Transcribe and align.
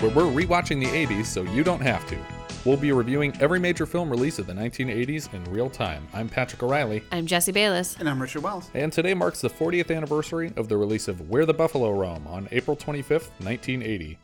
where 0.00 0.10
we're 0.12 0.22
rewatching 0.44 0.78
the 0.80 1.06
80s 1.06 1.26
so 1.26 1.42
you 1.42 1.64
don't 1.64 1.80
have 1.80 2.06
to. 2.08 2.16
We'll 2.64 2.76
be 2.76 2.92
reviewing 2.92 3.36
every 3.40 3.58
major 3.58 3.86
film 3.86 4.10
release 4.10 4.38
of 4.38 4.46
the 4.46 4.52
1980s 4.52 5.32
in 5.34 5.42
real 5.44 5.68
time. 5.70 6.06
I'm 6.12 6.28
Patrick 6.28 6.62
O'Reilly, 6.62 7.02
I'm 7.10 7.26
Jesse 7.26 7.52
Bayless. 7.52 7.96
And 7.98 8.08
I'm 8.08 8.20
Richard 8.20 8.42
Wells. 8.42 8.70
and 8.74 8.92
today 8.92 9.14
marks 9.14 9.40
the 9.40 9.50
40th 9.50 9.94
anniversary 9.94 10.52
of 10.56 10.68
the 10.68 10.76
release 10.76 11.08
of 11.08 11.28
Where 11.28 11.46
the 11.46 11.54
Buffalo 11.54 11.90
Roam 11.92 12.26
on 12.26 12.48
April 12.52 12.76
25th, 12.76 13.30
1980. 13.40 14.18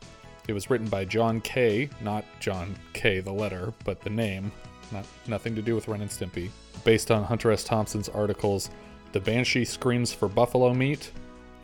It 0.47 0.53
was 0.53 0.69
written 0.69 0.87
by 0.87 1.05
John 1.05 1.41
Kaye, 1.41 1.89
not 2.01 2.23
John 2.39 2.75
K. 2.93 3.19
the 3.19 3.31
letter, 3.33 3.73
but 3.83 3.99
the 4.01 4.09
name, 4.11 4.51
not 4.91 5.05
nothing 5.27 5.55
to 5.55 5.61
do 5.61 5.73
with 5.75 5.87
Ren 5.87 6.01
and 6.01 6.09
Stimpy. 6.09 6.49
Based 6.83 7.09
on 7.11 7.23
Hunter 7.23 7.51
S. 7.51 7.63
Thompson's 7.63 8.09
articles 8.09 8.69
The 9.11 9.19
Banshee 9.19 9.65
Screams 9.65 10.13
for 10.13 10.27
Buffalo 10.29 10.73
Meat 10.73 11.11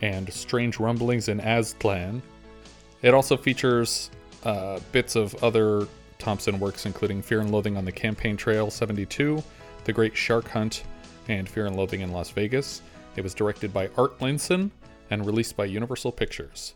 and 0.01 0.33
Strange 0.33 0.79
Rumblings 0.79 1.27
in 1.27 1.39
Aztlan. 1.39 2.21
It 3.01 3.13
also 3.13 3.35
features 3.35 4.11
uh, 4.43 4.79
bits 4.91 5.15
of 5.15 5.35
other 5.43 5.87
Thompson 6.19 6.59
works, 6.59 6.85
including 6.85 7.21
Fear 7.21 7.41
and 7.41 7.51
Loathing 7.51 7.77
on 7.77 7.85
the 7.85 7.91
Campaign 7.91 8.37
Trail 8.37 8.69
72, 8.69 9.43
The 9.85 9.93
Great 9.93 10.15
Shark 10.15 10.47
Hunt, 10.49 10.83
and 11.27 11.49
Fear 11.49 11.67
and 11.67 11.75
Loathing 11.75 12.01
in 12.01 12.11
Las 12.11 12.29
Vegas. 12.29 12.81
It 13.15 13.23
was 13.23 13.33
directed 13.33 13.73
by 13.73 13.89
Art 13.97 14.19
Linson 14.19 14.69
and 15.09 15.25
released 15.25 15.57
by 15.57 15.65
Universal 15.65 16.11
Pictures. 16.13 16.75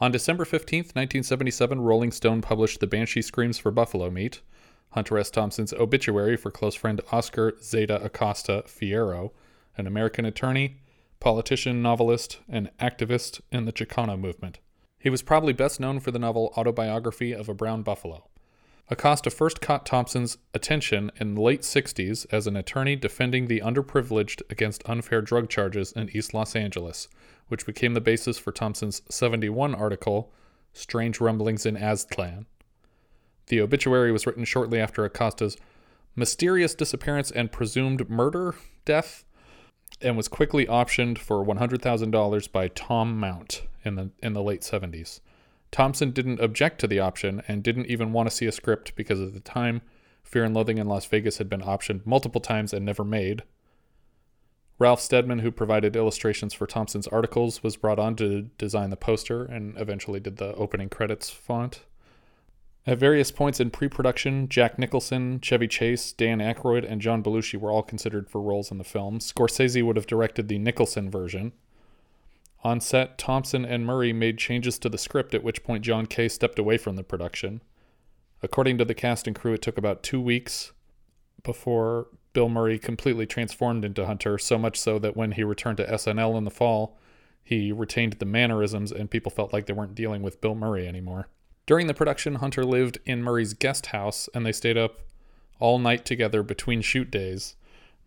On 0.00 0.12
December 0.12 0.44
15th, 0.44 0.94
1977, 0.94 1.80
Rolling 1.80 2.12
Stone 2.12 2.42
published 2.42 2.80
The 2.80 2.86
Banshee 2.86 3.22
Screams 3.22 3.58
for 3.58 3.70
Buffalo 3.70 4.10
Meat, 4.10 4.42
Hunter 4.90 5.18
S. 5.18 5.30
Thompson's 5.30 5.72
obituary 5.72 6.36
for 6.36 6.50
close 6.50 6.74
friend 6.74 7.00
Oscar 7.12 7.54
Zeta 7.62 8.02
Acosta 8.02 8.64
Fierro, 8.66 9.32
an 9.76 9.86
American 9.86 10.24
attorney, 10.24 10.80
politician, 11.20 11.82
novelist, 11.82 12.38
and 12.48 12.70
activist 12.78 13.40
in 13.50 13.64
the 13.64 13.72
Chicano 13.72 14.18
movement. 14.18 14.58
He 14.98 15.10
was 15.10 15.22
probably 15.22 15.52
best 15.52 15.78
known 15.78 16.00
for 16.00 16.10
the 16.10 16.18
novel 16.18 16.52
Autobiography 16.56 17.32
of 17.32 17.48
a 17.48 17.54
Brown 17.54 17.82
Buffalo. 17.82 18.28
Acosta 18.90 19.30
first 19.30 19.60
caught 19.60 19.84
Thompson's 19.84 20.38
attention 20.54 21.12
in 21.16 21.34
the 21.34 21.42
late 21.42 21.60
60s 21.60 22.26
as 22.32 22.46
an 22.46 22.56
attorney 22.56 22.96
defending 22.96 23.46
the 23.46 23.60
underprivileged 23.60 24.40
against 24.50 24.88
unfair 24.88 25.20
drug 25.20 25.50
charges 25.50 25.92
in 25.92 26.08
East 26.16 26.32
Los 26.32 26.56
Angeles, 26.56 27.06
which 27.48 27.66
became 27.66 27.94
the 27.94 28.00
basis 28.00 28.38
for 28.38 28.50
Thompson's 28.50 29.02
71 29.10 29.74
article, 29.74 30.32
Strange 30.72 31.20
Rumblings 31.20 31.66
in 31.66 31.76
Aztlan. 31.76 32.46
The 33.48 33.60
obituary 33.60 34.10
was 34.10 34.26
written 34.26 34.44
shortly 34.44 34.80
after 34.80 35.04
Acosta's 35.04 35.58
mysterious 36.16 36.74
disappearance 36.74 37.30
and 37.30 37.52
presumed 37.52 38.08
murder 38.08 38.54
death 38.84 39.24
and 40.00 40.16
was 40.16 40.28
quickly 40.28 40.66
optioned 40.66 41.18
for 41.18 41.44
$100,000 41.44 42.52
by 42.52 42.68
Tom 42.68 43.18
Mount 43.18 43.62
in 43.84 43.94
the 43.96 44.10
in 44.22 44.32
the 44.32 44.42
late 44.42 44.62
70s. 44.62 45.20
Thompson 45.70 46.10
didn't 46.12 46.40
object 46.40 46.80
to 46.80 46.86
the 46.86 47.00
option 47.00 47.42
and 47.46 47.62
didn't 47.62 47.86
even 47.86 48.12
want 48.12 48.28
to 48.28 48.34
see 48.34 48.46
a 48.46 48.52
script 48.52 48.94
because 48.96 49.20
at 49.20 49.34
the 49.34 49.40
time 49.40 49.82
Fear 50.22 50.44
and 50.44 50.54
Loathing 50.54 50.78
in 50.78 50.88
Las 50.88 51.06
Vegas 51.06 51.38
had 51.38 51.48
been 51.48 51.62
optioned 51.62 52.04
multiple 52.06 52.40
times 52.40 52.72
and 52.72 52.84
never 52.84 53.04
made. 53.04 53.42
Ralph 54.78 55.00
Steadman, 55.00 55.40
who 55.40 55.50
provided 55.50 55.96
illustrations 55.96 56.54
for 56.54 56.66
Thompson's 56.66 57.08
articles, 57.08 57.62
was 57.62 57.76
brought 57.76 57.98
on 57.98 58.14
to 58.16 58.42
design 58.58 58.90
the 58.90 58.96
poster 58.96 59.44
and 59.44 59.76
eventually 59.78 60.20
did 60.20 60.36
the 60.36 60.54
opening 60.54 60.88
credits 60.88 61.30
font. 61.30 61.80
At 62.88 62.96
various 62.96 63.30
points 63.30 63.60
in 63.60 63.68
pre 63.68 63.86
production, 63.86 64.48
Jack 64.48 64.78
Nicholson, 64.78 65.42
Chevy 65.42 65.68
Chase, 65.68 66.10
Dan 66.10 66.38
Aykroyd, 66.38 66.90
and 66.90 67.02
John 67.02 67.22
Belushi 67.22 67.60
were 67.60 67.70
all 67.70 67.82
considered 67.82 68.30
for 68.30 68.40
roles 68.40 68.70
in 68.70 68.78
the 68.78 68.82
film. 68.82 69.18
Scorsese 69.18 69.84
would 69.84 69.96
have 69.96 70.06
directed 70.06 70.48
the 70.48 70.58
Nicholson 70.58 71.10
version. 71.10 71.52
On 72.64 72.80
set, 72.80 73.18
Thompson 73.18 73.66
and 73.66 73.84
Murray 73.84 74.14
made 74.14 74.38
changes 74.38 74.78
to 74.78 74.88
the 74.88 74.96
script, 74.96 75.34
at 75.34 75.44
which 75.44 75.62
point 75.62 75.84
John 75.84 76.06
Kaye 76.06 76.28
stepped 76.28 76.58
away 76.58 76.78
from 76.78 76.96
the 76.96 77.02
production. 77.04 77.60
According 78.42 78.78
to 78.78 78.86
the 78.86 78.94
cast 78.94 79.26
and 79.26 79.36
crew, 79.36 79.52
it 79.52 79.60
took 79.60 79.76
about 79.76 80.02
two 80.02 80.22
weeks 80.22 80.72
before 81.42 82.06
Bill 82.32 82.48
Murray 82.48 82.78
completely 82.78 83.26
transformed 83.26 83.84
into 83.84 84.06
Hunter, 84.06 84.38
so 84.38 84.56
much 84.56 84.80
so 84.80 84.98
that 84.98 85.14
when 85.14 85.32
he 85.32 85.44
returned 85.44 85.76
to 85.76 85.92
SNL 85.92 86.38
in 86.38 86.44
the 86.44 86.50
fall, 86.50 86.96
he 87.44 87.70
retained 87.70 88.14
the 88.14 88.24
mannerisms 88.24 88.92
and 88.92 89.10
people 89.10 89.30
felt 89.30 89.52
like 89.52 89.66
they 89.66 89.74
weren't 89.74 89.94
dealing 89.94 90.22
with 90.22 90.40
Bill 90.40 90.54
Murray 90.54 90.88
anymore. 90.88 91.28
During 91.68 91.86
the 91.86 91.92
production, 91.92 92.36
Hunter 92.36 92.64
lived 92.64 92.98
in 93.04 93.22
Murray's 93.22 93.52
guest 93.52 93.88
house 93.88 94.26
and 94.32 94.46
they 94.46 94.52
stayed 94.52 94.78
up 94.78 95.00
all 95.60 95.78
night 95.78 96.06
together 96.06 96.42
between 96.42 96.80
shoot 96.80 97.10
days. 97.10 97.56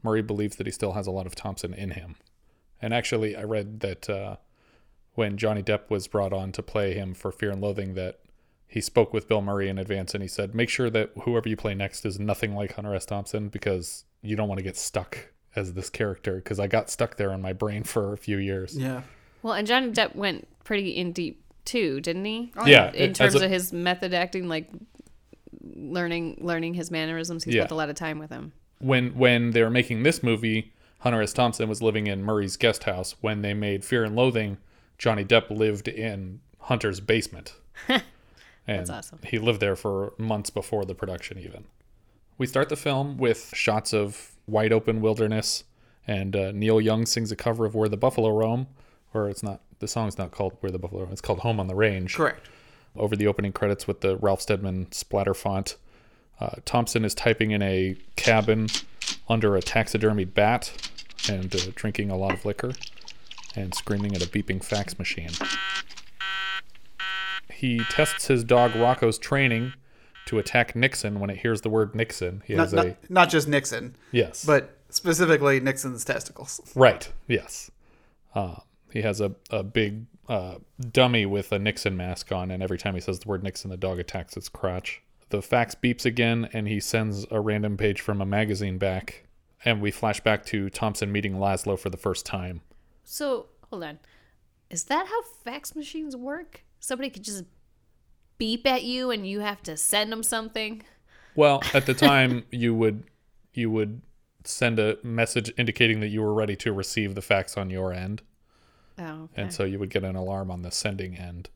Murray 0.01 0.23
believes 0.23 0.55
that 0.55 0.65
he 0.65 0.71
still 0.71 0.93
has 0.93 1.05
a 1.05 1.11
lot 1.11 1.27
of 1.27 1.35
Thompson 1.35 1.71
in 1.71 1.91
him. 1.91 2.15
And 2.81 2.91
actually, 2.91 3.35
I 3.35 3.43
read 3.43 3.81
that 3.81 4.09
uh, 4.09 4.37
when 5.13 5.37
Johnny 5.37 5.61
Depp 5.61 5.91
was 5.91 6.07
brought 6.07 6.33
on 6.33 6.51
to 6.53 6.63
play 6.63 6.95
him 6.95 7.13
for 7.13 7.31
Fear 7.31 7.51
and 7.51 7.61
Loathing, 7.61 7.93
that 7.93 8.21
he 8.65 8.81
spoke 8.81 9.13
with 9.13 9.27
Bill 9.27 9.43
Murray 9.43 9.69
in 9.69 9.77
advance 9.77 10.15
and 10.15 10.23
he 10.23 10.27
said, 10.27 10.55
make 10.55 10.69
sure 10.69 10.89
that 10.89 11.11
whoever 11.21 11.47
you 11.47 11.55
play 11.55 11.75
next 11.75 12.03
is 12.03 12.19
nothing 12.19 12.55
like 12.55 12.73
Hunter 12.73 12.95
S. 12.95 13.05
Thompson 13.05 13.49
because 13.49 14.05
you 14.23 14.35
don't 14.35 14.49
want 14.49 14.57
to 14.57 14.63
get 14.63 14.75
stuck 14.75 15.33
as 15.55 15.73
this 15.73 15.91
character 15.91 16.37
because 16.37 16.59
I 16.59 16.65
got 16.65 16.89
stuck 16.89 17.17
there 17.17 17.31
in 17.31 17.43
my 17.43 17.53
brain 17.53 17.83
for 17.83 18.11
a 18.11 18.17
few 18.17 18.37
years. 18.37 18.75
Yeah. 18.75 19.03
Well, 19.43 19.53
and 19.53 19.67
Johnny 19.67 19.91
Depp 19.91 20.15
went 20.15 20.47
pretty 20.63 20.97
in 20.97 21.11
deep 21.11 21.43
too, 21.65 21.99
didn't 22.01 22.25
he? 22.25 22.51
Yeah, 22.65 22.91
In 22.93 23.13
terms 23.13 23.35
a- 23.35 23.45
of 23.45 23.51
his 23.51 23.71
method 23.73 24.13
acting, 24.13 24.47
like 24.47 24.69
learning 25.75 26.37
learning 26.41 26.73
his 26.75 26.91
mannerisms, 26.91 27.43
he 27.43 27.51
Yeah. 27.51 27.61
spent 27.61 27.71
a 27.71 27.75
lot 27.75 27.89
of 27.89 27.95
time 27.95 28.19
with 28.19 28.29
him. 28.31 28.53
when 28.79 29.15
when 29.15 29.51
they 29.51 29.61
were 29.61 29.69
making 29.69 30.01
this 30.03 30.23
movie, 30.23 30.73
Hunter 30.99 31.21
S. 31.21 31.33
Thompson 31.33 31.69
was 31.69 31.81
living 31.83 32.07
in 32.07 32.23
Murray's 32.23 32.57
guest 32.57 32.85
house. 32.85 33.15
When 33.21 33.41
they 33.43 33.53
made 33.53 33.83
Fear 33.85 34.05
and 34.05 34.15
Loathing, 34.15 34.57
Johnny 34.97 35.23
Depp 35.23 35.49
lived 35.51 35.87
in 35.87 36.39
Hunter's 36.61 36.99
basement. 36.99 37.53
and 37.87 38.01
That's 38.67 38.89
awesome. 38.89 39.19
He 39.23 39.37
lived 39.39 39.59
there 39.59 39.75
for 39.75 40.13
months 40.17 40.49
before 40.49 40.85
the 40.85 40.95
production 40.95 41.37
even. 41.39 41.65
We 42.37 42.47
start 42.47 42.69
the 42.69 42.75
film 42.75 43.17
with 43.17 43.51
shots 43.55 43.93
of 43.93 44.31
wide 44.47 44.73
open 44.73 44.99
wilderness 45.01 45.63
and 46.07 46.35
uh, 46.35 46.51
Neil 46.51 46.81
Young 46.81 47.05
sings 47.05 47.31
a 47.31 47.35
cover 47.35 47.65
of 47.65 47.75
Where 47.75 47.87
the 47.89 47.97
Buffalo 47.97 48.29
Roam, 48.29 48.65
or 49.13 49.29
it's 49.29 49.43
not 49.43 49.61
the 49.81 49.87
song's 49.87 50.17
not 50.17 50.31
called 50.31 50.53
Where 50.61 50.71
the 50.71 50.79
Buffalo 50.79 51.01
Roam, 51.01 51.11
it's 51.11 51.19
called 51.21 51.39
Home 51.39 51.59
on 51.59 51.67
the 51.67 51.75
Range 51.75 52.15
Correct. 52.15 52.47
over 52.95 53.15
the 53.15 53.27
opening 53.27 53.51
credits 53.51 53.85
with 53.87 53.99
the 54.01 54.15
Ralph 54.17 54.41
Steadman 54.41 54.91
splatter 54.91 55.33
font. 55.33 55.75
Uh, 56.39 56.55
Thompson 56.65 57.03
is 57.03 57.13
typing 57.13 57.51
in 57.51 57.61
a 57.61 57.95
cabin 58.15 58.67
under 59.27 59.55
a 59.55 59.61
taxidermied 59.61 60.33
bat 60.33 60.71
and 61.29 61.53
uh, 61.53 61.59
drinking 61.75 62.09
a 62.09 62.15
lot 62.15 62.33
of 62.33 62.45
liquor 62.45 62.71
and 63.55 63.75
screaming 63.75 64.15
at 64.15 64.23
a 64.23 64.27
beeping 64.29 64.63
fax 64.63 64.97
machine. 64.97 65.29
He 67.51 67.79
tests 67.89 68.27
his 68.27 68.43
dog 68.43 68.75
Rocco's 68.75 69.17
training 69.19 69.73
to 70.25 70.39
attack 70.39 70.75
Nixon 70.75 71.19
when 71.19 71.29
it 71.29 71.37
hears 71.37 71.61
the 71.61 71.69
word 71.69 71.93
Nixon. 71.93 72.41
He 72.45 72.55
Not, 72.55 72.73
a 72.73 72.97
not 73.09 73.29
just 73.29 73.47
Nixon, 73.47 73.95
yes, 74.11 74.45
but 74.45 74.77
specifically 74.89 75.59
Nixon's 75.59 76.03
testicles. 76.05 76.61
Right. 76.75 77.11
Yes. 77.27 77.69
Uh, 78.33 78.55
he 78.93 79.01
has 79.01 79.21
a, 79.21 79.33
a 79.49 79.63
big 79.63 80.05
uh, 80.27 80.55
dummy 80.91 81.25
with 81.25 81.51
a 81.51 81.59
Nixon 81.59 81.97
mask 81.97 82.31
on, 82.31 82.51
and 82.51 82.61
every 82.63 82.77
time 82.77 82.95
he 82.95 83.01
says 83.01 83.19
the 83.19 83.27
word 83.27 83.43
Nixon, 83.43 83.69
the 83.69 83.77
dog 83.77 83.99
attacks 83.99 84.37
its 84.37 84.49
crotch. 84.49 85.01
The 85.29 85.41
fax 85.41 85.75
beeps 85.75 86.05
again, 86.05 86.49
and 86.53 86.67
he 86.67 86.79
sends 86.79 87.25
a 87.31 87.39
random 87.39 87.77
page 87.77 88.01
from 88.01 88.21
a 88.21 88.25
magazine 88.25 88.77
back. 88.77 89.25
And 89.63 89.79
we 89.79 89.91
flash 89.91 90.19
back 90.19 90.45
to 90.47 90.69
Thompson 90.69 91.11
meeting 91.11 91.35
Laszlo 91.35 91.77
for 91.77 91.89
the 91.89 91.97
first 91.97 92.25
time. 92.25 92.61
So 93.03 93.47
hold 93.69 93.83
on, 93.83 93.99
is 94.69 94.85
that 94.85 95.07
how 95.07 95.21
fax 95.43 95.75
machines 95.75 96.15
work? 96.15 96.63
Somebody 96.79 97.09
could 97.09 97.23
just 97.23 97.43
beep 98.37 98.65
at 98.65 98.83
you, 98.83 99.11
and 99.11 99.27
you 99.27 99.41
have 99.41 99.61
to 99.63 99.77
send 99.77 100.11
them 100.11 100.23
something. 100.23 100.81
Well, 101.35 101.61
at 101.73 101.85
the 101.85 101.93
time, 101.93 102.45
you 102.51 102.73
would 102.73 103.03
you 103.53 103.69
would 103.69 104.01
send 104.43 104.79
a 104.79 104.97
message 105.03 105.51
indicating 105.57 105.99
that 105.99 106.07
you 106.07 106.21
were 106.21 106.33
ready 106.33 106.55
to 106.55 106.73
receive 106.73 107.15
the 107.15 107.21
fax 107.21 107.57
on 107.57 107.69
your 107.69 107.93
end, 107.93 108.21
Oh, 109.01 109.23
okay. 109.23 109.41
and 109.41 109.53
so 109.53 109.63
you 109.63 109.79
would 109.79 109.89
get 109.89 110.03
an 110.03 110.15
alarm 110.15 110.51
on 110.51 110.61
the 110.61 110.69
sending 110.71 111.15
end, 111.17 111.49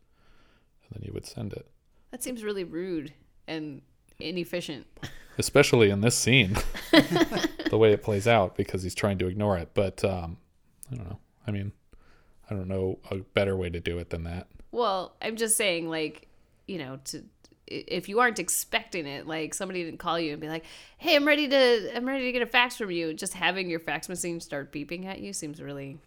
and 0.84 0.92
then 0.92 1.04
you 1.06 1.14
would 1.14 1.28
send 1.28 1.54
it. 1.54 1.68
that 2.12 2.24
seems 2.24 2.44
really 2.44 2.64
rude 2.64 3.14
and 3.48 3.82
inefficient. 4.20 4.88
especially 5.38 5.90
in 5.90 6.02
this 6.02 6.18
scene, 6.18 6.56
the 6.92 7.78
way 7.78 7.92
it 7.92 8.02
plays 8.02 8.28
out 8.28 8.56
because 8.56 8.82
he's 8.84 8.96
trying 8.96 9.18
to 9.20 9.28
ignore 9.28 9.58
it. 9.58 9.70
But 9.74 10.04
um, 10.04 10.38
I 10.92 10.96
don't 10.96 11.08
know. 11.10 11.20
I 11.46 11.52
mean, 11.52 11.72
I 12.50 12.56
don't 12.56 12.68
know 12.68 13.00
a 13.12 13.18
better 13.18 13.56
way 13.56 13.70
to 13.70 13.80
do 13.80 14.00
it 14.00 14.10
than 14.10 14.24
that. 14.24 14.48
Well, 14.72 15.16
I'm 15.22 15.36
just 15.36 15.56
saying, 15.56 15.88
like, 15.90 16.28
you 16.68 16.80
know, 16.80 17.00
to 17.06 17.24
if 17.68 18.08
you 18.10 18.20
aren't 18.20 18.40
expecting 18.40 19.08
it, 19.08 19.26
like 19.28 19.54
somebody 19.54 19.84
didn't 19.84 20.00
call 20.00 20.20
you 20.20 20.34
and 20.34 20.42
be 20.42 20.48
like, 20.48 20.66
"Hey, 20.98 21.16
I'm 21.16 21.26
ready 21.26 21.48
to 21.48 21.96
I'm 21.96 22.06
ready 22.06 22.26
to 22.26 22.32
get 22.32 22.42
a 22.42 22.48
fax 22.48 22.78
from 22.78 22.92
you," 22.92 23.14
just 23.14 23.34
having 23.34 23.70
your 23.70 23.80
fax 23.80 24.10
machine 24.10 24.40
start 24.40 24.72
beeping 24.72 25.06
at 25.06 25.20
you 25.20 25.34
seems 25.34 25.62
really 25.62 25.98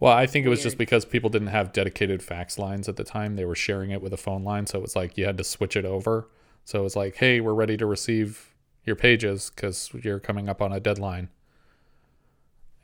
Well, 0.00 0.12
I 0.12 0.26
think 0.26 0.46
it 0.46 0.48
was 0.48 0.62
just 0.62 0.78
because 0.78 1.04
people 1.04 1.28
didn't 1.28 1.48
have 1.48 1.72
dedicated 1.72 2.22
fax 2.22 2.56
lines 2.58 2.88
at 2.88 2.96
the 2.96 3.04
time. 3.04 3.34
They 3.34 3.44
were 3.44 3.56
sharing 3.56 3.90
it 3.90 4.00
with 4.00 4.12
a 4.12 4.16
phone 4.16 4.44
line, 4.44 4.66
so 4.66 4.78
it 4.78 4.82
was 4.82 4.94
like 4.94 5.18
you 5.18 5.26
had 5.26 5.36
to 5.38 5.44
switch 5.44 5.76
it 5.76 5.84
over. 5.84 6.28
So 6.64 6.80
it 6.80 6.82
was 6.82 6.94
like, 6.94 7.16
"Hey, 7.16 7.40
we're 7.40 7.54
ready 7.54 7.76
to 7.76 7.86
receive 7.86 8.54
your 8.84 8.94
pages 8.94 9.50
because 9.54 9.90
you're 10.02 10.20
coming 10.20 10.48
up 10.48 10.62
on 10.62 10.72
a 10.72 10.78
deadline." 10.78 11.30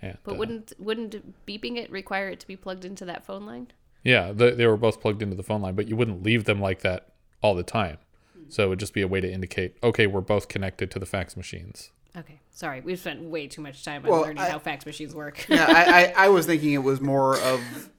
And, 0.02 0.18
But 0.24 0.32
uh, 0.32 0.38
wouldn't 0.38 0.72
wouldn't 0.78 1.46
beeping 1.46 1.76
it 1.76 1.90
require 1.90 2.28
it 2.30 2.40
to 2.40 2.46
be 2.46 2.56
plugged 2.56 2.84
into 2.84 3.04
that 3.04 3.24
phone 3.24 3.46
line? 3.46 3.68
yeah, 4.02 4.32
they, 4.32 4.50
they 4.50 4.66
were 4.66 4.76
both 4.76 5.00
plugged 5.00 5.22
into 5.22 5.34
the 5.36 5.42
phone 5.42 5.62
line, 5.62 5.74
but 5.74 5.88
you 5.88 5.96
wouldn't 5.96 6.22
leave 6.22 6.44
them 6.44 6.60
like 6.60 6.80
that 6.80 7.14
all 7.42 7.54
the 7.54 7.62
time. 7.62 7.98
So 8.50 8.64
it 8.64 8.68
would 8.68 8.80
just 8.80 8.92
be 8.92 9.00
a 9.00 9.08
way 9.08 9.20
to 9.20 9.32
indicate, 9.32 9.76
okay, 9.82 10.06
we're 10.06 10.20
both 10.20 10.48
connected 10.48 10.90
to 10.90 10.98
the 10.98 11.06
fax 11.06 11.36
machines. 11.36 11.90
Okay, 12.16 12.40
sorry, 12.50 12.80
we've 12.80 12.98
spent 12.98 13.22
way 13.22 13.46
too 13.48 13.60
much 13.60 13.84
time 13.84 14.04
on 14.04 14.10
Well, 14.10 14.20
learning 14.22 14.38
I- 14.38 14.50
how 14.50 14.58
fax 14.58 14.86
machines 14.86 15.14
work. 15.14 15.46
yeah, 15.48 15.66
I, 15.68 15.84
I, 15.84 16.14
I 16.26 16.28
was 16.28 16.46
thinking 16.46 16.72
it 16.72 16.82
was 16.82 17.00
more 17.00 17.36
of 17.38 17.90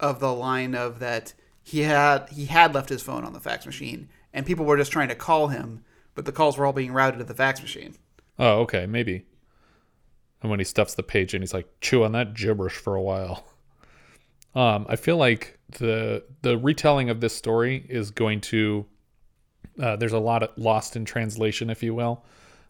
of 0.00 0.18
the 0.20 0.32
line 0.34 0.74
of 0.74 0.98
that 0.98 1.32
he 1.62 1.80
had 1.80 2.28
he 2.30 2.46
had 2.46 2.74
left 2.74 2.88
his 2.88 3.02
phone 3.02 3.24
on 3.24 3.32
the 3.32 3.40
fax 3.40 3.64
machine 3.64 4.08
and 4.32 4.44
people 4.44 4.64
were 4.66 4.76
just 4.76 4.92
trying 4.92 5.08
to 5.08 5.14
call 5.14 5.48
him, 5.48 5.82
but 6.14 6.24
the 6.26 6.32
calls 6.32 6.58
were 6.58 6.66
all 6.66 6.72
being 6.72 6.92
routed 6.92 7.18
to 7.20 7.24
the 7.24 7.34
fax 7.34 7.62
machine. 7.62 7.94
Oh, 8.38 8.60
okay, 8.62 8.84
maybe. 8.86 9.24
And 10.42 10.50
when 10.50 10.58
he 10.60 10.64
stuffs 10.64 10.94
the 10.94 11.02
page 11.04 11.32
in, 11.32 11.40
he's 11.40 11.54
like, 11.54 11.68
chew 11.80 12.04
on 12.04 12.12
that 12.12 12.34
gibberish 12.34 12.74
for 12.76 12.94
a 12.96 13.00
while. 13.02 13.46
Um, 14.54 14.84
I 14.88 14.96
feel 14.96 15.16
like 15.16 15.58
the 15.78 16.22
the 16.42 16.58
retelling 16.58 17.08
of 17.10 17.20
this 17.20 17.34
story 17.34 17.86
is 17.88 18.10
going 18.10 18.40
to 18.42 18.84
uh, 19.82 19.96
there's 19.96 20.12
a 20.12 20.18
lot 20.18 20.42
of 20.42 20.50
lost 20.56 20.96
in 20.96 21.04
translation, 21.04 21.70
if 21.70 21.82
you 21.82 21.94
will, 21.94 22.24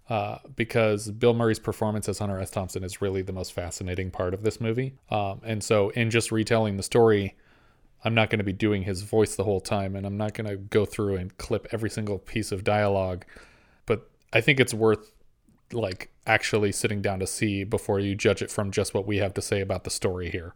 uh, 0.09 0.39
because 0.55 1.11
Bill 1.11 1.35
Murray's 1.35 1.59
performance 1.59 2.09
as 2.09 2.19
Hunter 2.19 2.39
S. 2.39 2.51
Thompson 2.51 2.85
is 2.85 3.01
really 3.01 3.23
the 3.23 3.33
most 3.33 3.53
fascinating 3.53 4.11
part 4.11 4.35
of 4.35 4.43
this 4.43 4.61
movie. 4.61 4.95
Um, 5.11 5.41
and 5.45 5.65
so, 5.65 5.91
in 5.91 6.11
just 6.11 6.31
retelling 6.31 6.77
the 6.77 6.83
story, 6.83 7.37
I'm 8.05 8.15
not 8.15 8.29
going 8.29 8.39
to 8.39 8.45
be 8.45 8.53
doing 8.53 8.83
his 8.83 9.03
voice 9.03 9.35
the 9.35 9.45
whole 9.45 9.61
time, 9.61 9.97
and 9.97 10.07
I'm 10.07 10.19
not 10.19 10.35
going 10.35 10.49
to 10.49 10.57
go 10.57 10.85
through 10.85 11.17
and 11.17 11.37
clip 11.39 11.67
every 11.73 11.89
single 11.89 12.19
piece 12.19 12.53
of 12.53 12.65
dialogue. 12.65 13.25
But 13.87 14.11
I 14.33 14.43
think 14.43 14.61
it's 14.61 14.75
worth 14.75 15.11
like 15.73 16.11
actually 16.27 16.73
sitting 16.73 17.01
down 17.01 17.19
to 17.21 17.27
see 17.27 17.65
before 17.65 17.99
you 17.99 18.15
judge 18.15 18.43
it 18.43 18.51
from 18.51 18.71
just 18.71 18.93
what 18.93 19.07
we 19.07 19.19
have 19.19 19.33
to 19.35 19.43
say 19.43 19.61
about 19.61 19.85
the 19.85 19.91
story 19.91 20.31
here. 20.31 20.55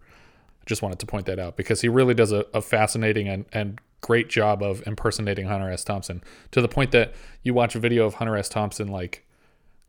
I 0.60 0.64
just 0.66 0.82
wanted 0.82 0.98
to 0.98 1.06
point 1.06 1.24
that 1.26 1.38
out 1.38 1.56
because 1.56 1.80
he 1.80 1.88
really 1.88 2.14
does 2.14 2.32
a, 2.32 2.44
a 2.52 2.60
fascinating 2.60 3.28
and, 3.28 3.46
and 3.52 3.80
great 4.02 4.28
job 4.28 4.62
of 4.62 4.86
impersonating 4.86 5.46
Hunter 5.46 5.70
S. 5.70 5.84
Thompson 5.84 6.22
to 6.50 6.60
the 6.60 6.68
point 6.68 6.92
that 6.92 7.14
you 7.42 7.54
watch 7.54 7.74
a 7.74 7.80
video 7.80 8.04
of 8.04 8.14
Hunter 8.14 8.36
S. 8.36 8.50
Thompson 8.50 8.88
like 8.88 9.24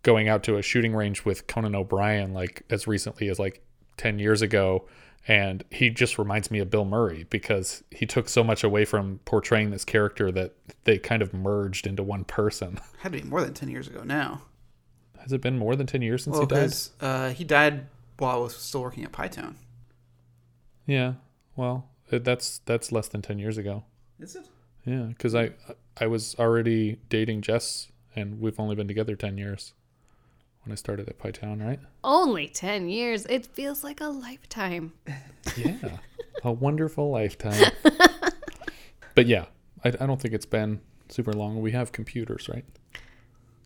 going 0.03 0.27
out 0.29 0.43
to 0.43 0.57
a 0.57 0.61
shooting 0.61 0.93
range 0.95 1.25
with 1.25 1.47
Conan 1.47 1.75
O'Brien 1.75 2.33
like 2.33 2.63
as 2.69 2.87
recently 2.87 3.29
as 3.29 3.37
like 3.39 3.61
10 3.97 4.19
years 4.19 4.41
ago 4.41 4.85
and 5.27 5.63
he 5.69 5.89
just 5.89 6.17
reminds 6.17 6.49
me 6.49 6.59
of 6.59 6.69
Bill 6.69 6.85
Murray 6.85 7.25
because 7.29 7.83
he 7.91 8.05
took 8.05 8.29
so 8.29 8.43
much 8.43 8.63
away 8.63 8.85
from 8.85 9.19
portraying 9.25 9.69
this 9.69 9.83
character 9.83 10.31
that 10.31 10.53
they 10.85 10.97
kind 10.97 11.21
of 11.21 11.33
merged 11.33 11.85
into 11.85 12.01
one 12.01 12.23
person. 12.23 12.79
Had 12.99 13.11
to 13.11 13.21
be 13.21 13.27
more 13.27 13.41
than 13.41 13.53
ten 13.53 13.67
years 13.69 13.87
ago 13.87 14.01
now. 14.03 14.43
Has 15.19 15.33
it 15.33 15.41
been 15.41 15.57
more 15.59 15.75
than 15.75 15.85
10 15.85 16.01
years 16.01 16.23
since 16.23 16.33
Well, 16.37 16.43
he 16.43 16.47
died? 16.47 16.73
uh, 17.01 17.29
he 17.31 17.43
died 17.43 17.87
while 18.17 18.37
I 18.37 18.39
was 18.39 18.55
still 18.55 18.81
working 18.81 19.03
at 19.03 19.11
Pytown. 19.11 19.55
Yeah. 20.85 21.15
Well, 21.55 21.89
it, 22.09 22.23
that's 22.23 22.59
that's 22.59 22.91
less 22.91 23.09
than 23.09 23.21
10 23.21 23.37
years 23.37 23.57
ago. 23.57 23.83
Is 24.19 24.35
it? 24.37 24.47
Yeah, 24.85 25.09
cuz 25.19 25.35
I 25.35 25.51
I 25.97 26.07
was 26.07 26.35
already 26.39 26.97
dating 27.09 27.41
Jess 27.41 27.91
and 28.15 28.39
we've 28.39 28.59
only 28.59 28.75
been 28.75 28.87
together 28.87 29.15
10 29.15 29.37
years 29.37 29.73
when 30.63 30.71
I 30.71 30.75
started 30.75 31.09
at 31.09 31.17
Pytown, 31.19 31.65
right? 31.65 31.79
Only 32.03 32.47
ten 32.47 32.89
years. 32.89 33.25
It 33.25 33.45
feels 33.45 33.83
like 33.83 34.01
a 34.01 34.07
lifetime. 34.07 34.93
Yeah. 35.55 35.97
a 36.43 36.51
wonderful 36.51 37.09
lifetime. 37.11 37.71
but 39.15 39.27
yeah, 39.27 39.45
I, 39.83 39.89
I 39.89 40.05
don't 40.05 40.21
think 40.21 40.33
it's 40.33 40.45
been 40.45 40.81
super 41.09 41.33
long. 41.33 41.61
We 41.61 41.71
have 41.71 41.91
computers, 41.91 42.49
right? 42.49 42.65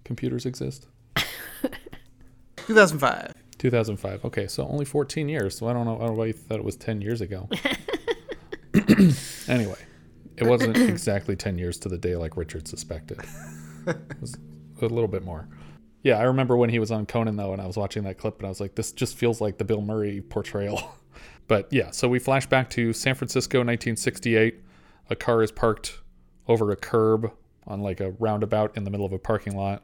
Computers 0.03 0.45
exist. 0.45 0.87
2005. 2.57 3.33
2005. 3.57 4.25
Okay, 4.25 4.47
so 4.47 4.67
only 4.67 4.85
14 4.85 5.29
years. 5.29 5.57
So 5.57 5.67
I 5.67 5.73
don't 5.73 5.85
know. 5.85 5.95
I 5.95 5.99
don't 5.99 6.07
know 6.09 6.13
why 6.13 6.25
you 6.27 6.33
thought 6.33 6.59
it 6.59 6.65
was 6.65 6.75
10 6.75 7.01
years 7.01 7.21
ago. 7.21 7.49
anyway, 9.47 9.79
it 10.37 10.45
wasn't 10.45 10.77
exactly 10.89 11.35
10 11.35 11.57
years 11.57 11.77
to 11.79 11.89
the 11.89 11.97
day 11.97 12.15
like 12.15 12.37
Richard 12.37 12.67
suspected. 12.67 13.19
It 13.87 13.97
was 14.21 14.35
a 14.81 14.85
little 14.85 15.07
bit 15.07 15.23
more. 15.23 15.47
Yeah, 16.03 16.19
I 16.19 16.23
remember 16.23 16.55
when 16.55 16.69
he 16.69 16.79
was 16.79 16.91
on 16.91 17.05
Conan 17.05 17.37
though, 17.37 17.53
and 17.53 17.61
I 17.61 17.65
was 17.65 17.77
watching 17.77 18.03
that 18.03 18.17
clip, 18.17 18.37
and 18.39 18.45
I 18.45 18.49
was 18.49 18.59
like, 18.59 18.75
this 18.75 18.91
just 18.91 19.15
feels 19.15 19.41
like 19.41 19.57
the 19.57 19.63
Bill 19.63 19.81
Murray 19.81 20.21
portrayal. 20.21 20.95
but 21.47 21.71
yeah, 21.71 21.91
so 21.91 22.07
we 22.07 22.19
flash 22.19 22.45
back 22.45 22.69
to 22.71 22.93
San 22.93 23.15
Francisco, 23.15 23.59
1968. 23.59 24.59
A 25.09 25.15
car 25.15 25.41
is 25.41 25.51
parked 25.51 25.99
over 26.47 26.71
a 26.71 26.75
curb 26.75 27.31
on 27.65 27.81
like 27.81 28.01
a 28.01 28.11
roundabout 28.11 28.75
in 28.75 28.83
the 28.83 28.91
middle 28.91 29.05
of 29.05 29.13
a 29.13 29.19
parking 29.19 29.55
lot 29.55 29.83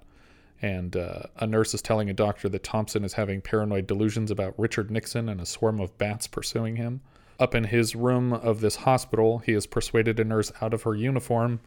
and 0.61 0.97
uh, 0.97 1.23
a 1.37 1.47
nurse 1.47 1.73
is 1.73 1.81
telling 1.81 2.09
a 2.09 2.13
doctor 2.13 2.49
that 2.49 2.63
Thompson 2.63 3.03
is 3.03 3.13
having 3.13 3.41
paranoid 3.41 3.87
delusions 3.87 4.29
about 4.29 4.57
Richard 4.57 4.91
Nixon 4.91 5.29
and 5.29 5.39
a 5.39 5.45
swarm 5.45 5.79
of 5.79 5.97
bats 5.97 6.27
pursuing 6.27 6.75
him. 6.75 7.01
Up 7.39 7.55
in 7.55 7.65
his 7.65 7.95
room 7.95 8.33
of 8.33 8.59
this 8.59 8.75
hospital, 8.77 9.39
he 9.39 9.53
has 9.53 9.65
persuaded 9.65 10.19
a 10.19 10.25
nurse 10.25 10.51
out 10.61 10.73
of 10.73 10.83
her 10.83 10.95
uniform 10.95 11.61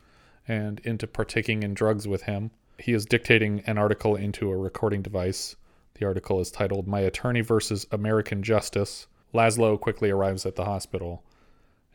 and 0.46 0.80
into 0.80 1.06
partaking 1.06 1.62
in 1.62 1.72
drugs 1.72 2.06
with 2.06 2.22
him. 2.22 2.50
He 2.78 2.92
is 2.92 3.06
dictating 3.06 3.62
an 3.66 3.78
article 3.78 4.16
into 4.16 4.50
a 4.50 4.56
recording 4.56 5.02
device. 5.02 5.56
The 5.94 6.06
article 6.06 6.40
is 6.40 6.50
titled 6.50 6.86
My 6.88 7.00
Attorney 7.00 7.40
versus 7.42 7.86
American 7.92 8.42
Justice. 8.42 9.06
Laszlo 9.34 9.80
quickly 9.80 10.10
arrives 10.10 10.44
at 10.44 10.56
the 10.56 10.64
hospital 10.64 11.22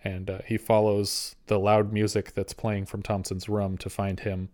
and 0.03 0.29
uh, 0.29 0.39
he 0.45 0.57
follows 0.57 1.35
the 1.47 1.59
loud 1.59 1.91
music 1.91 2.33
that's 2.33 2.53
playing 2.53 2.85
from 2.85 3.01
Thompson's 3.01 3.49
room 3.49 3.77
to 3.79 3.89
find 3.89 4.19
him. 4.21 4.49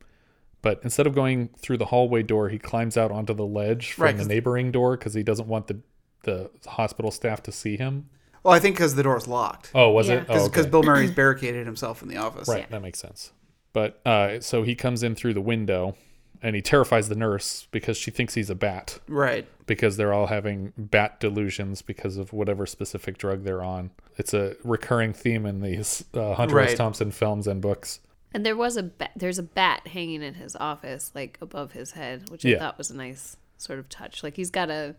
But 0.61 0.79
instead 0.83 1.05
of 1.05 1.13
going 1.13 1.49
through 1.57 1.77
the 1.77 1.85
hallway 1.87 2.23
door, 2.23 2.47
he 2.49 2.57
climbs 2.57 2.95
out 2.97 3.11
onto 3.11 3.33
the 3.33 3.45
ledge 3.45 3.91
from 3.91 4.03
Right, 4.05 4.11
the 4.13 4.19
'cause- 4.19 4.27
neighboring 4.29 4.71
door 4.71 4.95
because 4.97 5.13
he 5.13 5.23
doesn't 5.23 5.47
want 5.47 5.67
the 5.67 5.79
the 6.23 6.49
hospital 6.65 7.11
staff 7.11 7.43
to 7.43 7.51
see 7.51 7.75
him. 7.75 8.09
Well, 8.43 8.53
I 8.53 8.59
think 8.59 8.77
because 8.77 8.95
the 8.95 9.03
door's 9.03 9.27
locked. 9.27 9.71
Oh, 9.75 9.91
was 9.91 10.07
Yeah. 10.07 10.15
it? 10.21 10.25
Oh, 10.29 10.47
Because 10.47 10.61
okay. 10.63 10.69
Bill 10.71 10.81
Murray's 10.81 11.11
barricaded 11.11 11.65
himself 11.65 12.01
in 12.01 12.07
the 12.07 12.15
office. 12.15 12.47
right, 12.47 12.69
that 12.71 12.81
makes 12.81 12.99
sense. 12.99 13.33
But 13.73 13.99
uh, 14.07 14.39
so 14.39 14.63
he 14.63 14.73
comes 14.73 15.03
in 15.03 15.15
through 15.15 15.33
the 15.33 15.41
window, 15.41 15.95
and 16.43 16.55
he 16.55 16.61
terrifies 16.61 17.09
the 17.09 17.15
nurse 17.15 17.67
because 17.71 17.97
she 17.97 18.11
thinks 18.11 18.33
he's 18.35 18.49
a 18.51 18.55
bat 18.55 18.99
Right. 19.07 19.47
because 19.65 19.97
they're 19.97 20.13
all 20.13 20.27
having 20.27 20.73
bat 20.77 21.19
delusions 21.19 21.81
because 21.81 22.17
of 22.17 22.33
whatever 22.33 22.65
specific 22.67 23.17
drug 23.17 23.43
they're 23.43 23.63
on. 23.63 23.89
It's 24.17 24.33
a 24.33 24.55
recurring 24.63 25.13
theme 25.13 25.45
in 25.47 25.61
these 25.61 26.03
uh, 26.13 26.35
Hunter 26.35 26.59
S. 26.59 26.75
Thompson 26.75 27.09
films 27.11 27.47
and 27.47 27.61
books. 27.61 27.99
And 28.33 28.45
there 28.45 28.55
was 28.57 28.77
a 28.77 28.83
bat, 28.83 29.11
there's 29.15 29.39
a 29.39 29.43
bat 29.43 29.87
hanging 29.87 30.21
in 30.21 30.33
his 30.35 30.55
office, 30.55 31.11
like 31.15 31.37
above 31.41 31.71
his 31.71 31.91
head, 31.91 32.29
which 32.29 32.43
Yeah. 32.45 32.57
I 32.57 32.59
thought 32.59 32.77
was 32.77 32.91
a 32.91 32.95
nice 32.95 33.37
sort 33.57 33.79
of 33.79 33.87
touch. 33.89 34.21
Like 34.23 34.35
he's 34.35 34.49
got 34.51 34.69
a 34.69 34.95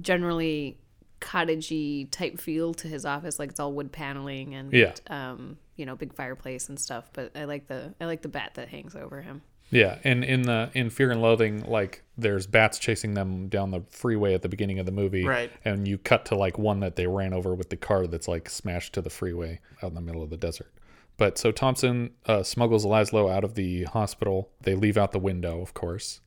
generally 0.00 0.78
cottagey 1.20 2.10
type 2.10 2.38
feel 2.38 2.74
to 2.74 2.88
his 2.88 3.04
office, 3.04 3.38
like 3.38 3.50
it's 3.50 3.60
all 3.60 3.72
wood 3.72 3.90
paneling 3.92 4.54
and 4.54 4.72
Yeah. 4.72 4.92
um, 5.08 5.56
you 5.76 5.86
know, 5.86 5.96
big 5.96 6.14
fireplace 6.14 6.68
and 6.68 6.78
stuff. 6.78 7.10
But 7.12 7.32
I 7.36 7.44
like 7.44 7.66
the 7.66 7.94
I 8.00 8.04
like 8.04 8.22
the 8.22 8.28
bat 8.28 8.52
that 8.54 8.68
hangs 8.68 8.94
over 8.94 9.22
him. 9.22 9.42
Yeah, 9.74 9.98
and 10.04 10.22
in 10.22 10.42
the 10.42 10.70
in 10.72 10.88
Fear 10.88 11.10
and 11.10 11.20
Loathing, 11.20 11.64
like 11.66 12.04
there's 12.16 12.46
bats 12.46 12.78
chasing 12.78 13.14
them 13.14 13.48
down 13.48 13.72
the 13.72 13.82
freeway 13.90 14.32
at 14.32 14.42
the 14.42 14.48
beginning 14.48 14.78
of 14.78 14.86
the 14.86 14.92
movie, 14.92 15.24
Right. 15.24 15.50
And 15.64 15.88
you 15.88 15.98
cut 15.98 16.26
to 16.26 16.36
like 16.36 16.58
one 16.58 16.78
that 16.80 16.94
they 16.94 17.08
ran 17.08 17.32
over 17.32 17.56
with 17.56 17.70
the 17.70 17.76
car 17.76 18.06
that's 18.06 18.28
like 18.28 18.48
smashed 18.48 18.92
to 18.92 19.02
the 19.02 19.10
freeway 19.10 19.58
out 19.82 19.88
in 19.88 19.96
the 19.96 20.00
middle 20.00 20.22
of 20.22 20.30
the 20.30 20.36
desert. 20.36 20.72
But 21.16 21.38
so 21.38 21.50
Thompson 21.50 22.10
uh, 22.26 22.44
smuggles 22.44 22.86
Laszlo 22.86 23.28
out 23.28 23.42
of 23.42 23.56
the 23.56 23.82
hospital. 23.84 24.48
They 24.62 24.76
leave 24.76 24.96
out 24.96 25.10
the 25.10 25.18
window, 25.18 25.60
of 25.60 25.74
course, 25.74 26.20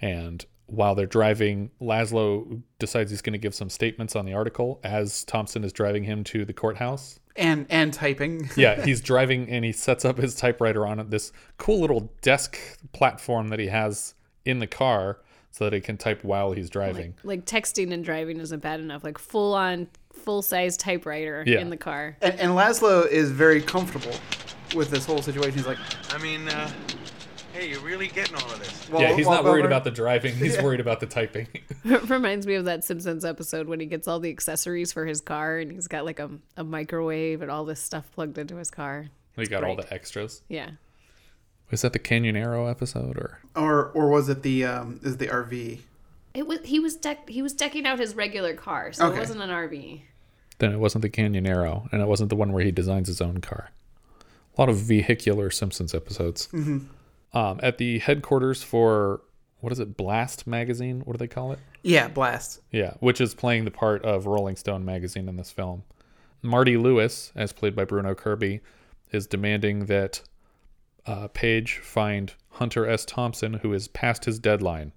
and 0.00 0.44
while 0.66 0.96
they're 0.96 1.06
driving, 1.06 1.70
Laszlo 1.80 2.62
decides 2.80 3.12
he's 3.12 3.22
going 3.22 3.34
to 3.34 3.38
give 3.38 3.54
some 3.54 3.70
statements 3.70 4.16
on 4.16 4.24
the 4.24 4.34
article 4.34 4.80
as 4.82 5.24
Thompson 5.24 5.62
is 5.62 5.72
driving 5.72 6.04
him 6.04 6.24
to 6.24 6.44
the 6.44 6.52
courthouse 6.52 7.19
And 7.36 7.66
and 7.70 7.92
typing. 7.92 8.50
yeah, 8.56 8.84
he's 8.84 9.00
driving 9.00 9.48
and 9.48 9.64
he 9.64 9.72
sets 9.72 10.04
up 10.04 10.18
his 10.18 10.34
typewriter 10.34 10.86
on 10.86 11.08
this 11.10 11.32
cool 11.58 11.80
little 11.80 12.10
desk 12.22 12.58
platform 12.92 13.48
that 13.48 13.58
he 13.58 13.68
has 13.68 14.14
in 14.44 14.58
the 14.58 14.66
car 14.66 15.18
so 15.52 15.64
that 15.64 15.72
he 15.72 15.80
can 15.80 15.96
type 15.96 16.22
while 16.24 16.52
he's 16.52 16.70
driving. 16.70 17.14
Like 17.24 17.44
texting 17.44 17.92
and 17.92 18.04
driving 18.04 18.38
isn't 18.40 18.60
bad 18.60 18.80
enough. 18.80 19.04
Like 19.04 19.18
full 19.18 19.54
on 19.54 19.88
full 20.12 20.42
size 20.42 20.76
typewriter 20.76 21.44
Yeah. 21.46 21.60
in 21.60 21.70
the 21.70 21.76
car. 21.76 22.16
And, 22.20 22.38
and 22.38 22.52
Laszlo 22.52 23.06
is 23.06 23.30
very 23.30 23.60
comfortable 23.62 24.14
with 24.74 24.90
this 24.90 25.06
whole 25.06 25.22
situation. 25.22 25.54
He's 25.54 25.66
like, 25.66 25.78
I 26.12 26.18
mean, 26.18 26.48
uh, 26.48 26.70
hey, 27.52 27.68
you're 27.70 27.80
really 27.80 28.08
getting 28.08 28.34
all 28.36 28.50
of 28.50 28.58
this. 28.58 28.88
well, 28.90 29.02
yeah, 29.02 29.14
he's 29.14 29.26
not 29.26 29.44
worried 29.44 29.60
well, 29.60 29.66
about 29.68 29.84
the 29.84 29.90
driving. 29.90 30.34
He's 30.34 30.56
worried 30.62 30.80
about 30.80 31.00
the 31.00 31.06
typing. 31.06 31.48
it 31.84 32.08
Reminds 32.08 32.46
me 32.46 32.54
of 32.54 32.64
that 32.66 32.84
Simpsons 32.84 33.24
episode 33.24 33.66
when 33.68 33.80
he 33.80 33.86
gets 33.86 34.06
all 34.08 34.20
the 34.20 34.30
accessories 34.30 34.92
for 34.92 35.06
his 35.06 35.20
car 35.20 35.58
and 35.58 35.70
he's 35.72 35.86
got 35.88 36.04
like 36.04 36.18
a, 36.18 36.30
a 36.56 36.64
microwave 36.64 37.42
and 37.42 37.50
all 37.50 37.64
this 37.64 37.80
stuff 37.80 38.10
plugged 38.12 38.38
into 38.38 38.56
his 38.56 38.70
car. 38.70 39.06
he 39.36 39.46
got 39.46 39.64
all 39.64 39.76
the 39.76 39.92
extras. 39.92 40.42
Yeah. 40.48 40.70
is 41.70 41.82
that 41.82 41.92
the 41.92 41.98
Canyonero 41.98 42.70
episode 42.70 43.16
or 43.16 43.40
Or 43.56 43.86
or 43.90 44.08
was 44.08 44.28
it 44.28 44.42
the 44.42 44.64
um 44.64 45.00
is 45.02 45.16
the 45.18 45.28
RV? 45.28 45.80
It 46.34 46.46
was 46.46 46.60
he 46.64 46.78
was 46.78 46.94
deck 46.96 47.28
he 47.28 47.42
was 47.42 47.52
decking 47.52 47.86
out 47.86 47.98
his 47.98 48.14
regular 48.14 48.54
car, 48.54 48.92
so 48.92 49.06
Okay. 49.06 49.16
it 49.16 49.20
wasn't 49.20 49.42
an 49.42 49.50
RV. 49.50 50.02
then 50.58 50.72
it 50.72 50.78
wasn't 50.78 51.02
the 51.02 51.10
Canyonero, 51.10 51.90
and 51.92 52.00
it 52.02 52.06
wasn't 52.08 52.28
the 52.30 52.36
one 52.36 52.52
where 52.52 52.62
he 52.64 52.70
designs 52.70 53.08
his 53.08 53.20
own 53.20 53.40
car. 53.40 53.70
A 54.56 54.60
lot 54.60 54.68
of 54.68 54.76
vehicular 54.76 55.50
Simpsons 55.50 55.94
episodes. 55.94 56.48
Um, 57.32 57.60
at 57.62 57.78
the 57.78 58.00
headquarters 58.00 58.62
for 58.62 59.22
what 59.60 59.72
is 59.72 59.78
it, 59.78 59.96
Blast 59.96 60.46
magazine? 60.46 61.00
What 61.00 61.12
do 61.12 61.18
they 61.18 61.28
call 61.28 61.52
it? 61.52 61.58
Yeah, 61.82 62.08
Blast. 62.08 62.60
Yeah, 62.70 62.94
which 63.00 63.20
is 63.20 63.34
playing 63.34 63.64
the 63.64 63.70
part 63.70 64.04
of 64.04 64.26
Rolling 64.26 64.56
Stone 64.56 64.84
magazine 64.84 65.28
in 65.28 65.36
this 65.36 65.50
film. 65.50 65.84
Marty 66.42 66.76
Lewis, 66.76 67.32
as 67.36 67.52
played 67.52 67.76
by 67.76 67.84
Bruno 67.84 68.14
Kirby, 68.14 68.60
is 69.12 69.26
demanding 69.26 69.86
that 69.86 70.22
uh, 71.06 71.28
Page 71.28 71.78
find 71.78 72.32
Hunter 72.52 72.86
S. 72.88 73.04
Thompson, 73.04 73.54
who 73.54 73.72
is 73.72 73.88
past 73.88 74.24
his 74.24 74.38
deadline. 74.38 74.92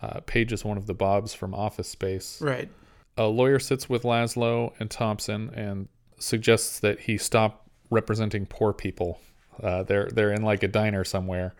Uh, 0.00 0.20
Page 0.20 0.52
is 0.52 0.64
one 0.64 0.76
of 0.76 0.86
the 0.86 0.94
Bobs 0.94 1.34
from 1.34 1.54
Office 1.54 1.88
Space. 1.88 2.40
Right. 2.40 2.68
A 3.16 3.26
lawyer 3.26 3.58
sits 3.58 3.88
with 3.88 4.02
Laszlo 4.02 4.72
and 4.78 4.90
Thompson 4.90 5.50
and 5.54 5.88
suggests 6.18 6.78
that 6.80 7.00
he 7.00 7.18
stop 7.18 7.68
representing 7.90 8.46
poor 8.46 8.72
people. 8.72 9.20
Uh, 9.62 9.82
they're 9.82 10.08
they're 10.12 10.32
in 10.32 10.42
like 10.42 10.62
a 10.62 10.68
diner 10.68 11.04
somewhere, 11.04 11.54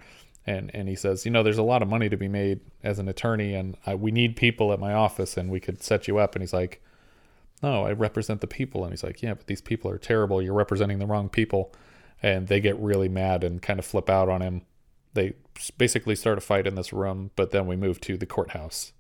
and 0.47 0.71
and 0.75 0.89
he 0.89 0.95
says, 0.95 1.25
you 1.25 1.31
know, 1.31 1.43
there's 1.43 1.59
a 1.59 1.63
lot 1.63 1.83
of 1.83 1.89
money 1.89 2.09
to 2.09 2.17
be 2.17 2.29
made 2.29 2.61
as 2.83 2.99
an 2.99 3.09
attorney, 3.09 3.55
and 3.55 3.77
I, 3.87 3.95
we 3.95 4.11
need 4.11 4.37
people 4.37 4.73
at 4.73 4.81
my 4.81 4.93
office, 4.93 5.37
and 5.37 5.51
we 5.51 5.61
could 5.61 5.83
set 5.83 6.09
you 6.09 6.19
up. 6.19 6.35
And 6.35 6.43
he's 6.43 6.53
like, 6.53 6.83
no, 7.63 7.85
I 7.85 7.93
represent 7.93 8.41
the 8.41 8.47
people, 8.47 8.85
and 8.85 8.93
he's 8.93 9.05
like, 9.05 9.23
yeah, 9.23 9.35
but 9.35 9.47
these 9.47 9.61
people 9.61 9.91
are 9.91 9.99
terrible. 9.99 10.41
You're 10.43 10.55
representing 10.55 10.99
the 10.99 11.07
wrong 11.07 11.29
people, 11.29 11.73
and 12.23 12.49
they 12.49 12.61
get 12.61 12.79
really 12.79 13.09
mad 13.09 13.45
and 13.45 13.61
kind 13.61 13.79
of 13.79 13.85
flip 13.85 14.09
out 14.09 14.29
on 14.29 14.41
him. 14.43 14.63
They 15.15 15.35
basically 15.77 16.15
start 16.15 16.39
a 16.39 16.41
fight 16.41 16.67
in 16.67 16.75
this 16.75 16.93
room, 16.93 17.31
but 17.37 17.51
then 17.51 17.67
we 17.67 17.77
move 17.77 18.01
to 18.03 18.17
the 18.17 18.27
courthouse 18.27 18.93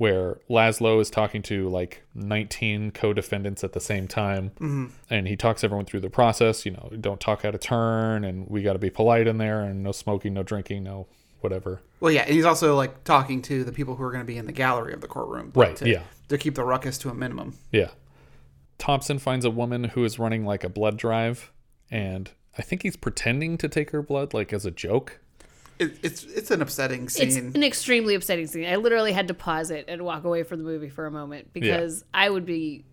where 0.00 0.38
Laszlo 0.48 0.98
is 0.98 1.10
talking 1.10 1.42
to 1.42 1.68
like 1.68 2.02
19 2.14 2.90
co-defendants 2.92 3.62
at 3.62 3.74
the 3.74 3.80
same 3.80 4.08
time, 4.08 4.48
mm-hmm. 4.54 4.86
and 5.10 5.28
he 5.28 5.36
talks 5.36 5.62
everyone 5.62 5.84
through 5.84 6.00
the 6.00 6.08
process. 6.08 6.64
You 6.64 6.72
know, 6.72 6.90
don't 6.98 7.20
talk 7.20 7.44
out 7.44 7.54
of 7.54 7.60
turn, 7.60 8.24
and 8.24 8.48
we 8.48 8.62
got 8.62 8.72
to 8.72 8.78
be 8.78 8.88
polite 8.88 9.26
in 9.26 9.36
there, 9.36 9.60
and 9.60 9.82
no 9.82 9.92
smoking, 9.92 10.32
no 10.32 10.42
drinking, 10.42 10.84
no 10.84 11.06
whatever. 11.42 11.82
Well, 12.00 12.10
yeah, 12.10 12.22
and 12.22 12.32
he's 12.32 12.46
also 12.46 12.74
like 12.76 13.04
talking 13.04 13.42
to 13.42 13.62
the 13.62 13.72
people 13.72 13.94
who 13.94 14.02
are 14.02 14.10
going 14.10 14.22
to 14.22 14.26
be 14.26 14.38
in 14.38 14.46
the 14.46 14.52
gallery 14.52 14.94
of 14.94 15.02
the 15.02 15.06
courtroom. 15.06 15.52
Right, 15.54 15.76
To, 15.76 15.86
yeah. 15.86 16.04
To 16.30 16.38
keep 16.38 16.54
the 16.54 16.64
ruckus 16.64 16.96
to 16.98 17.10
a 17.10 17.14
minimum. 17.14 17.58
Yeah. 17.70 17.90
Thompson 18.78 19.18
finds 19.18 19.44
a 19.44 19.50
woman 19.50 19.84
who 19.84 20.02
is 20.06 20.18
running 20.18 20.46
like 20.46 20.64
a 20.64 20.70
blood 20.70 20.96
drive, 20.96 21.52
and 21.90 22.30
I 22.56 22.62
think 22.62 22.84
he's 22.84 22.96
pretending 22.96 23.58
to 23.58 23.68
take 23.68 23.90
her 23.90 24.00
blood, 24.00 24.32
like 24.32 24.54
as 24.54 24.64
a 24.64 24.70
joke. 24.70 25.20
It, 25.80 25.98
it's 26.02 26.24
it's 26.24 26.50
an 26.50 26.60
upsetting 26.62 27.08
scene. 27.08 27.26
It's 27.26 27.34
scene. 27.36 27.52
an 27.54 27.62
extremely 27.62 28.14
upsetting 28.14 28.46
scene. 28.46 28.66
I 28.68 28.76
literally 28.76 29.12
had 29.12 29.28
to 29.28 29.34
pause 29.34 29.70
it 29.70 29.86
and 29.88 30.02
walk 30.02 30.24
away 30.24 30.42
from 30.42 30.58
the 30.58 30.64
movie 30.64 30.90
for 30.90 31.06
a 31.06 31.10
moment 31.10 31.52
because 31.52 32.04
I 32.12 32.28
would 32.28 32.44
be 32.44 32.84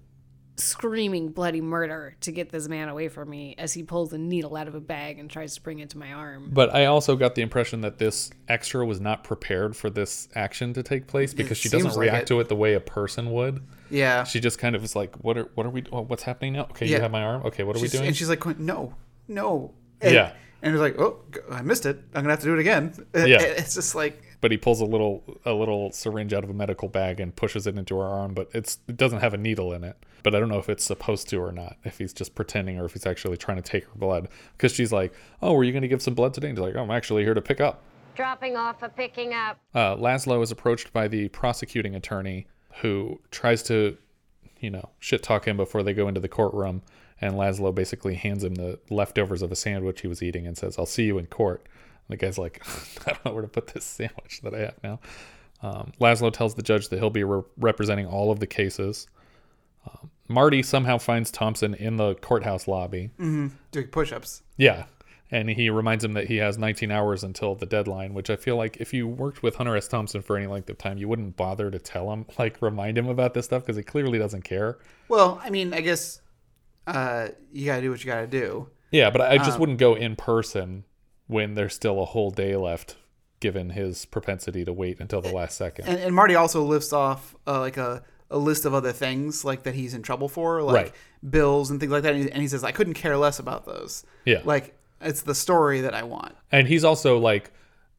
screaming 0.60 1.30
bloody 1.30 1.62
murder 1.62 2.16
to 2.20 2.32
get 2.32 2.50
this 2.50 2.68
man 2.68 2.90
away 2.90 3.10
from 3.10 3.30
me 3.30 3.54
as 3.60 3.74
he 3.74 3.84
pulls 3.84 4.12
a 4.12 4.18
needle 4.18 4.56
out 4.56 4.68
of 4.68 4.74
a 4.74 4.80
bag 4.80 5.20
and 5.20 5.30
tries 5.30 5.54
to 5.54 5.62
bring 5.62 5.80
it 5.80 5.92
to 5.92 6.00
my 6.00 6.12
arm. 6.14 6.50
But 6.52 6.74
I 6.74 6.86
also 6.86 7.16
got 7.16 7.36
the 7.36 7.44
impression 7.44 7.82
that 7.82 8.00
this 8.00 8.32
extra 8.48 8.84
was 8.84 9.00
not 9.00 9.24
prepared 9.24 9.76
for 9.76 9.90
this 9.92 10.28
action 10.34 10.74
to 10.74 10.82
take 10.82 11.06
place 11.06 11.34
because 11.34 11.58
she 11.60 11.70
doesn't 11.70 11.92
like 11.92 12.00
react 12.00 12.24
it. 12.24 12.28
to 12.30 12.40
it 12.40 12.50
the 12.50 12.56
way 12.56 12.74
a 12.74 12.80
person 12.80 13.32
would. 13.32 13.62
yeah. 13.92 14.24
She 14.24 14.40
just 14.40 14.58
kind 14.58 14.76
of 14.76 14.84
is 14.84 14.96
like, 14.96 15.16
"What 15.24 15.38
are 15.38 15.50
what 15.54 15.68
are 15.68 15.70
we? 15.70 15.84
Oh, 15.92 16.02
what's 16.02 16.24
happening 16.24 16.54
now? 16.54 16.64
Okay, 16.72 16.88
you 16.88 17.00
have 17.00 17.12
my 17.12 17.22
arm. 17.22 17.46
Okay, 17.46 17.64
what 17.64 17.76
are 17.76 17.82
we 17.82 17.88
doing?" 17.88 18.08
And 18.08 18.16
she's 18.16 18.30
like, 18.30 18.44
no, 18.60 18.96
no. 19.28 19.74
And, 20.02 20.14
Yeah. 20.14 20.34
And 20.62 20.74
he's 20.74 20.82
like, 20.82 21.00
oh, 21.00 21.20
I 21.52 21.62
missed 21.62 21.86
it. 21.86 21.98
I'm 22.16 22.24
gonna 22.24 22.32
have 22.32 22.40
to 22.40 22.46
do 22.46 22.54
it 22.54 22.60
again. 22.60 22.94
Yeah. 23.14 23.42
It's 23.42 23.76
just 23.76 23.94
like, 23.96 24.22
but 24.42 24.52
he 24.52 24.58
pulls 24.58 24.82
a 24.82 24.86
little 24.86 25.24
a 25.46 25.54
little 25.54 25.92
syringe 25.92 26.34
out 26.34 26.44
of 26.44 26.50
a 26.50 26.54
medical 26.54 26.88
bag 26.88 27.20
and 27.20 27.36
pushes 27.36 27.68
it 27.68 27.78
into 27.78 27.98
her 27.98 28.06
arm, 28.06 28.34
but 28.34 28.50
it's 28.54 28.80
it 28.88 28.98
doesn't 28.98 29.20
have 29.20 29.34
a 29.34 29.38
needle 29.38 29.74
in 29.74 29.84
it. 29.84 29.98
But 30.24 30.36
I 30.36 30.40
don't 30.40 30.50
know 30.50 30.58
if 30.60 30.68
it's 30.68 30.84
supposed 30.84 31.30
to 31.30 31.38
or 31.38 31.52
not. 31.52 31.78
If 31.84 32.00
he's 32.00 32.12
just 32.12 32.36
pretending 32.36 32.80
or 32.80 32.86
if 32.86 32.94
he's 32.94 33.06
actually 33.06 33.38
trying 33.38 33.58
to 33.58 33.64
take 33.64 33.86
her 33.86 33.96
blood. 33.96 34.28
Because 34.58 34.74
she's 34.74 34.92
like, 34.92 35.14
"Oh, 35.42 35.54
were 35.54 35.64
you 35.64 35.72
going 35.72 35.84
to 35.84 35.88
give 35.88 36.02
some 36.02 36.16
blood 36.16 36.34
today?" 36.34 36.50
And 36.50 36.58
he's 36.58 36.64
like, 36.66 36.76
"Oh, 36.76 36.82
I'm 36.82 36.92
actually 36.92 37.24
here 37.24 37.34
to 37.34 37.42
pick 37.42 37.62
up." 37.62 37.82
Dropping 38.16 38.58
off 38.58 38.82
or 38.82 38.90
picking 38.90 39.34
up. 39.34 39.60
uh, 39.76 39.96
Laszlo 39.96 40.42
is 40.44 40.52
approached 40.52 40.92
by 40.92 41.08
the 41.08 41.30
prosecuting 41.30 41.94
attorney 41.96 42.48
who 42.82 43.22
tries 43.32 43.62
to, 43.64 43.96
you 44.60 44.72
know, 44.72 44.90
shit 45.00 45.22
talk 45.24 45.46
him 45.48 45.56
before 45.56 45.84
they 45.84 45.94
go 45.94 46.08
into 46.08 46.20
the 46.20 46.28
courtroom. 46.28 46.82
And 47.20 47.36
Laszlo 47.36 47.74
basically 47.74 48.16
hands 48.16 48.44
him 48.44 48.56
the 48.56 48.80
leftovers 48.90 49.42
of 49.42 49.52
a 49.52 49.56
sandwich 49.56 50.02
he 50.02 50.08
was 50.08 50.22
eating 50.22 50.46
and 50.46 50.58
says, 50.58 50.78
I'll 50.78 50.86
see 50.86 51.06
you 51.06 51.18
in 51.18 51.26
court. 51.28 51.62
And 52.08 52.18
the 52.18 52.18
guy's 52.18 52.38
like, 52.38 52.62
I 53.08 53.12
don't 53.14 53.26
know 53.26 53.34
where 53.34 53.42
to 53.42 53.48
put 53.48 53.68
this 53.68 53.86
sandwich 53.86 54.42
that 54.44 54.54
I 54.54 54.60
have 54.60 54.76
now. 54.84 55.00
Um, 55.62 55.92
Laszlo 56.00 56.32
tells 56.32 56.54
the 56.56 56.62
judge 56.62 56.90
that 56.90 57.00
he'll 57.00 57.10
be 57.10 57.24
re- 57.24 57.44
representing 57.58 58.06
all 58.06 58.32
of 58.32 58.40
the 58.40 58.48
cases. 58.48 59.08
Um, 59.88 60.12
Marty 60.28 60.62
somehow 60.62 60.98
finds 60.98 61.32
Thompson 61.32 61.74
in 61.74 61.98
the 61.98 62.16
courthouse 62.16 62.68
lobby. 62.68 63.10
doing 63.72 63.88
push-ups. 63.88 64.44
Yeah. 64.58 64.86
And 65.30 65.50
he 65.50 65.70
reminds 65.70 66.04
him 66.04 66.14
that 66.14 66.28
he 66.28 66.38
has 66.38 66.58
19 66.58 66.90
hours 66.90 67.24
until 67.24 67.56
the 67.56 67.66
deadline, 67.66 68.14
which 68.14 68.30
I 68.30 68.38
feel 68.38 68.56
like 68.56 68.78
if 68.78 68.94
you 68.94 69.08
worked 69.08 69.44
with 69.44 69.56
Hunter 69.56 69.76
S. 69.76 69.88
Thompson 69.88 70.22
for 70.22 70.38
any 70.38 70.48
length 70.48 70.70
of 70.70 70.78
time, 70.78 70.98
you 70.98 71.08
wouldn't 71.10 71.36
bother 71.36 71.70
to 71.70 71.80
tell 71.80 72.12
him, 72.14 72.26
like 72.38 72.62
remind 72.62 72.98
him 72.98 73.10
about 73.10 73.34
this 73.34 73.46
stuff 73.46 73.64
because 73.64 73.76
he 73.76 73.84
clearly 73.84 74.20
doesn't 74.20 74.44
care. 74.44 74.78
Well, 75.10 75.42
I 75.44 75.50
mean, 75.50 75.74
I 75.74 75.82
guess 75.82 76.22
uh, 76.88 77.28
you 77.52 77.66
gotta 77.68 77.82
do 77.82 77.92
what 77.92 78.04
you 78.04 78.10
gotta 78.10 78.26
do. 78.28 78.70
Yeah, 78.92 79.10
but 79.12 79.22
I 79.22 79.38
just 79.38 79.60
wouldn't 79.60 79.78
go 79.80 79.94
in 79.96 80.16
person 80.16 80.86
when 81.28 81.54
there's 81.56 81.74
still 81.76 82.02
a 82.02 82.06
whole 82.06 82.32
day 82.32 82.56
left, 82.56 82.96
given 83.42 83.72
his 83.72 84.06
propensity 84.06 84.64
to 84.66 84.72
wait 84.74 85.00
until 85.00 85.22
the 85.22 85.32
last 85.34 85.58
second. 85.58 85.88
And, 85.88 86.00
and 86.00 86.16
Marty 86.16 86.36
also 86.36 86.64
lists 86.64 86.94
off 86.94 87.36
uh, 87.46 87.60
like 87.60 87.76
a, 87.78 88.02
a 88.32 88.38
list 88.38 88.64
of 88.66 88.74
other 88.74 88.94
things 88.94 89.44
like 89.44 89.64
that 89.64 89.76
he's 89.76 89.94
in 89.94 90.02
trouble 90.04 90.30
for, 90.30 90.62
like 90.64 90.74
Right. 90.76 90.94
bills 91.30 91.70
and 91.70 91.80
things 91.82 91.92
like 91.92 92.04
that. 92.04 92.14
And 92.16 92.24
he, 92.24 92.32
and 92.32 92.42
he 92.42 92.48
says, 92.48 92.64
I 92.64 92.72
couldn't 92.72 92.94
care 92.94 93.18
less 93.18 93.40
about 93.40 93.66
those. 93.66 94.06
Yeah. 94.26 94.42
Like 94.46 94.74
it's 95.02 95.22
the 95.22 95.36
story 95.36 95.82
that 95.82 95.94
I 95.94 96.04
want. 96.04 96.34
And 96.52 96.66
he's 96.68 96.86
also 96.86 97.18
like, 97.20 97.52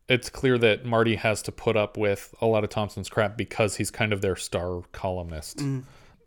it's 0.08 0.30
clear 0.30 0.56
that 0.56 0.86
Marty 0.86 1.16
has 1.16 1.42
to 1.42 1.52
put 1.52 1.76
up 1.76 1.98
with 1.98 2.34
a 2.40 2.46
lot 2.46 2.64
of 2.64 2.70
Thompson's 2.70 3.10
crap 3.10 3.36
because 3.36 3.76
he's 3.76 3.90
kind 3.90 4.14
of 4.14 4.22
their 4.22 4.36
star 4.36 4.80
columnist. 4.92 5.60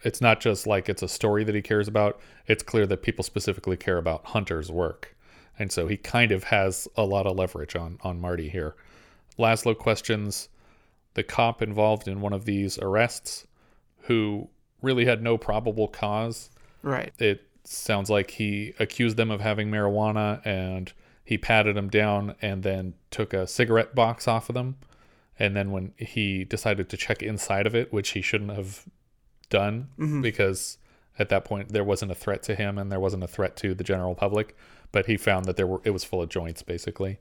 It's 0.03 0.21
not 0.21 0.39
just 0.39 0.65
like 0.65 0.89
it's 0.89 1.03
a 1.03 1.07
story 1.07 1.43
that 1.43 1.55
he 1.55 1.61
cares 1.61 1.87
about. 1.87 2.19
It's 2.47 2.63
clear 2.63 2.85
that 2.87 3.01
people 3.03 3.23
specifically 3.23 3.77
care 3.77 3.97
about 3.97 4.25
Hunter's 4.27 4.71
work. 4.71 5.15
And 5.59 5.71
so 5.71 5.87
he 5.87 5.97
kind 5.97 6.31
of 6.31 6.45
has 6.45 6.87
a 6.95 7.03
lot 7.05 7.27
of 7.27 7.37
leverage 7.37 7.75
on 7.75 7.97
on 8.01 8.19
Marty 8.19 8.49
here. 8.49 8.75
Laszlo 9.37 9.77
questions 9.77 10.49
the 11.13 11.23
cop 11.23 11.61
involved 11.61 12.07
in 12.07 12.21
one 12.21 12.33
of 12.33 12.45
these 12.45 12.79
arrests 12.79 13.45
who 14.03 14.49
really 14.81 15.05
had 15.05 15.21
no 15.21 15.37
probable 15.37 15.87
cause 15.87 16.49
Right. 16.83 17.13
it 17.19 17.45
sounds 17.63 18.09
like 18.09 18.31
he 18.31 18.73
accused 18.79 19.17
them 19.17 19.29
of 19.29 19.39
having 19.41 19.69
marijuana 19.69 20.41
and 20.45 20.91
he 21.23 21.37
patted 21.37 21.75
them 21.75 21.89
down 21.89 22.35
and 22.41 22.63
then 22.63 22.93
took 23.11 23.33
a 23.33 23.45
cigarette 23.45 23.93
box 23.93 24.27
off 24.27 24.49
of 24.49 24.55
them 24.55 24.77
and 25.37 25.55
then 25.55 25.71
when 25.71 25.93
he 25.97 26.43
decided 26.43 26.89
to 26.89 26.97
check 26.97 27.21
inside 27.21 27.67
of 27.67 27.75
it 27.75 27.93
which 27.93 28.11
he 28.11 28.21
shouldn't 28.21 28.51
have 28.51 28.85
done 29.51 30.21
because 30.21 30.79
at 31.19 31.29
that 31.29 31.45
point 31.45 31.69
there 31.69 31.83
wasn't 31.83 32.11
a 32.11 32.15
threat 32.15 32.41
to 32.41 32.55
him 32.55 32.79
and 32.79 32.91
there 32.91 32.99
wasn't 32.99 33.23
a 33.23 33.27
threat 33.27 33.55
to 33.55 33.75
the 33.75 33.83
general 33.83 34.15
public 34.15 34.57
but 34.91 35.05
he 35.05 35.15
found 35.15 35.45
that 35.45 35.57
there 35.57 35.67
were 35.67 35.79
it 35.83 35.91
was 35.91 36.03
full 36.03 36.21
of 36.23 36.29
joints 36.29 36.63
basically 36.63 37.19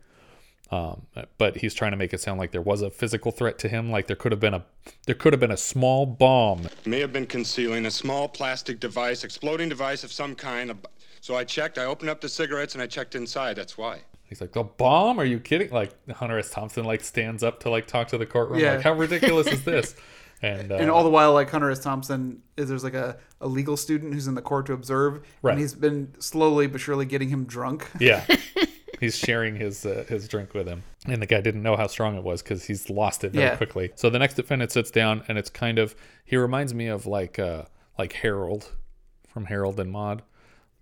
um, 0.72 1.06
but 1.36 1.56
he's 1.56 1.74
trying 1.74 1.90
to 1.90 1.96
make 1.96 2.14
it 2.14 2.20
sound 2.20 2.38
like 2.38 2.52
there 2.52 2.62
was 2.62 2.80
a 2.80 2.90
physical 2.90 3.32
threat 3.32 3.58
to 3.58 3.68
him 3.68 3.90
like 3.90 4.06
there 4.06 4.16
could 4.16 4.32
have 4.32 4.40
been 4.40 4.54
a 4.54 4.64
there 5.06 5.16
could 5.16 5.32
have 5.32 5.40
been 5.40 5.50
a 5.50 5.56
small 5.56 6.06
bomb 6.06 6.66
May 6.86 7.00
have 7.00 7.12
been 7.12 7.26
concealing 7.26 7.86
a 7.86 7.90
small 7.90 8.28
plastic 8.28 8.80
device, 8.80 9.22
exploding 9.22 9.68
device 9.68 10.02
of 10.02 10.12
some 10.12 10.34
kind. 10.34 10.74
So 11.20 11.36
I 11.36 11.44
checked, 11.44 11.78
I 11.78 11.84
opened 11.84 12.10
up 12.10 12.20
the 12.20 12.28
cigarettes 12.28 12.74
and 12.74 12.82
I 12.82 12.86
checked 12.86 13.14
inside. 13.14 13.56
That's 13.56 13.76
why. 13.76 14.00
He's 14.24 14.40
like, 14.40 14.52
the 14.52 14.62
bomb? 14.62 15.18
Are 15.18 15.24
you 15.24 15.40
kidding? 15.40 15.70
Like 15.70 15.92
Hunter 16.10 16.38
S. 16.38 16.50
Thompson 16.50 16.84
like 16.84 17.02
stands 17.02 17.42
up 17.42 17.60
to 17.60 17.70
like 17.70 17.86
talk 17.86 18.08
to 18.08 18.18
the 18.18 18.26
courtroom. 18.26 18.60
Yeah. 18.60 18.74
Like, 18.74 18.82
how 18.82 18.92
ridiculous 18.92 19.46
is 19.48 19.64
this? 19.64 19.94
And, 20.42 20.72
uh, 20.72 20.76
And 20.76 20.90
all 20.90 21.02
the 21.04 21.10
while, 21.10 21.32
like 21.34 21.50
Hunter 21.50 21.70
S. 21.70 21.80
Thompson 21.80 22.42
is 22.56 22.68
there's 22.70 22.84
like 22.84 22.94
a, 22.94 23.18
a 23.40 23.46
legal 23.46 23.76
student 23.76 24.14
who's 24.14 24.26
in 24.26 24.34
the 24.34 24.42
court 24.42 24.66
to 24.66 24.72
observe, 24.72 25.20
Right. 25.42 25.52
and 25.52 25.60
he's 25.60 25.74
been 25.74 26.14
slowly 26.18 26.66
but 26.66 26.80
surely 26.80 27.04
getting 27.04 27.28
him 27.28 27.44
drunk. 27.44 27.86
yeah, 28.00 28.24
he's 29.00 29.16
sharing 29.18 29.56
his 29.56 29.84
uh, 29.84 30.04
his 30.08 30.28
drink 30.28 30.54
with 30.54 30.66
him, 30.66 30.82
and 31.06 31.20
the 31.20 31.26
guy 31.26 31.40
didn't 31.42 31.62
know 31.62 31.76
how 31.76 31.86
strong 31.86 32.16
it 32.16 32.22
was 32.22 32.42
because 32.42 32.64
he's 32.64 32.88
lost 32.88 33.22
it 33.24 33.32
very 33.32 33.44
Yeah. 33.46 33.56
quickly. 33.56 33.92
So 33.96 34.08
the 34.08 34.18
next 34.18 34.34
defendant 34.34 34.72
sits 34.72 34.90
down, 34.90 35.22
and 35.28 35.36
it's 35.36 35.50
kind 35.50 35.78
of 35.78 35.94
he 36.24 36.36
reminds 36.36 36.72
me 36.72 36.86
of 36.86 37.06
like 37.06 37.38
uh 37.38 37.64
like 37.98 38.14
Harold 38.14 38.72
from 39.28 39.44
Harold 39.46 39.78
and 39.78 39.92
Maude, 39.92 40.22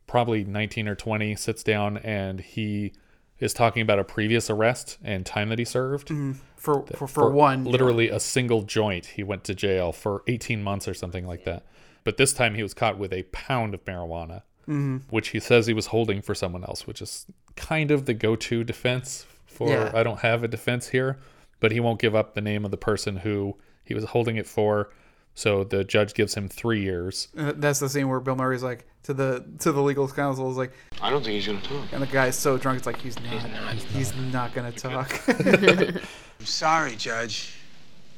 probably 0.06 0.44
19 0.44 0.86
or 0.88 0.94
20, 0.94 1.34
sits 1.36 1.62
down 1.64 1.98
and 1.98 2.40
he 2.40 2.92
is 3.40 3.52
talking 3.52 3.82
about 3.82 3.98
a 3.98 4.04
previous 4.04 4.50
arrest 4.50 4.98
and 5.02 5.24
time 5.24 5.48
that 5.48 5.58
he 5.58 5.64
served. 5.64 6.08
Mm-hmm. 6.08 6.32
for 6.56 6.84
for, 6.86 7.06
for, 7.06 7.30
one. 7.30 7.64
literally 7.64 8.08
a 8.08 8.20
single 8.20 8.62
joint 8.62 9.06
he 9.06 9.22
went 9.22 9.44
to 9.44 9.54
jail 9.54 9.92
for 9.92 10.22
18 10.26 10.62
months 10.62 10.88
or 10.88 10.94
something 10.94 11.26
like 11.26 11.44
that 11.44 11.64
but 12.02 12.16
this 12.16 12.32
time 12.32 12.54
he 12.56 12.62
was 12.62 12.74
caught 12.74 12.98
with 12.98 13.12
a 13.12 13.22
pound 13.24 13.74
of 13.74 13.84
marijuana 13.84 14.42
mm-hmm. 14.62 14.96
which 15.08 15.28
he 15.28 15.38
says 15.38 15.66
he 15.66 15.72
was 15.72 15.86
holding 15.86 16.20
for 16.20 16.34
someone 16.34 16.64
else 16.64 16.84
which 16.84 17.00
is 17.00 17.26
kind 17.54 17.92
of 17.92 18.06
the 18.06 18.14
go-to 18.14 18.64
defense 18.64 19.24
for 19.58 19.68
Yeah. 19.68 19.90
I 19.92 20.02
don't 20.04 20.20
have 20.20 20.44
a 20.44 20.48
defense 20.48 20.88
here, 20.88 21.18
but 21.58 21.72
he 21.72 21.80
won't 21.80 22.00
give 22.00 22.14
up 22.14 22.34
the 22.34 22.40
name 22.40 22.64
of 22.64 22.70
the 22.70 22.76
person 22.76 23.16
who 23.16 23.56
he 23.84 23.94
was 23.94 24.04
holding 24.04 24.36
it 24.36 24.46
for. 24.46 24.90
So 25.38 25.62
the 25.62 25.84
judge 25.84 26.14
gives 26.14 26.34
him 26.34 26.48
three 26.48 26.82
years. 26.82 27.28
Uh, 27.38 27.52
That's 27.54 27.78
the 27.78 27.88
scene 27.88 28.08
where 28.08 28.18
Bill 28.18 28.34
Murray's 28.34 28.64
like 28.64 28.88
to 29.04 29.14
the 29.14 29.44
to 29.60 29.70
the 29.70 29.80
legal 29.80 30.08
counsel 30.08 30.50
is 30.50 30.56
like, 30.56 30.72
I 31.00 31.10
don't 31.10 31.22
think 31.22 31.34
he's 31.34 31.46
gonna 31.46 31.62
talk. 31.62 31.92
and 31.92 32.02
the 32.02 32.08
guy's 32.08 32.34
so 32.34 32.58
drunk, 32.58 32.78
it's 32.78 32.86
like 32.88 33.00
he's 33.00 33.14
not. 33.20 33.74
He's 33.76 34.12
not, 34.16 34.52
gonna 34.52 34.72
talk. 34.72 35.22
I'm 35.28 36.00
sorry, 36.40 36.96
Judge. 36.96 37.54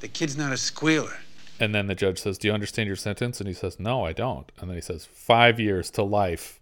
The 0.00 0.08
kid's 0.08 0.34
not 0.38 0.50
a 0.50 0.56
squealer. 0.56 1.12
And 1.60 1.74
then 1.74 1.88
the 1.88 1.94
judge 1.94 2.20
says, 2.20 2.38
Do 2.38 2.48
you 2.48 2.54
understand 2.54 2.86
your 2.86 2.96
sentence? 2.96 3.38
And 3.38 3.46
he 3.46 3.52
says, 3.52 3.78
No, 3.78 4.06
I 4.06 4.14
don't. 4.14 4.50
And 4.58 4.70
then 4.70 4.78
he 4.78 4.80
says, 4.80 5.04
Five 5.04 5.60
years 5.60 5.90
to 5.90 6.02
life. 6.02 6.58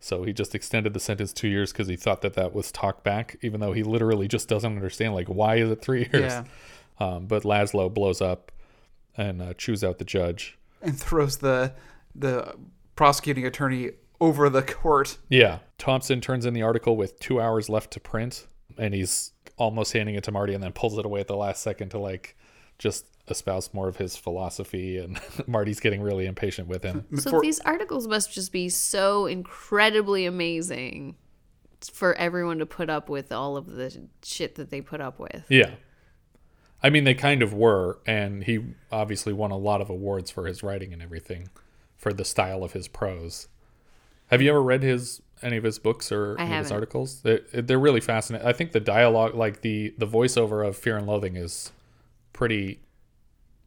So 0.00 0.22
he 0.22 0.32
just 0.32 0.54
extended 0.54 0.94
the 0.94 1.00
sentence 1.00 1.34
two 1.34 1.48
years 1.48 1.72
because 1.72 1.88
he 1.88 1.96
thought 1.96 2.22
that 2.22 2.32
that 2.36 2.54
was 2.54 2.72
talk 2.72 3.04
back, 3.04 3.36
even 3.42 3.60
though 3.60 3.74
he 3.74 3.82
literally 3.82 4.28
just 4.28 4.48
doesn't 4.48 4.74
understand, 4.74 5.12
like, 5.12 5.28
why 5.28 5.56
is 5.56 5.70
it 5.70 5.82
three 5.82 6.08
years? 6.10 6.32
Yeah. 6.32 6.44
Um, 6.98 7.26
but 7.26 7.42
Laszlo 7.42 7.92
blows 7.92 8.22
up 8.22 8.50
and 9.20 9.42
uh, 9.42 9.54
chews 9.54 9.84
out 9.84 9.98
the 9.98 10.04
judge. 10.04 10.58
and 10.82 10.98
throws 10.98 11.38
the 11.38 11.72
the 12.14 12.54
prosecuting 12.96 13.46
attorney 13.46 13.90
over 14.20 14.48
the 14.50 14.62
court. 14.62 15.18
Yeah. 15.28 15.58
Thompson 15.78 16.20
turns 16.20 16.44
in 16.44 16.54
the 16.54 16.62
article 16.62 16.96
with 16.96 17.18
two 17.20 17.40
hours 17.40 17.68
left 17.68 17.90
to 17.92 18.00
print, 18.00 18.46
and 18.76 18.92
he's 18.94 19.32
almost 19.56 19.92
handing 19.92 20.14
it 20.14 20.24
to 20.24 20.32
Marty 20.32 20.54
and 20.54 20.62
then 20.62 20.72
pulls 20.72 20.98
it 20.98 21.04
away 21.06 21.20
at 21.20 21.28
the 21.28 21.36
last 21.36 21.62
second 21.62 21.90
to, 21.90 21.98
like, 21.98 22.36
just 22.78 23.06
espouse 23.28 23.72
more 23.72 23.88
of 23.88 23.96
his 23.96 24.16
philosophy. 24.16 24.98
And 24.98 25.20
Marty's 25.46 25.80
getting 25.80 26.02
really 26.02 26.26
impatient 26.26 26.66
with 26.68 26.82
him. 26.82 27.06
So 27.16 27.30
For- 27.30 27.40
these 27.40 27.60
articles 27.60 28.06
must 28.08 28.32
just 28.32 28.52
be 28.52 28.68
so 28.68 29.26
incredibly 29.26 30.26
amazing 30.26 31.16
for 31.92 32.14
everyone 32.16 32.58
to 32.58 32.66
put 32.66 32.90
up 32.90 33.08
with 33.08 33.32
all 33.32 33.56
of 33.56 33.66
the 33.66 34.08
shit 34.22 34.56
that 34.56 34.68
they 34.70 34.80
put 34.82 35.00
up 35.00 35.18
with. 35.18 35.44
Yeah. 35.48 35.70
I 36.82 36.90
mean, 36.90 37.04
they 37.04 37.14
kind 37.14 37.42
of 37.42 37.52
were, 37.52 37.98
and 38.06 38.44
he 38.44 38.60
obviously 38.90 39.32
won 39.32 39.50
a 39.50 39.56
lot 39.58 39.80
of 39.80 39.90
awards 39.90 40.30
for 40.30 40.46
his 40.46 40.62
writing 40.62 40.92
and 40.92 41.02
everything, 41.02 41.50
for 41.96 42.12
the 42.12 42.24
style 42.24 42.64
of 42.64 42.72
his 42.72 42.88
prose. 42.88 43.48
Have 44.28 44.40
you 44.40 44.50
ever 44.50 44.62
read 44.62 44.82
his 44.82 45.20
any 45.42 45.56
of 45.56 45.64
his 45.64 45.78
books 45.78 46.12
or 46.12 46.36
any 46.38 46.52
of 46.54 46.58
his 46.64 46.72
articles? 46.72 47.22
They're, 47.22 47.40
they're 47.52 47.78
really 47.78 48.00
fascinating. 48.00 48.46
I 48.46 48.52
think 48.52 48.72
the 48.72 48.80
dialogue, 48.80 49.34
like 49.34 49.60
the 49.62 49.94
the 49.98 50.06
voiceover 50.06 50.66
of 50.66 50.76
Fear 50.76 50.98
and 50.98 51.06
Loathing, 51.06 51.36
is 51.36 51.72
pretty 52.32 52.80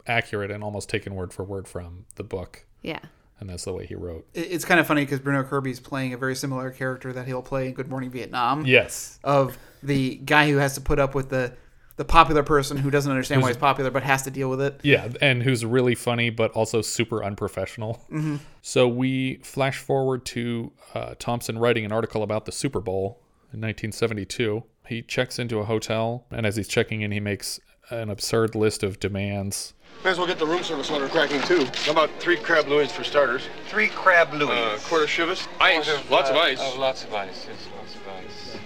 accurate 0.08 0.52
and 0.52 0.64
almost 0.64 0.90
taken 0.90 1.16
word 1.16 1.34
for 1.34 1.44
word 1.44 1.68
from 1.68 2.06
the 2.16 2.24
book, 2.24 2.66
Yeah. 2.82 3.00
and 3.40 3.50
that's 3.50 3.64
the 3.66 3.74
way 3.74 3.86
he 3.86 3.96
wrote. 3.96 4.28
It's 4.34 4.66
kind 4.66 4.80
of 4.80 4.88
funny 4.88 5.04
because 5.04 5.20
Bruno 5.20 5.44
Kirby's 5.44 5.80
playing 5.80 6.14
a 6.14 6.18
very 6.18 6.36
similar 6.36 6.72
character 6.72 7.14
that 7.14 7.26
he'll 7.28 7.42
play 7.42 7.68
in 7.68 7.74
Good 7.74 7.90
Morning 7.90 8.10
Vietnam. 8.10 8.66
Yes. 8.66 9.20
Of 9.24 9.58
the 9.82 10.16
guy 10.16 10.50
who 10.50 10.58
has 10.58 10.76
to 10.76 10.82
put 10.82 11.00
up 11.00 11.16
with 11.16 11.30
the 11.30 11.54
the 11.96 12.06
popular 12.06 12.42
person 12.44 12.78
who 12.78 12.90
doesn't 12.90 13.12
understand 13.12 13.42
why 13.42 13.50
he's 13.50 13.58
popular 13.58 13.92
but 13.92 14.04
has 14.04 14.24
to 14.24 14.32
deal 14.32 14.50
with 14.50 14.62
it. 14.62 14.80
Yeah, 14.84 15.10
and 15.22 15.44
who's 15.44 15.64
really 15.66 15.96
funny 15.96 16.30
but 16.32 16.52
also 16.52 16.82
super 16.82 17.24
unprofessional. 17.24 18.04
Mhm. 18.12 18.40
So 18.62 18.88
we 18.88 19.36
flash 19.44 19.78
forward 19.78 20.26
to 20.28 20.72
uh, 20.96 21.14
Thompson 21.20 21.58
writing 21.60 21.86
an 21.86 21.92
article 21.92 22.24
about 22.24 22.46
the 22.46 22.52
Super 22.52 22.80
Bowl 22.80 23.20
in 23.54 23.62
1972. 23.62 24.64
He 24.88 25.02
checks 25.02 25.38
into 25.40 25.60
a 25.60 25.66
hotel, 25.66 26.26
and 26.32 26.46
as 26.46 26.56
he's 26.56 26.68
checking 26.68 27.02
in, 27.02 27.12
he 27.12 27.20
makes 27.20 27.60
an 27.90 28.10
absurd 28.10 28.56
list 28.56 28.82
of 28.84 29.00
demands. 29.00 29.74
May 30.04 30.10
as 30.10 30.18
well 30.18 30.28
get 30.28 30.40
the 30.40 30.48
room 30.48 30.64
service 30.64 30.90
order 30.90 31.08
cracking 31.08 31.42
too. 31.44 31.66
How 31.86 31.92
about 31.92 32.10
three 32.20 32.36
crab 32.38 32.68
louis 32.68 32.92
for 32.92 33.04
starters? 33.04 33.44
Three 33.68 33.88
crab 33.88 34.34
louis. 34.34 34.50
Uh, 34.52 34.80
quarter 34.84 35.06
chivas. 35.06 35.48
Ice. 35.62 35.88
lots 36.10 36.30
of 36.30 36.36
ice. 36.36 36.58
Oh, 36.60 36.76
lots 36.80 37.04
of 37.04 37.14
ice. 37.14 37.46
Yes, 37.48 37.68
lots 37.78 37.96
of 37.96 38.02
ice. 38.26 38.58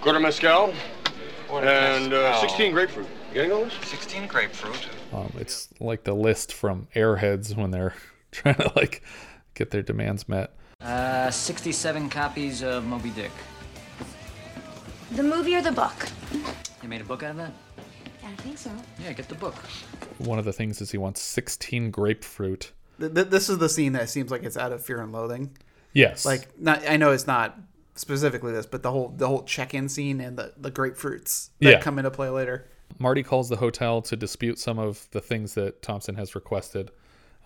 Quarter 0.00 0.20
mezcal. 0.20 0.74
Quarter 1.52 1.68
and 1.68 2.14
uh, 2.14 2.40
16 2.40 2.72
grapefruit. 2.72 3.06
You 3.28 3.34
getting 3.34 3.52
all 3.52 3.64
this? 3.66 3.74
16 3.84 4.26
grapefruit. 4.26 4.88
Um, 5.12 5.30
it's 5.38 5.68
like 5.80 6.02
the 6.02 6.14
list 6.14 6.50
from 6.50 6.88
Airheads 6.96 7.54
when 7.54 7.70
they're 7.70 7.92
trying 8.30 8.54
to 8.54 8.72
like 8.74 9.02
get 9.52 9.70
their 9.70 9.82
demands 9.82 10.30
met. 10.30 10.54
Uh, 10.80 11.30
67 11.30 12.08
copies 12.08 12.62
of 12.62 12.86
Moby 12.86 13.10
Dick. 13.10 13.30
The 15.10 15.22
movie 15.22 15.54
or 15.54 15.60
the 15.60 15.72
book? 15.72 15.92
You 16.82 16.88
made 16.88 17.02
a 17.02 17.04
book 17.04 17.22
out 17.22 17.32
of 17.32 17.36
that? 17.36 17.52
Yeah, 18.22 18.30
I 18.30 18.34
think 18.36 18.56
so. 18.56 18.70
Yeah, 18.98 19.12
get 19.12 19.28
the 19.28 19.34
book. 19.34 19.56
One 20.16 20.38
of 20.38 20.46
the 20.46 20.54
things 20.54 20.80
is 20.80 20.90
he 20.90 20.96
wants 20.96 21.20
16 21.20 21.90
grapefruit. 21.90 22.72
Th- 22.98 23.12
th- 23.12 23.28
this 23.28 23.50
is 23.50 23.58
the 23.58 23.68
scene 23.68 23.92
that 23.92 24.08
seems 24.08 24.30
like 24.30 24.44
it's 24.44 24.56
out 24.56 24.72
of 24.72 24.82
Fear 24.82 25.02
and 25.02 25.12
Loathing. 25.12 25.54
Yes. 25.92 26.24
Like 26.24 26.58
not 26.58 26.88
I 26.88 26.96
know 26.96 27.12
it's 27.12 27.26
not 27.26 27.58
specifically 27.94 28.52
this, 28.52 28.66
but 28.66 28.82
the 28.82 28.90
whole 28.90 29.08
the 29.16 29.26
whole 29.28 29.42
check-in 29.44 29.88
scene 29.88 30.20
and 30.20 30.36
the 30.38 30.52
the 30.56 30.70
grapefruits 30.70 31.50
that 31.60 31.70
Yeah. 31.70 31.80
come 31.80 31.98
into 31.98 32.10
play 32.10 32.28
later. 32.28 32.66
Marty 32.98 33.22
calls 33.22 33.48
the 33.48 33.56
hotel 33.56 34.02
to 34.02 34.16
dispute 34.16 34.58
some 34.58 34.78
of 34.78 35.08
the 35.12 35.20
things 35.20 35.54
that 35.54 35.80
Thompson 35.82 36.14
has 36.16 36.34
requested. 36.34 36.90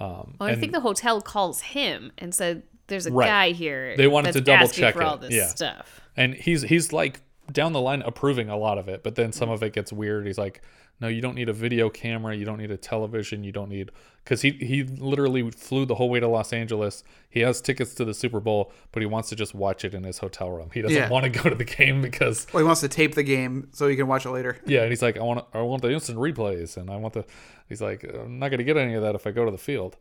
Um, 0.01 0.35
Well, 0.39 0.49
I 0.49 0.53
and- 0.53 0.61
think 0.61 0.73
the 0.73 0.81
hotel 0.81 1.21
calls 1.21 1.61
him 1.61 2.13
and 2.19 2.35
said, 2.35 2.63
"There's 2.89 3.07
a 3.07 3.13
Right. 3.13 3.27
guy 3.27 3.51
here." 3.53 3.97
They 3.97 4.09
wanted 4.09 4.27
that's 4.29 4.37
to 4.39 4.41
double 4.43 4.65
asking 4.65 4.83
check 4.83 4.95
for 4.95 5.03
it. 5.03 5.05
all 5.05 5.17
this 5.19 5.33
yeah. 5.33 5.47
stuff. 5.47 6.01
And 6.17 6.35
he's 6.35 6.63
he's 6.63 6.93
like 6.93 7.21
down 7.53 7.73
the 7.73 7.81
line 7.81 8.03
approving 8.03 8.49
a 8.49 8.57
lot 8.57 8.77
of 8.77 8.89
it, 8.89 9.03
but 9.05 9.15
then 9.15 9.33
some 9.33 9.49
of 9.51 9.63
it 9.63 9.73
gets 9.73 9.93
weird. 9.93 10.27
He's 10.27 10.37
like, 10.39 10.63
"No, 11.01 11.09
you 11.09 11.21
don't 11.21 11.35
need 11.35 11.49
a 11.49 11.53
video 11.53 11.91
camera. 11.91 12.35
You 12.35 12.45
don't 12.45 12.59
need 12.59 12.71
a 12.71 12.77
television. 12.77 13.45
You 13.45 13.53
don't 13.53 13.69
need 13.69 13.91
because 14.25 14.43
he 14.43 14.51
he 14.53 14.83
literally 14.85 15.51
flew 15.51 15.85
the 15.87 15.95
whole 15.97 16.09
way 16.11 16.21
to 16.21 16.29
Los 16.29 16.53
Angeles. 16.53 17.05
He 17.29 17.41
has 17.41 17.61
tickets 17.61 17.95
to 17.97 18.05
the 18.05 18.15
Super 18.15 18.41
Bowl, 18.41 18.73
but 18.93 19.01
he 19.03 19.07
wants 19.07 19.29
to 19.29 19.37
just 19.37 19.55
watch 19.55 19.85
it 19.85 19.95
in 19.95 20.05
his 20.05 20.19
hotel 20.19 20.51
room. 20.51 20.71
He 20.73 20.81
doesn't 20.83 20.97
Yeah. 20.97 21.09
want 21.11 21.25
to 21.25 21.31
go 21.31 21.49
to 21.49 21.55
the 21.55 21.65
game 21.65 22.01
because 22.03 22.47
Well, 22.53 22.63
he 22.63 22.67
wants 22.67 22.81
to 22.81 22.89
tape 22.89 23.15
the 23.15 23.23
game 23.23 23.69
so 23.73 23.89
he 23.89 23.97
can 23.97 24.07
watch 24.07 24.25
it 24.27 24.31
later. 24.31 24.59
yeah, 24.67 24.83
and 24.83 24.91
he's 24.91 25.03
like, 25.03 25.17
I 25.19 25.23
want 25.23 25.45
I 25.53 25.61
want 25.63 25.83
the 25.83 25.91
instant 25.93 26.19
replays, 26.19 26.77
and 26.77 26.91
I 26.91 26.97
want 26.97 27.15
the. 27.15 27.25
He's 27.69 27.83
like, 27.83 28.05
I'm 28.05 28.39
not 28.39 28.49
going 28.49 28.59
to 28.59 28.65
get 28.65 28.77
any 28.77 28.95
of 28.95 29.03
that 29.03 29.15
if 29.15 29.27
I 29.27 29.33
go 29.33 29.45
to 29.45 29.51
the 29.51 29.59
field. 29.59 29.97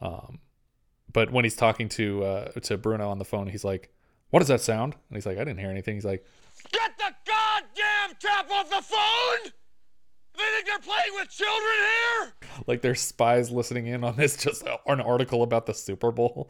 Um, 0.00 0.38
but 1.12 1.30
when 1.32 1.44
he's 1.44 1.56
talking 1.56 1.88
to 1.90 2.24
uh, 2.24 2.44
to 2.62 2.78
Bruno 2.78 3.08
on 3.10 3.18
the 3.18 3.24
phone, 3.24 3.48
he's 3.48 3.64
like, 3.64 3.90
"What 4.30 4.38
does 4.40 4.48
that 4.48 4.60
sound?" 4.60 4.94
And 5.08 5.16
he's 5.16 5.26
like, 5.26 5.36
"I 5.36 5.40
didn't 5.44 5.58
hear 5.58 5.70
anything." 5.70 5.94
He's 5.96 6.04
like, 6.04 6.24
Get 6.72 6.96
the 6.98 7.12
goddamn 7.26 8.16
tap 8.20 8.50
off 8.50 8.68
the 8.70 8.82
phone! 8.82 9.52
They 10.38 10.44
think 10.54 10.66
they're 10.66 10.78
playing 10.78 11.14
with 11.14 11.28
children 11.28 11.74
here? 11.76 12.32
like 12.66 12.82
there's 12.82 13.00
spies 13.00 13.50
listening 13.50 13.86
in 13.86 14.04
on 14.04 14.16
this, 14.16 14.36
just 14.44 14.64
an 14.86 15.00
article 15.00 15.42
about 15.42 15.66
the 15.66 15.74
Super 15.74 16.10
Bowl. 16.10 16.48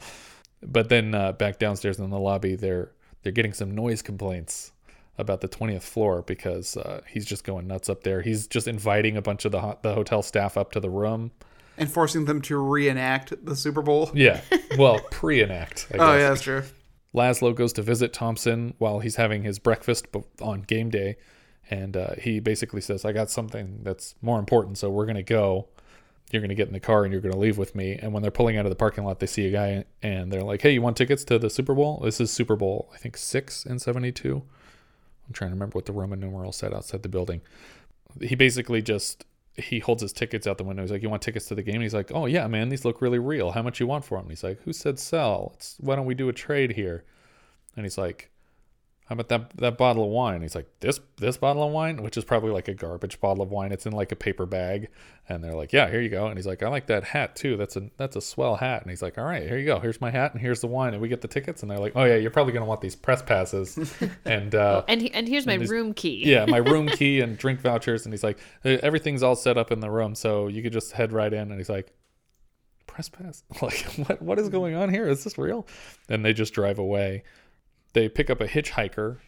But 0.63 0.89
then 0.89 1.15
uh, 1.15 1.33
back 1.33 1.59
downstairs 1.59 1.99
in 1.99 2.11
the 2.11 2.19
lobby, 2.19 2.55
they're 2.55 2.93
they're 3.23 3.33
getting 3.33 3.53
some 3.53 3.75
noise 3.75 4.03
complaints 4.03 4.73
about 5.19 5.41
the 5.41 5.49
20th 5.49 5.83
floor 5.83 6.23
because 6.23 6.77
uh, 6.77 7.01
he's 7.09 7.25
just 7.27 7.43
going 7.45 7.67
nuts 7.67 7.89
up 7.89 8.05
there. 8.05 8.23
He's 8.23 8.47
just 8.47 8.69
inviting 8.69 9.17
a 9.17 9.23
bunch 9.23 9.45
of 9.45 9.53
the 9.53 9.61
ho- 9.61 9.79
the 9.83 9.95
hotel 9.95 10.23
staff 10.23 10.57
up 10.57 10.73
to 10.73 10.81
the 10.81 10.91
room. 10.91 11.33
And 11.77 11.91
forcing 11.91 12.25
them 12.25 12.43
to 12.43 12.57
reenact 12.59 13.45
the 13.45 13.55
Super 13.55 13.83
Bowl. 13.83 14.11
Yeah. 14.15 14.41
Well, 14.77 15.01
pre-enact. 15.11 15.89
I 15.93 15.97
Oh 15.97 16.17
yeah, 16.17 16.29
that's 16.29 16.43
true. 16.43 16.63
Laszlo 17.15 17.53
goes 17.55 17.73
to 17.73 17.83
visit 17.83 18.13
Thompson 18.13 18.75
while 18.79 19.01
he's 19.01 19.17
having 19.17 19.43
his 19.43 19.59
breakfast 19.59 20.07
on 20.41 20.61
game 20.63 20.91
day, 20.91 21.17
and 21.71 21.97
uh, 21.97 22.15
he 22.21 22.41
basically 22.41 22.81
says, 22.81 23.05
"I 23.05 23.13
got 23.13 23.31
something 23.31 23.81
that's 23.83 24.15
more 24.23 24.39
important, 24.39 24.79
so 24.79 24.91
we're 24.91 25.07
gonna 25.07 25.23
go. 25.23 25.69
You're 26.31 26.43
gonna 26.43 26.55
get 26.55 26.69
in 26.69 26.75
the 26.75 26.81
car 26.81 27.05
and 27.05 27.13
you're 27.13 27.23
gonna 27.23 27.37
leave 27.37 27.59
with 27.59 27.75
me." 27.75 27.99
And 28.01 28.13
when 28.13 28.23
they're 28.23 28.31
pulling 28.31 28.57
out 28.57 28.67
of 28.67 28.71
the 28.71 28.77
parking 28.77 29.05
lot, 29.05 29.21
they 29.21 29.27
see 29.27 29.47
a 29.47 29.51
guy 29.51 29.85
and 30.03 30.33
they're 30.33 30.43
like, 30.43 30.63
"Hey, 30.63 30.73
you 30.73 30.83
want 30.83 30.97
tickets 30.97 31.25
to 31.25 31.39
the 31.39 31.51
Super 31.51 31.75
Bowl? 31.75 32.01
This 32.03 32.21
is 32.21 32.31
Super 32.31 32.57
Bowl, 32.57 32.91
I 32.95 32.99
think 32.99 33.17
six 33.17 33.65
in 33.67 33.79
'72. 33.79 34.43
I'm 35.27 35.33
trying 35.33 35.51
to 35.51 35.55
remember 35.55 35.77
what 35.77 35.87
the 35.87 35.93
Roman 35.93 36.21
numeral 36.21 36.53
said 36.53 36.73
outside 36.73 37.03
the 37.03 37.09
building. 37.09 37.43
He 38.21 38.35
basically 38.35 38.83
just 38.83 39.25
he 39.57 39.81
holds 39.81 40.03
his 40.03 40.13
tickets 40.13 40.47
out 40.47 40.57
the 40.57 40.65
window. 40.65 40.83
He's 40.83 40.93
like, 40.93 41.03
"You 41.03 41.11
want 41.11 41.23
tickets 41.23 41.47
to 41.47 41.55
the 41.55 41.63
game?" 41.63 41.77
And 41.77 41.83
he's 41.83 41.95
like, 41.95 42.11
"Oh 42.15 42.27
yeah, 42.27 42.47
man, 42.47 42.69
these 42.69 42.85
look 42.85 43.03
really 43.03 43.19
real. 43.19 43.53
How 43.53 43.63
much 43.63 43.81
you 43.81 43.87
want 43.87 44.05
for 44.05 44.17
them?" 44.17 44.27
And 44.27 44.31
he's 44.31 44.45
like, 44.45 44.63
"Who 44.63 44.73
said 44.73 44.99
sell? 44.99 45.53
It's, 45.57 45.77
why 45.81 45.97
don't 45.97 46.07
we 46.07 46.15
do 46.15 46.29
a 46.29 46.33
trade 46.33 46.73
here?" 46.73 47.05
And 47.77 47.85
he's 47.85 47.99
like, 47.99 48.31
"How 49.09 49.15
about 49.15 49.29
that 49.29 49.57
that 49.57 49.79
bottle 49.79 50.05
of 50.05 50.11
wine?" 50.11 50.43
He's 50.43 50.55
like, 50.55 50.67
"This 50.81 51.01
this 51.17 51.37
bottle 51.37 51.63
of 51.63 51.73
wine, 51.73 52.03
which 52.03 52.17
is 52.17 52.25
probably 52.25 52.51
like 52.51 52.69
a 52.69 52.75
garbage 52.75 53.21
bottle 53.21 53.43
of 53.43 53.51
wine. 53.51 53.73
It's 53.73 53.87
in 53.87 53.93
like 53.93 54.13
a 54.13 54.17
paper 54.17 54.47
bag." 54.47 54.89
And 55.31 55.43
they're 55.45 55.55
like, 55.55 55.73
"Yeah, 55.73 55.91
here 55.91 56.01
you 56.01 56.09
go." 56.09 56.27
And 56.27 56.37
he's 56.39 56.47
like, 56.47 56.63
"I 56.63 56.69
like 56.69 56.87
that 56.87 57.05
hat 57.05 57.37
too. 57.37 57.57
That's 57.57 57.77
a 57.77 57.91
that's 57.97 58.17
a 58.17 58.21
swell 58.21 58.57
hat." 58.57 58.83
And 58.83 58.91
he's 58.91 59.03
like, 59.03 59.19
"All 59.19 59.25
right, 59.25 59.43
here 59.43 59.59
you 59.59 59.67
go. 59.67 59.79
Here's 59.79 60.01
my 60.01 60.11
hat 60.11 60.33
and 60.33 60.41
here's 60.41 60.61
the 60.61 60.67
wine." 60.67 60.93
And 60.93 61.03
we 61.03 61.09
get 61.09 61.21
the 61.21 61.29
tickets. 61.29 61.63
And 61.63 61.71
they're 61.71 61.79
like, 61.79 61.93
"Oh 61.97 62.05
yeah, 62.05 62.17
you're 62.17 62.31
probably 62.31 62.53
gonna 62.53 62.67
want 62.67 62.81
these 62.81 62.97
press 62.97 63.23
passes." 63.23 63.79
and 64.25 64.55
uh, 64.55 64.85
And 64.89 65.01
he, 65.03 65.11
and 65.13 65.27
here's 65.29 65.47
my 65.47 65.55
and 65.55 65.63
his- 65.63 65.71
room 65.71 65.95
key. 65.95 66.23
yeah, 66.27 66.45
my 66.47 66.59
room 66.59 66.89
key 67.01 67.21
and 67.21 67.37
drink 67.37 67.61
vouchers. 67.61 68.05
And 68.07 68.13
he's 68.13 68.25
like, 68.25 68.39
"Uh, 68.65 68.77
everything's 68.83 69.23
all 69.23 69.37
set 69.37 69.57
up 69.59 69.73
in 69.73 69.81
the 69.81 69.91
room, 69.91 70.15
so 70.15 70.49
you 70.49 70.63
could 70.63 70.73
just 70.73 70.93
head 70.93 71.13
right 71.13 71.33
in. 71.33 71.51
And 71.51 71.59
he's 71.59 71.69
like, 71.71 71.93
press 72.87 73.09
pass. 73.09 73.45
Like, 73.63 73.85
what 74.09 74.23
what 74.23 74.39
is 74.39 74.49
going 74.49 74.75
on 74.75 74.89
here? 74.89 75.09
Is 75.09 75.25
this 75.25 75.39
real? 75.39 75.67
And 76.09 76.25
they 76.25 76.33
just 76.33 76.53
drive 76.55 76.79
away. 76.79 77.23
They 77.95 78.09
pick 78.09 78.31
up 78.31 78.41
a 78.41 78.47
hitchhiker, 78.49 79.19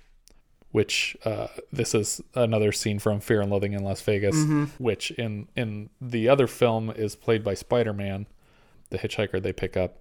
which 0.73 1.17
uh, 1.25 1.49
this 1.73 1.95
is 1.95 2.21
another 2.35 2.73
scene 2.73 2.99
from 2.99 3.21
Fear 3.21 3.41
and 3.43 3.51
Loathing 3.51 3.73
in 3.73 3.83
Las 3.83 4.01
Vegas, 4.03 4.37
Mhm. 4.37 4.69
which 4.79 5.11
in 5.13 5.49
in 5.57 5.91
the 6.01 6.29
other 6.29 6.47
film 6.47 6.91
is 6.91 7.17
played 7.17 7.43
by 7.43 7.55
Spider 7.55 7.93
Man, 7.93 8.27
the 8.91 8.99
hitchhiker 8.99 9.43
they 9.43 9.53
pick 9.53 9.77
up. 9.77 9.99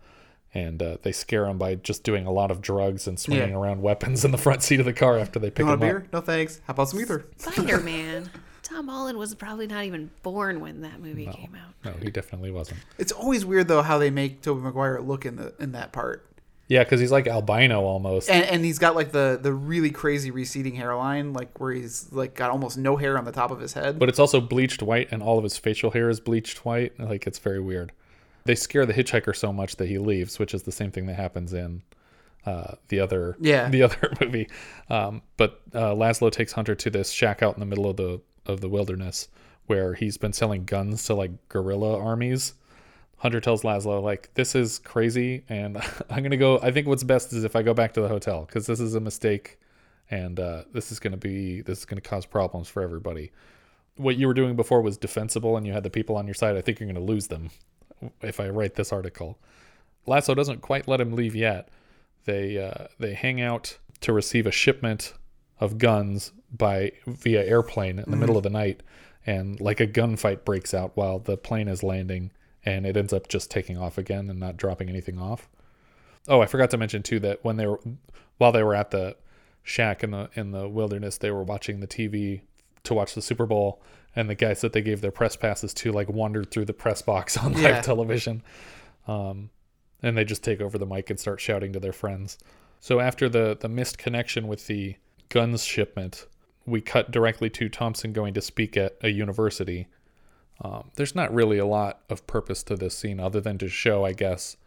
and 0.51 0.81
uh, 0.81 0.97
they 1.03 1.11
scare 1.11 1.45
him 1.45 1.59
by 1.59 1.75
just 1.75 2.03
doing 2.03 2.25
a 2.25 2.31
lot 2.31 2.49
of 2.49 2.59
drugs 2.59 3.05
and 3.07 3.19
swinging 3.19 3.49
Yeah. 3.51 3.55
around 3.55 3.83
weapons 3.83 4.25
in 4.25 4.31
the 4.31 4.37
front 4.39 4.63
seat 4.63 4.79
of 4.79 4.85
the 4.87 4.93
car 4.93 5.19
after 5.19 5.37
they 5.37 5.45
You 5.49 5.51
pick 5.51 5.65
want 5.67 5.79
him 5.79 5.87
a 5.87 5.91
up. 5.91 6.01
beer? 6.01 6.07
No 6.11 6.21
thanks. 6.21 6.59
How 6.65 6.71
about 6.71 6.89
some 6.89 6.99
ether? 6.99 7.25
Spider 7.37 7.77
Man. 7.81 8.31
Tom 8.63 8.87
Holland 8.87 9.19
was 9.19 9.35
probably 9.35 9.67
not 9.67 9.83
even 9.85 10.09
born 10.23 10.59
when 10.59 10.81
that 10.81 10.99
movie 11.01 11.27
came 11.27 11.55
out. 11.55 11.75
No, 11.85 11.91
he 12.01 12.09
definitely 12.09 12.49
wasn't. 12.49 12.79
It's 12.97 13.11
always 13.11 13.45
weird 13.45 13.67
though 13.67 13.83
how 13.83 13.99
they 13.99 14.09
make 14.09 14.41
Tobey 14.41 14.61
Maguire 14.61 14.99
look 15.01 15.23
in 15.23 15.35
the 15.35 15.53
in 15.59 15.71
that 15.73 15.91
part. 15.91 16.25
Yeah, 16.69 16.83
because 16.83 16.99
he's 16.99 17.11
like 17.11 17.27
albino 17.27 17.81
almost. 17.81 18.29
And, 18.29 18.45
and 18.45 18.63
he's 18.63 18.77
got 18.77 18.95
like 18.95 19.11
the 19.11 19.39
the 19.41 19.51
really 19.51 19.89
crazy 19.89 20.29
receding 20.29 20.75
hairline, 20.75 21.33
like 21.33 21.59
where 21.59 21.71
he's 21.71 22.11
like 22.13 22.35
got 22.35 22.51
almost 22.51 22.77
no 22.77 22.95
hair 22.95 23.17
on 23.17 23.25
the 23.25 23.31
top 23.31 23.49
of 23.49 23.59
his 23.59 23.73
head. 23.73 23.97
But 23.97 24.07
it's 24.07 24.19
also 24.19 24.39
bleached 24.39 24.83
white, 24.83 25.09
and 25.11 25.21
all 25.23 25.39
of 25.39 25.43
his 25.43 25.57
facial 25.57 25.89
hair 25.91 26.09
is 26.09 26.19
bleached 26.19 26.63
white. 26.63 26.97
Like 26.99 27.25
it's 27.25 27.39
very 27.39 27.59
weird. 27.59 27.91
They 28.45 28.53
scare 28.53 28.85
the 28.85 28.93
hitchhiker 28.93 29.35
so 29.35 29.51
much 29.51 29.75
that 29.77 29.87
he 29.87 29.97
leaves, 29.97 30.37
which 30.37 30.53
is 30.53 30.63
the 30.63 30.71
same 30.71 30.91
thing 30.91 31.07
that 31.07 31.15
happens 31.15 31.53
in 31.53 31.81
uh, 32.45 32.75
the 32.89 32.99
other 32.99 33.35
Yeah. 33.39 33.67
the 33.71 33.81
other 33.83 34.13
movie. 34.21 34.47
Um, 34.89 35.23
but 35.37 35.61
uh, 35.73 35.93
Laszlo 35.95 36.31
takes 36.31 36.51
Hunter 36.53 36.75
to 36.75 36.89
this 36.91 37.09
shack 37.09 37.41
out 37.41 37.55
in 37.55 37.59
the 37.59 37.65
middle 37.65 37.89
of 37.89 37.97
the 37.97 38.21
of 38.45 38.61
the 38.61 38.69
wilderness 38.69 39.27
where 39.65 39.93
he's 39.93 40.17
been 40.17 40.33
selling 40.33 40.65
guns 40.65 41.03
to 41.05 41.15
like 41.15 41.31
guerrilla 41.49 41.99
armies. 41.99 42.53
Hunter 43.19 43.39
tells 43.39 43.63
Laszlo 43.63 44.01
like 44.01 44.29
this 44.33 44.55
is 44.55 44.79
crazy, 44.79 45.43
and 45.49 45.77
I'm 46.09 46.23
gonna 46.23 46.37
go. 46.37 46.59
I 46.61 46.71
think 46.71 46.87
what's 46.87 47.03
best 47.03 47.31
is 47.33 47.43
if 47.43 47.55
I 47.55 47.61
go 47.61 47.73
back 47.73 47.93
to 47.93 48.01
the 48.01 48.07
hotel 48.07 48.45
because 48.45 48.65
this 48.65 48.79
is 48.79 48.95
a 48.95 48.99
mistake, 48.99 49.59
and 50.11 50.39
uh, 50.39 50.63
this 50.73 50.91
is 50.91 50.99
gonna 50.99 51.17
be 51.17 51.61
this 51.61 51.79
is 51.79 51.85
gonna 51.85 52.01
cause 52.01 52.25
problems 52.25 52.67
for 52.67 52.81
everybody 52.81 53.31
what 53.95 54.15
you 54.15 54.27
were 54.27 54.33
doing 54.33 54.55
before 54.55 54.81
was 54.81 54.97
defensible 54.97 55.57
and 55.57 55.67
you 55.67 55.73
had 55.73 55.83
the 55.83 55.89
people 55.89 56.15
on 56.15 56.25
your 56.25 56.33
side, 56.33 56.55
I 56.55 56.61
think 56.61 56.79
you're 56.79 56.87
going 56.87 57.05
to 57.05 57.11
lose 57.11 57.27
them 57.27 57.49
if 58.21 58.39
I 58.39 58.47
write 58.47 58.75
this 58.75 58.93
article. 58.93 59.37
Laszlo 60.07 60.33
doesn't 60.37 60.61
quite 60.61 60.87
let 60.87 61.01
him 61.01 61.11
leave 61.11 61.35
yet. 61.35 61.67
They 62.23 62.57
uh, 62.57 62.87
they 62.97 63.13
hang 63.13 63.41
out 63.41 63.77
to 63.99 64.13
receive 64.13 64.47
a 64.47 64.51
shipment 64.51 65.15
of 65.59 65.77
guns 65.77 66.31
by 66.49 66.93
via 67.07 67.43
airplane 67.45 67.99
in 67.99 68.09
the 68.09 68.15
Mhm. 68.15 68.19
middle 68.21 68.37
of 68.37 68.43
the 68.43 68.49
night, 68.49 68.81
and 69.27 69.59
like 69.59 69.81
a 69.81 69.87
gunfight 69.87 70.45
breaks 70.45 70.73
out 70.73 70.95
while 70.95 71.19
the 71.19 71.35
plane 71.35 71.67
is 71.67 71.83
landing, 71.83 72.31
and 72.65 72.85
it 72.85 72.97
ends 72.97 73.13
up 73.13 73.27
just 73.27 73.49
taking 73.51 73.77
off 73.77 73.97
again 73.97 74.29
and 74.29 74.39
not 74.39 74.57
dropping 74.57 74.89
anything 74.89 75.17
off. 75.19 75.49
Oh, 76.27 76.41
I 76.41 76.45
forgot 76.45 76.69
to 76.71 76.77
mention 76.77 77.01
too 77.03 77.19
that 77.21 77.43
when 77.43 77.57
they 77.57 77.65
were 77.67 77.79
while 78.37 78.51
they 78.51 78.63
were 78.63 78.75
at 78.75 78.91
the 78.91 79.15
shack 79.63 80.03
in 80.03 80.11
the 80.11 80.29
in 80.35 80.51
the 80.51 80.67
wilderness, 80.67 81.17
they 81.17 81.31
were 81.31 81.43
watching 81.43 81.79
the 81.79 81.87
TV 81.87 82.41
to 82.83 82.93
watch 82.93 83.13
the 83.15 83.21
Super 83.21 83.45
Bowl, 83.45 83.81
and 84.15 84.29
the 84.29 84.35
guys 84.35 84.61
that 84.61 84.73
they 84.73 84.81
gave 84.81 85.01
their 85.01 85.11
press 85.11 85.35
passes 85.35 85.73
to 85.75 85.91
like 85.91 86.09
wandered 86.09 86.49
through 86.51 86.65
the 86.65 86.73
press 86.73 87.01
box 87.01 87.37
on 87.43 87.53
live 87.53 87.63
Yeah. 87.63 87.81
television, 87.81 88.43
um, 89.07 89.49
and 90.01 90.17
they 90.17 90.23
just 90.25 90.43
take 90.43 90.61
over 90.61 90.77
the 90.77 90.85
mic 90.85 91.09
and 91.09 91.19
start 91.19 91.39
shouting 91.41 91.73
to 91.73 91.79
their 91.79 91.93
friends. 91.93 92.37
So 92.79 92.99
after 92.99 93.27
the 93.29 93.57
the 93.59 93.69
missed 93.69 93.97
connection 93.97 94.47
with 94.47 94.67
the 94.67 94.95
guns 95.29 95.63
shipment, 95.63 96.25
we 96.65 96.81
cut 96.81 97.11
directly 97.11 97.49
to 97.51 97.69
Thompson 97.69 98.13
going 98.13 98.33
to 98.35 98.41
speak 98.41 98.77
at 98.77 98.95
a 99.01 99.09
university. 99.09 99.87
Um, 100.61 100.91
there's 100.95 101.15
not 101.15 101.33
really 101.33 101.57
a 101.57 101.65
lot 101.65 102.01
of 102.09 102.25
purpose 102.27 102.63
to 102.63 102.75
this 102.75 102.97
scene 102.97 103.19
other 103.19 103.39
than 103.39 103.57
to 103.59 103.69
show, 103.69 104.05
I 104.05 104.13
guess, 104.13 104.57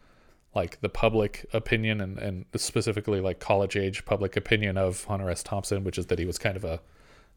like 0.55 0.81
the 0.81 0.89
public 0.89 1.45
opinion 1.53 2.01
and, 2.01 2.17
and 2.17 2.45
specifically 2.55 3.21
like 3.21 3.39
college 3.39 3.75
age 3.75 4.05
public 4.05 4.35
opinion 4.35 4.77
of 4.77 5.03
Hunter 5.05 5.29
S. 5.29 5.43
Thompson, 5.43 5.83
which 5.83 5.97
is 5.97 6.07
that 6.07 6.19
he 6.19 6.25
was 6.25 6.37
kind 6.37 6.57
of 6.57 6.63
a 6.63 6.79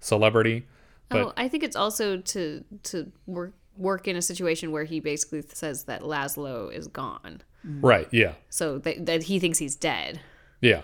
celebrity. 0.00 0.66
But 1.08 1.20
oh, 1.20 1.32
I 1.36 1.48
think 1.48 1.62
it's 1.62 1.76
also 1.76 2.18
to 2.18 2.64
to 2.84 3.12
work 3.26 3.52
work 3.76 4.08
in 4.08 4.16
a 4.16 4.22
situation 4.22 4.72
where 4.72 4.84
he 4.84 5.00
basically 5.00 5.42
says 5.52 5.84
that 5.84 6.00
Laszlo 6.02 6.72
is 6.72 6.88
gone. 6.88 7.42
right, 7.64 8.08
yeah, 8.10 8.32
So 8.48 8.78
that, 8.78 9.04
that 9.04 9.24
he 9.24 9.38
thinks 9.38 9.58
he's 9.58 9.76
dead. 9.76 10.20
yeah. 10.60 10.82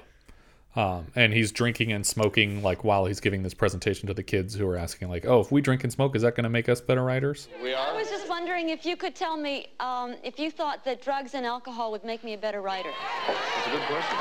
Um, 0.74 1.08
and 1.14 1.34
he's 1.34 1.52
drinking 1.52 1.92
and 1.92 2.06
smoking 2.06 2.62
like 2.62 2.82
while 2.82 3.04
he's 3.04 3.20
giving 3.20 3.42
this 3.42 3.52
presentation 3.52 4.06
to 4.06 4.14
the 4.14 4.22
kids 4.22 4.54
who 4.54 4.66
are 4.66 4.76
asking 4.78 5.10
like, 5.10 5.26
"Oh, 5.26 5.40
if 5.40 5.52
we 5.52 5.60
drink 5.60 5.84
and 5.84 5.92
smoke, 5.92 6.16
is 6.16 6.22
that 6.22 6.34
going 6.34 6.44
to 6.44 6.50
make 6.50 6.68
us 6.70 6.80
better 6.80 7.04
writers?" 7.04 7.48
I 7.62 7.92
was 7.94 8.08
just 8.08 8.26
wondering 8.28 8.70
if 8.70 8.86
you 8.86 8.96
could 8.96 9.14
tell 9.14 9.36
me 9.36 9.66
um, 9.80 10.14
if 10.24 10.38
you 10.38 10.50
thought 10.50 10.84
that 10.86 11.02
drugs 11.02 11.34
and 11.34 11.44
alcohol 11.44 11.90
would 11.92 12.04
make 12.04 12.24
me 12.24 12.32
a 12.32 12.38
better 12.38 12.62
writer. 12.62 12.88
That's 13.26 13.66
a 13.66 13.70
good 13.70 13.82
question. 13.82 14.18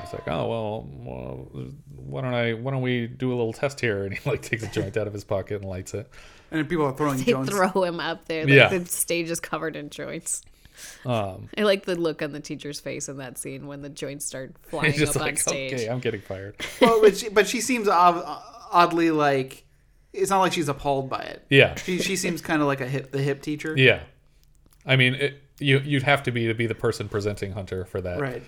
He's 0.00 0.12
like, 0.14 0.28
"Oh 0.28 0.48
well, 0.48 0.88
well, 1.04 1.66
why 1.94 2.22
don't 2.22 2.32
I? 2.34 2.54
Why 2.54 2.70
don't 2.70 2.80
we 2.82 3.06
do 3.06 3.28
a 3.28 3.36
little 3.36 3.52
test 3.52 3.78
here?" 3.78 4.04
And 4.06 4.14
he 4.16 4.30
like 4.30 4.40
takes 4.40 4.62
a 4.62 4.68
joint 4.68 4.96
out 4.96 5.06
of 5.06 5.12
his 5.12 5.24
pocket 5.24 5.56
and 5.56 5.64
lights 5.66 5.92
it. 5.92 6.08
And 6.50 6.60
then 6.60 6.66
people 6.68 6.86
are 6.86 6.92
throwing 6.96 7.18
They 7.18 7.32
joints. 7.32 7.50
throw 7.50 7.82
him 7.82 8.00
up 8.00 8.26
there. 8.28 8.44
Like 8.44 8.54
Yeah. 8.54 8.78
The 8.78 8.86
stage 8.86 9.30
is 9.30 9.40
covered 9.40 9.76
in 9.76 9.90
joints. 9.90 10.42
Um, 11.04 11.48
I 11.56 11.62
like 11.62 11.84
the 11.84 11.94
look 11.94 12.22
on 12.22 12.32
the 12.32 12.40
teacher's 12.40 12.80
face 12.80 13.08
in 13.08 13.16
that 13.18 13.38
scene 13.38 13.66
when 13.66 13.82
the 13.82 13.88
joints 13.88 14.24
start 14.24 14.54
flying 14.68 14.92
he's 14.92 15.00
just 15.00 15.16
up 15.16 15.22
on 15.22 15.28
like, 15.28 15.38
stage. 15.38 15.72
"Okay, 15.74 15.86
I'm 15.88 16.00
getting 16.00 16.20
fired." 16.20 16.56
well, 16.80 17.00
but 17.00 17.16
she, 17.16 17.28
but 17.28 17.46
she 17.46 17.60
seems 17.60 17.88
odd, 17.88 18.22
oddly 18.70 19.10
like 19.10 19.64
it's 20.12 20.30
not 20.30 20.40
like 20.40 20.52
she's 20.52 20.68
appalled 20.68 21.08
by 21.10 21.20
it. 21.20 21.44
Yeah. 21.50 21.74
she 21.76 21.98
she 21.98 22.16
seems 22.16 22.40
kind 22.40 22.60
of 22.62 22.66
like 22.68 22.80
a 22.80 22.88
hip 22.88 23.12
the 23.12 23.22
hip 23.22 23.42
teacher. 23.42 23.74
Yeah, 23.76 24.02
I 24.84 24.96
mean, 24.96 25.14
it, 25.14 25.42
you 25.58 25.78
you'd 25.80 26.02
have 26.02 26.22
to 26.24 26.30
be 26.32 26.46
to 26.48 26.54
be 26.54 26.66
the 26.66 26.74
person 26.74 27.08
presenting 27.08 27.52
Hunter 27.52 27.84
for 27.84 28.00
that. 28.00 28.20
Right. 28.20 28.42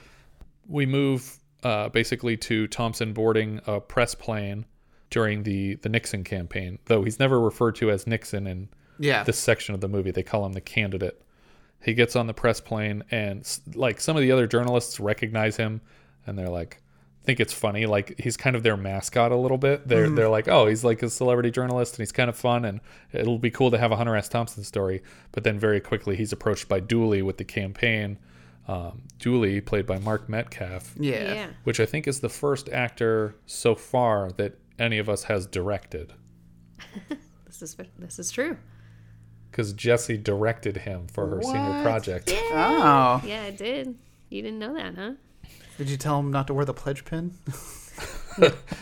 We 0.66 0.84
move 0.86 1.38
uh, 1.62 1.88
basically 1.88 2.36
to 2.36 2.66
Thompson 2.68 3.12
boarding 3.12 3.60
a 3.66 3.80
press 3.80 4.14
plane 4.14 4.64
during 5.10 5.42
the 5.44 5.74
the 5.76 5.88
Nixon 5.88 6.24
campaign, 6.24 6.78
though 6.86 7.02
he's 7.02 7.18
never 7.18 7.40
referred 7.40 7.74
to 7.76 7.90
as 7.90 8.06
Nixon 8.06 8.46
in 8.46 8.68
Yeah. 8.98 9.22
this 9.24 9.38
section 9.38 9.74
of 9.74 9.80
the 9.80 9.88
movie. 9.88 10.10
They 10.10 10.22
call 10.22 10.44
him 10.44 10.52
the 10.52 10.60
candidate. 10.60 11.20
He 11.80 11.94
gets 11.94 12.16
on 12.16 12.26
the 12.26 12.34
press 12.34 12.60
plane, 12.60 13.04
and 13.10 13.46
like 13.74 14.00
some 14.00 14.16
of 14.16 14.22
the 14.22 14.32
other 14.32 14.46
journalists 14.46 14.98
recognize 15.00 15.56
him, 15.56 15.80
and 16.26 16.36
they're 16.38 16.48
like, 16.48 16.82
think 17.24 17.40
it's 17.40 17.52
funny. 17.52 17.84
Like 17.86 18.18
he's 18.18 18.36
kind 18.38 18.56
of 18.56 18.62
their 18.62 18.76
mascot 18.76 19.32
a 19.32 19.36
little 19.36 19.58
bit. 19.58 19.86
They're 19.86 20.06
Mhm. 20.08 20.16
they're 20.16 20.28
like, 20.30 20.48
oh, 20.48 20.66
he's 20.66 20.82
like 20.82 21.02
a 21.02 21.10
celebrity 21.10 21.50
journalist, 21.50 21.94
and 21.94 21.98
he's 21.98 22.10
kind 22.12 22.30
of 22.30 22.36
fun, 22.36 22.64
and 22.64 22.80
it'll 23.12 23.38
be 23.38 23.50
cool 23.50 23.70
to 23.70 23.78
have 23.78 23.92
a 23.92 23.96
Hunter 23.96 24.16
S. 24.16 24.28
Thompson 24.28 24.64
story. 24.64 25.02
But 25.32 25.44
then 25.44 25.58
very 25.58 25.78
quickly, 25.80 26.16
he's 26.16 26.32
approached 26.32 26.68
by 26.68 26.80
Dooley 26.80 27.20
with 27.22 27.36
the 27.36 27.44
campaign. 27.44 28.18
Um, 28.66 29.02
Dooley, 29.18 29.60
played 29.60 29.86
by 29.86 29.98
Mark 29.98 30.28
Metcalf, 30.28 30.94
Yeah. 30.98 31.34
Yeah. 31.34 31.46
which 31.64 31.80
I 31.80 31.86
think 31.86 32.06
is 32.08 32.20
the 32.20 32.28
first 32.28 32.68
actor 32.70 33.34
so 33.46 33.74
far 33.74 34.30
that 34.32 34.54
any 34.78 34.98
of 34.98 35.08
us 35.08 35.24
has 35.24 35.46
directed, 35.46 36.12
This 37.46 37.62
is 37.62 37.76
this 37.98 38.18
is 38.18 38.30
true. 38.30 38.56
Because 39.50 39.72
Jesse 39.72 40.16
directed 40.16 40.78
him 40.78 41.06
for 41.08 41.26
her 41.28 41.42
senior 41.42 41.60
What? 41.70 41.82
project. 41.82 42.30
Oh. 42.32 43.22
Yeah, 43.24 43.42
I 43.44 43.50
did. 43.50 43.94
You 44.30 44.42
didn't 44.42 44.58
know 44.58 44.74
that, 44.74 44.94
huh? 44.94 45.12
Did 45.78 45.88
you 45.90 45.96
tell 45.96 46.18
him 46.18 46.30
not 46.30 46.46
to 46.48 46.54
wear 46.54 46.64
the 46.64 46.74
pledge 46.74 47.04
pin? 47.04 47.34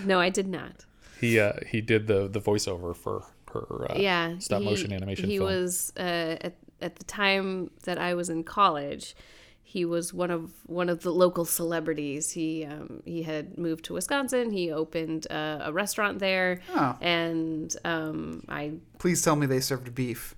No, 0.05 0.21
I 0.21 0.29
did 0.29 0.47
not. 0.49 0.85
He 1.21 1.41
uh, 1.41 1.55
he 1.67 1.81
did 1.81 2.07
the 2.09 2.29
the 2.29 2.41
voiceover 2.41 2.95
for 2.95 3.25
her 3.53 3.91
uh, 3.91 3.95
yeah, 3.97 4.39
stop 4.39 4.61
he- 4.61 4.67
motion 4.67 4.93
animation 4.93 5.31
He 5.31 5.39
film. 5.39 5.49
was 5.51 5.93
uh, 5.97 6.37
at 6.43 6.57
at 6.83 6.97
the 6.97 7.05
time 7.05 7.71
that 7.85 7.97
I 7.99 8.13
was 8.15 8.29
in 8.29 8.45
college. 8.45 9.17
He 9.63 9.85
was 9.87 10.13
one 10.13 10.31
of 10.31 10.53
one 10.67 10.91
of 10.91 11.01
the 11.01 11.11
local 11.11 11.47
celebrities. 11.47 12.33
He 12.33 12.67
um, 12.67 13.03
he 13.07 13.23
had 13.23 13.57
moved 13.57 13.87
to 13.87 13.95
Wisconsin. 13.95 14.51
He 14.51 14.71
opened 14.71 15.27
uh, 15.31 15.61
a 15.63 15.73
restaurant 15.73 16.19
there, 16.19 16.61
Oh. 16.75 16.97
and 17.01 17.75
um, 17.85 18.45
I 18.51 18.73
Please 18.99 19.23
tell 19.23 19.37
me 19.37 19.47
they 19.47 19.61
served 19.61 19.95
beef. 19.95 20.35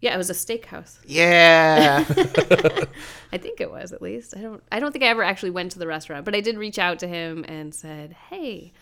Yeah, 0.00 0.14
it 0.14 0.16
was 0.16 0.30
a 0.30 0.34
steakhouse. 0.34 0.98
Yeah. 1.04 2.04
I 3.32 3.38
think 3.38 3.60
it 3.60 3.70
was 3.70 3.92
at 3.92 4.00
least. 4.00 4.36
I 4.36 4.40
don't 4.40 4.62
I 4.70 4.80
don't 4.80 4.92
think 4.92 5.04
I 5.04 5.08
ever 5.08 5.22
actually 5.22 5.50
went 5.50 5.72
to 5.72 5.78
the 5.78 5.86
restaurant, 5.86 6.24
but 6.24 6.34
I 6.34 6.40
did 6.40 6.56
reach 6.56 6.78
out 6.78 6.98
to 7.00 7.08
him 7.08 7.44
and 7.48 7.74
said, 7.74 8.12
"Hey, 8.30 8.72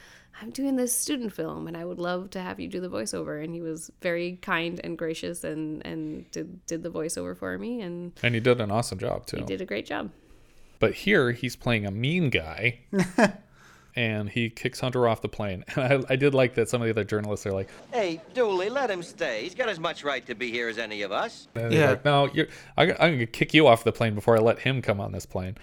I'm 0.43 0.51
doing 0.51 0.77
this 0.77 0.95
student 0.95 1.33
film 1.33 1.67
and 1.67 1.77
I 1.77 1.85
would 1.85 1.99
love 1.99 2.31
to 2.31 2.41
have 2.41 2.61
you 2.61 2.69
do 2.69 2.81
the 2.81 2.91
voiceover." 2.91 3.43
And 3.43 3.55
he 3.55 3.63
was 3.63 3.91
very 4.03 4.39
kind 4.43 4.81
and 4.85 4.99
gracious 4.99 5.43
and 5.45 5.85
and 5.87 6.31
did 6.31 6.65
did 6.67 6.83
the 6.83 6.91
voiceover 6.91 7.37
for 7.37 7.57
me 7.59 7.81
and 7.81 8.13
and 8.23 8.35
he 8.35 8.41
did 8.41 8.61
an 8.61 8.71
awesome 8.71 8.99
job 8.99 9.27
too. 9.27 9.39
he 9.39 9.43
did 9.45 9.61
a 9.61 9.67
great 9.67 9.87
job. 9.87 10.11
But 10.79 10.93
here 10.93 11.33
he's 11.33 11.57
playing 11.57 11.87
a 11.87 11.91
mean 11.91 12.29
guy, 12.29 12.81
and 13.97 14.29
he 14.29 14.51
kicks 14.51 14.79
Hunter 14.81 15.09
off 15.09 15.23
the 15.23 15.29
plane. 15.29 15.65
And 15.77 16.05
I, 16.07 16.13
I 16.13 16.17
did 16.17 16.35
like 16.35 16.55
that 16.55 16.69
some 16.69 16.83
of 16.83 16.87
the 16.87 16.91
other 16.93 17.05
journalists 17.05 17.47
are 17.47 17.53
like, 17.53 17.69
Hey, 17.93 18.21
Dooley, 18.35 18.69
let 18.69 18.91
him 18.91 19.03
stay. 19.03 19.43
He's 19.43 19.55
got 19.55 19.69
as 19.69 19.81
much 19.81 20.05
right 20.05 20.25
to 20.27 20.35
be 20.35 20.51
here 20.51 20.69
as 20.69 20.79
any 20.79 21.03
of 21.03 21.11
us. 21.13 21.49
Yeah. 21.57 21.91
like, 21.91 22.05
no, 22.05 22.29
you're, 22.33 22.47
I, 22.77 22.85
I'm 22.93 23.13
gonna 23.15 23.27
kick 23.27 23.55
you 23.55 23.67
off 23.67 23.83
the 23.85 23.93
plane 23.93 24.15
before 24.15 24.37
I 24.37 24.41
let 24.41 24.61
him 24.61 24.83
come 24.83 25.01
on 25.01 25.13
this 25.13 25.27
plane. 25.27 25.57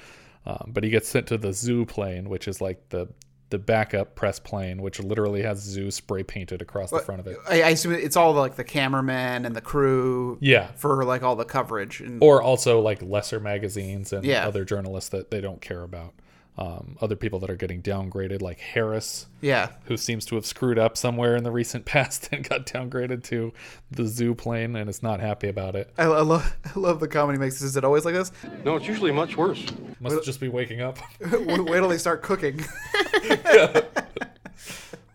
Um, 0.46 0.72
but 0.74 0.84
he 0.84 0.90
gets 0.90 1.08
sent 1.08 1.28
to 1.28 1.38
the 1.38 1.54
zoo 1.54 1.86
plane, 1.86 2.28
which 2.30 2.48
is 2.48 2.60
like 2.60 2.90
the 2.90 3.08
the 3.50 3.60
backup 3.60 4.16
press 4.16 4.40
plane, 4.40 4.82
which 4.82 5.00
literally 5.00 5.44
has 5.44 5.60
zoo 5.60 5.92
spray 5.92 6.24
painted 6.24 6.60
across 6.60 6.90
the 6.90 6.98
front 6.98 7.22
of 7.22 7.28
it. 7.28 7.38
I, 7.48 7.62
I 7.62 7.70
assume 7.70 7.94
it's 7.94 8.18
all 8.18 8.34
like 8.34 8.56
the 8.56 8.64
cameramen 8.64 9.46
and 9.46 9.56
the 9.56 9.62
crew. 9.62 10.40
Yeah. 10.42 10.72
For 10.76 11.06
like 11.06 11.22
all 11.22 11.36
the 11.36 11.46
coverage 11.46 12.02
and 12.02 12.22
or 12.24 12.42
also 12.42 12.80
like 12.80 13.04
lesser 13.04 13.40
magazines 13.40 14.12
and 14.12 14.26
Yeah. 14.26 14.48
other 14.48 14.66
journalists 14.66 15.12
that 15.12 15.30
they 15.30 15.40
don't 15.40 15.62
care 15.62 15.84
about. 15.84 16.14
Um, 16.58 16.98
other 17.02 17.16
people 17.16 17.40
that 17.40 17.50
are 17.50 17.56
getting 17.56 17.82
downgraded, 17.82 18.42
like 18.42 18.60
Harris. 18.60 19.26
Yeah. 19.42 19.70
Who 19.86 19.98
seems 19.98 20.26
to 20.26 20.36
have 20.36 20.46
screwed 20.46 20.78
up 20.78 20.98
somewhere 20.98 21.36
in 21.36 21.44
the 21.44 21.52
recent 21.52 21.86
past 21.94 22.30
and 22.32 22.48
got 22.48 22.66
downgraded 22.66 23.24
to 23.26 23.54
the 23.92 24.06
zoo 24.06 24.36
plane 24.36 24.76
and 24.76 24.90
is 24.90 25.02
not 25.02 25.20
happy 25.20 25.48
about 25.48 25.76
it. 25.76 25.92
I, 25.98 26.04
I 26.04 26.22
love 26.22 26.56
I 26.66 26.80
love 26.80 27.00
the 27.00 27.08
comedy 27.08 27.40
mix. 27.40 27.62
Is 27.62 27.76
it 27.76 27.84
always 27.84 28.06
like 28.06 28.14
this? 28.14 28.32
No, 28.64 28.76
it's 28.76 28.88
usually 28.88 29.12
much 29.12 29.36
worse. 29.36 29.66
Must 30.00 30.24
just 30.24 30.40
be 30.40 30.50
waking 30.50 30.82
up. 30.82 31.00
wait, 31.32 31.48
wait 31.48 31.80
till 31.80 31.90
they 31.90 31.98
start 31.98 32.22
cooking. 32.22 32.64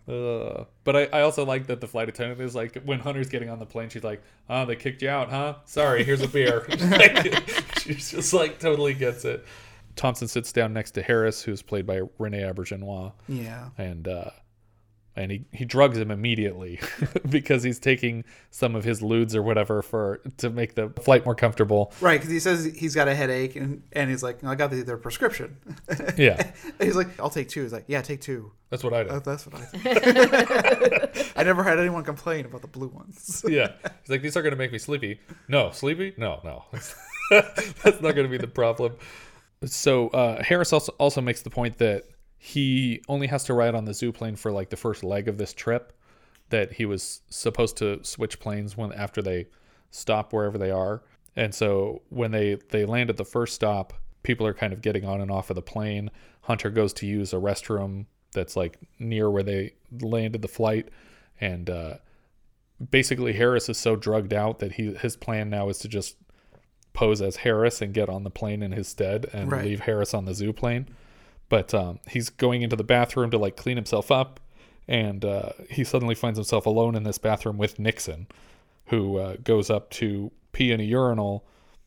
Uh, 0.09 0.63
but 0.85 0.95
I, 0.95 1.03
I 1.13 1.21
also 1.21 1.45
like 1.45 1.67
that 1.67 1.81
the 1.81 1.87
flight 1.87 2.09
attendant 2.09 2.41
is 2.41 2.55
like 2.55 2.81
when 2.83 2.99
Hunter's 2.99 3.29
getting 3.29 3.51
on 3.51 3.59
the 3.59 3.65
plane, 3.67 3.89
she's 3.89 4.03
like, 4.03 4.23
"Oh, 4.49 4.65
they 4.65 4.75
kicked 4.75 5.03
you 5.03 5.09
out, 5.09 5.29
huh? 5.29 5.57
Sorry, 5.65 6.03
here's 6.03 6.21
a 6.21 6.27
beer." 6.27 6.65
Like, 6.79 7.77
she's 7.77 8.09
just 8.09 8.33
like 8.33 8.57
totally 8.57 8.95
gets 8.95 9.23
it. 9.23 9.45
Thompson 9.99 10.29
sits 10.29 10.53
down 10.53 10.71
next 10.73 10.91
to 10.91 11.01
Harris, 11.01 11.41
who's 11.41 11.61
played 11.61 11.85
by 11.85 12.01
Rene 12.17 12.39
Auberjonois. 12.39 13.11
Yeah. 13.27 13.69
and 13.77 14.07
uh, 14.07 14.29
and 15.17 15.29
he, 15.31 15.45
he 15.51 15.65
drugs 15.65 15.97
him 15.97 16.11
immediately 16.11 16.79
because 17.29 17.61
he's 17.63 17.79
taking 17.79 18.23
some 18.51 18.73
of 18.75 18.85
his 18.85 19.01
ludes 19.01 19.35
or 19.35 19.41
whatever 19.41 19.81
for 19.81 20.21
to 20.37 20.49
make 20.49 20.75
the 20.75 20.89
flight 21.01 21.25
more 21.25 21.35
comfortable. 21.35 21.91
Right, 21.99 22.17
because 22.17 22.31
he 22.31 22.39
says 22.39 22.63
he's 22.63 22.95
got 22.95 23.09
a 23.09 23.15
headache, 23.15 23.57
and, 23.57 23.83
and 23.91 24.09
he's 24.09 24.23
like, 24.23 24.41
I 24.45 24.55
got 24.55 24.71
the, 24.71 24.81
their 24.83 24.97
prescription. 24.97 25.57
Yeah. 26.17 26.51
He's 26.81 26.95
like, 26.95 27.19
I'll 27.19 27.29
take 27.29 27.49
two. 27.49 27.63
He's 27.63 27.73
like, 27.73 27.85
yeah, 27.87 28.01
take 28.01 28.21
two. 28.21 28.51
That's 28.69 28.83
what 28.83 28.93
I 28.93 29.03
do. 29.03 29.09
Uh, 29.09 29.19
that's 29.19 29.45
what 29.45 29.55
I 29.61 29.67
do. 29.71 31.29
I 31.35 31.43
never 31.43 31.63
had 31.63 31.79
anyone 31.79 32.03
complain 32.03 32.45
about 32.45 32.61
the 32.61 32.67
blue 32.67 32.87
ones. 32.87 33.43
yeah. 33.47 33.73
He's 34.01 34.09
like, 34.09 34.21
these 34.21 34.35
are 34.37 34.41
going 34.41 34.51
to 34.51 34.57
make 34.57 34.71
me 34.71 34.77
sleepy. 34.77 35.19
No, 35.47 35.71
sleepy? 35.71 36.13
No, 36.17 36.39
no. 36.43 36.63
That's 37.31 38.01
not 38.01 38.15
going 38.15 38.23
to 38.23 38.29
be 38.29 38.37
the 38.37 38.47
problem. 38.47 38.95
So 39.65 40.07
uh, 40.09 40.43
Harris 40.43 40.71
also, 40.71 40.93
also 40.97 41.21
makes 41.21 41.41
the 41.41 41.49
point 41.49 41.77
that 41.79 42.05
he 42.37 43.01
only 43.09 43.27
has 43.27 43.43
to 43.45 43.53
ride 43.53 43.75
on 43.75 43.85
the 43.85 43.93
zoo 43.93 44.11
plane 44.11 44.35
for 44.35 44.51
like 44.51 44.69
the 44.69 44.77
first 44.77 45.03
leg 45.03 45.27
of 45.27 45.37
this 45.37 45.53
trip. 45.53 45.93
That 46.49 46.73
he 46.73 46.85
was 46.85 47.21
supposed 47.29 47.77
to 47.77 48.03
switch 48.03 48.39
planes 48.39 48.75
when 48.75 48.91
after 48.93 49.21
they 49.21 49.47
stop 49.91 50.33
wherever 50.33 50.57
they 50.57 50.71
are. 50.71 51.03
And 51.35 51.53
so 51.53 52.01
when 52.09 52.31
they 52.31 52.57
they 52.69 52.85
land 52.85 53.09
at 53.09 53.17
the 53.17 53.25
first 53.25 53.53
stop, 53.53 53.93
people 54.23 54.47
are 54.47 54.53
kind 54.53 54.73
of 54.73 54.81
getting 54.81 55.05
on 55.05 55.21
and 55.21 55.29
off 55.29 55.49
of 55.49 55.55
the 55.55 55.61
plane. 55.61 56.09
Hunter 56.41 56.69
goes 56.69 56.91
to 56.93 57.05
use 57.05 57.33
a 57.33 57.37
restroom 57.37 58.05
that's 58.33 58.55
like 58.55 58.77
near 58.97 59.29
where 59.29 59.43
they 59.43 59.73
landed 60.01 60.41
the 60.41 60.47
flight, 60.47 60.89
and 61.39 61.69
uh, 61.69 61.95
basically 62.89 63.33
Harris 63.33 63.69
is 63.69 63.77
so 63.77 63.95
drugged 63.95 64.33
out 64.33 64.59
that 64.59 64.73
he 64.73 64.93
his 64.95 65.15
plan 65.15 65.49
now 65.49 65.69
is 65.69 65.79
to 65.79 65.87
just 65.87 66.15
pose 66.99 67.21
as 67.21 67.37
Harris 67.37 67.81
and 67.81 67.93
get 67.93 68.09
on 68.09 68.23
the 68.23 68.29
plane 68.29 68.61
in 68.61 68.71
his 68.73 68.87
stead 68.87 69.25
and 69.31 69.51
Right. 69.51 69.65
leave 69.65 69.79
Harris 69.81 70.13
on 70.13 70.25
the 70.25 70.33
zoo 70.33 70.51
plane. 70.51 70.87
But 71.47 71.73
um, 71.73 71.99
he's 72.07 72.29
going 72.29 72.61
into 72.61 72.75
the 72.75 72.83
bathroom 72.83 73.31
to 73.31 73.37
like 73.37 73.55
clean 73.55 73.77
himself 73.77 74.11
up, 74.11 74.39
and 74.87 75.23
uh, 75.23 75.51
he 75.69 75.83
suddenly 75.83 76.15
finds 76.15 76.37
himself 76.37 76.65
alone 76.65 76.95
in 76.95 77.03
this 77.03 77.17
bathroom 77.17 77.57
with 77.57 77.79
Nixon, 77.79 78.27
who 78.87 79.17
uh, 79.17 79.35
goes 79.43 79.69
up 79.69 79.89
to 79.91 80.31
pee 80.51 80.71
in 80.71 80.79
a 80.79 80.83
urinal, 80.83 81.45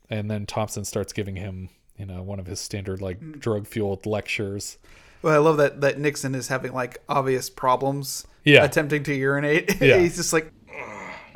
and 0.09 0.31
then 0.31 0.47
Thompson 0.47 0.85
starts 0.85 1.13
giving 1.13 1.37
him, 1.37 1.69
you 1.99 2.07
know, 2.07 2.23
one 2.23 2.41
of 2.41 2.47
his 2.47 2.59
standard 2.61 3.01
like 3.03 3.21
Mm. 3.21 3.39
drug 3.39 3.67
fueled 3.67 4.07
lectures. 4.07 4.79
Well, 5.21 5.35
I 5.35 5.39
love 5.39 5.57
that 5.59 5.81
that 5.83 5.99
Nixon 5.99 6.35
is 6.35 6.49
having 6.49 6.73
like 6.73 6.99
obvious 7.09 7.49
problems. 7.51 8.27
Yeah. 8.45 8.65
Attempting 8.65 9.03
to 9.05 9.15
urinate. 9.15 9.77
Yeah. 9.81 9.99
he's 9.99 10.17
just 10.17 10.33
like, 10.33 10.51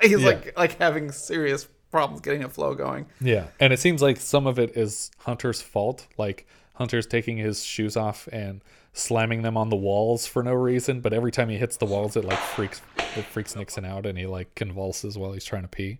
he's 0.02 0.20
Yeah. 0.20 0.26
like 0.26 0.58
like 0.58 0.78
having 0.78 1.12
serious 1.12 1.68
problems 1.90 2.20
getting 2.20 2.44
a 2.44 2.48
flow 2.48 2.74
going. 2.74 3.06
Yeah, 3.20 3.46
and 3.60 3.72
it 3.72 3.78
seems 3.80 4.02
like 4.02 4.18
some 4.18 4.46
of 4.46 4.58
it 4.58 4.76
is 4.76 5.10
Hunter's 5.18 5.60
fault. 5.62 6.06
Like 6.18 6.46
Hunter's 6.74 7.06
taking 7.06 7.36
his 7.36 7.64
shoes 7.64 7.96
off 7.96 8.28
and 8.32 8.62
slamming 8.92 9.42
them 9.42 9.56
on 9.56 9.68
the 9.68 9.76
walls 9.76 10.26
for 10.26 10.42
no 10.42 10.52
reason, 10.54 11.00
but 11.00 11.12
every 11.12 11.30
time 11.30 11.48
he 11.48 11.56
hits 11.58 11.76
the 11.76 11.86
walls, 11.86 12.16
it 12.16 12.24
like 12.24 12.38
freaks 12.38 12.80
it 13.16 13.24
freaks 13.24 13.54
Nixon 13.56 13.84
out, 13.84 14.06
and 14.06 14.18
he 14.18 14.26
like 14.26 14.54
convulses 14.54 15.16
while 15.18 15.32
he's 15.32 15.44
trying 15.44 15.62
to 15.62 15.68
pee. 15.68 15.98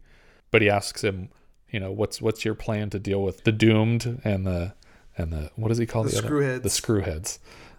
But 0.51 0.63
he 0.63 0.71
asks 0.71 1.03
him, 1.03 1.29
you 1.71 1.81
know, 1.81 1.91
what's 1.93 2.21
what's 2.23 2.45
your 2.45 2.55
plan 2.55 2.91
to 2.91 2.99
deal 2.99 3.23
with 3.23 3.45
the 3.45 3.53
doomed 3.53 4.21
and 4.25 4.47
the 4.47 4.75
and 5.19 5.33
the 5.33 5.51
what 5.57 5.69
does 5.69 5.79
he 5.79 5.87
call 5.87 6.05
The 6.05 6.11
the, 6.11 6.19
other 6.19 6.29
screwheads. 6.29 6.63
the 6.63 6.69
screwheads? 6.69 7.39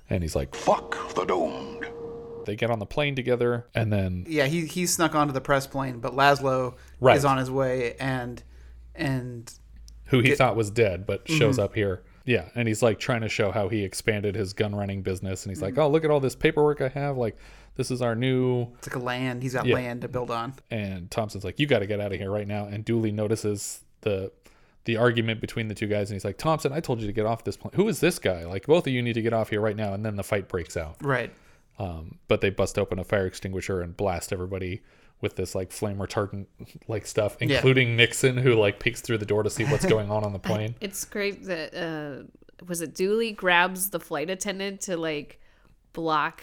And 0.09 0.23
he's 0.23 0.35
like, 0.35 0.55
Fuck 0.55 1.13
the 1.15 1.25
doomed. 1.25 1.85
They 2.47 2.55
get 2.55 2.71
on 2.71 2.79
the 2.79 2.85
plane 2.87 3.15
together, 3.15 3.67
and 3.75 3.93
then 3.93 4.25
Yeah, 4.27 4.45
he 4.47 4.65
he 4.65 4.87
snuck 4.87 5.13
onto 5.13 5.33
the 5.33 5.41
press 5.41 5.67
plane, 5.67 5.99
but 5.99 6.13
Laszlo 6.15 6.73
Right. 6.99 7.15
is 7.15 7.23
on 7.25 7.37
his 7.37 7.51
way, 7.51 7.93
and 7.99 8.41
and 8.95 9.53
who 10.05 10.19
he 10.21 10.33
thought 10.33 10.55
was 10.55 10.71
dead, 10.71 11.05
but 11.05 11.29
shows 11.29 11.57
Mhm. 11.59 11.63
up 11.63 11.75
here. 11.75 12.01
Yeah, 12.25 12.45
and 12.55 12.67
he's 12.67 12.81
like 12.81 12.99
trying 12.99 13.21
to 13.21 13.29
show 13.29 13.51
how 13.51 13.69
he 13.69 13.83
expanded 13.83 14.35
his 14.35 14.53
gun 14.53 14.73
running 14.75 15.01
business, 15.01 15.45
and 15.45 15.51
he's 15.51 15.61
like, 15.61 15.75
Mhm. 15.75 15.83
"Oh, 15.83 15.89
look 15.89 16.03
at 16.03 16.09
all 16.11 16.19
this 16.19 16.35
paperwork 16.35 16.81
I 16.81 16.87
have! 16.89 17.15
Like, 17.17 17.37
this 17.75 17.91
is 17.91 18.01
our 18.01 18.15
new." 18.15 18.67
it's 18.79 18.87
like 18.87 18.95
a 18.95 18.99
land. 19.05 19.43
He's 19.43 19.53
got 19.53 19.65
Yeah. 19.65 19.75
land 19.75 20.01
to 20.01 20.07
build 20.07 20.31
on. 20.31 20.53
And 20.71 21.09
Thompson's 21.11 21.43
like, 21.45 21.59
"You 21.59 21.67
got 21.67 21.79
to 21.79 21.85
get 21.87 21.99
out 22.01 22.11
of 22.11 22.19
here 22.19 22.31
right 22.31 22.47
now." 22.47 22.65
And 22.65 22.83
Dooley 22.83 23.11
notices 23.11 23.83
the 24.01 24.31
the 24.85 24.95
argument 24.95 25.41
between 25.41 25.67
the 25.67 25.75
two 25.75 25.87
guys, 25.87 26.09
and 26.09 26.15
he's 26.15 26.23
like, 26.23 26.37
"Thompson, 26.37 26.71
I 26.71 26.79
told 26.79 27.01
you 27.01 27.07
to 27.07 27.11
get 27.13 27.25
off 27.25 27.43
this 27.43 27.57
plane. 27.57 27.73
Who 27.75 27.89
is 27.89 27.99
this 27.99 28.19
guy? 28.19 28.45
Like, 28.45 28.65
both 28.67 28.87
of 28.87 28.93
you 28.93 29.01
need 29.01 29.13
to 29.15 29.21
get 29.21 29.33
off 29.33 29.49
here 29.49 29.59
right 29.59 29.75
now." 29.75 29.93
And 29.93 30.05
then 30.05 30.15
the 30.15 30.23
fight 30.23 30.47
breaks 30.47 30.77
out. 30.77 30.95
Right. 31.01 31.29
Um, 31.79 32.17
but 32.27 32.41
they 32.41 32.49
bust 32.49 32.79
open 32.79 32.97
a 32.99 33.03
fire 33.03 33.25
extinguisher 33.27 33.81
and 33.81 33.95
blast 33.95 34.33
everybody 34.33 34.81
with 35.21 35.35
this 35.35 35.53
like 35.55 35.71
flame 35.71 35.97
retardant 35.97 36.45
like 36.87 37.05
stuff, 37.05 37.37
Yeah. 37.39 37.55
including 37.55 37.95
Nixon, 37.95 38.37
who 38.37 38.53
like 38.55 38.79
peeks 38.79 39.01
through 39.01 39.19
the 39.19 39.25
door 39.25 39.43
to 39.43 39.49
see 39.49 39.63
what's 39.65 39.85
going 39.95 40.09
on 40.11 40.23
on 40.23 40.33
the 40.33 40.39
plane. 40.39 40.75
It's 40.81 41.05
great 41.05 41.43
that 41.45 41.73
uh 41.75 42.23
was 42.67 42.81
it 42.81 42.95
Dooley 42.95 43.31
grabs 43.31 43.89
the 43.91 43.99
flight 43.99 44.29
attendant 44.31 44.81
to 44.81 44.97
like 44.97 45.39
block 45.93 46.41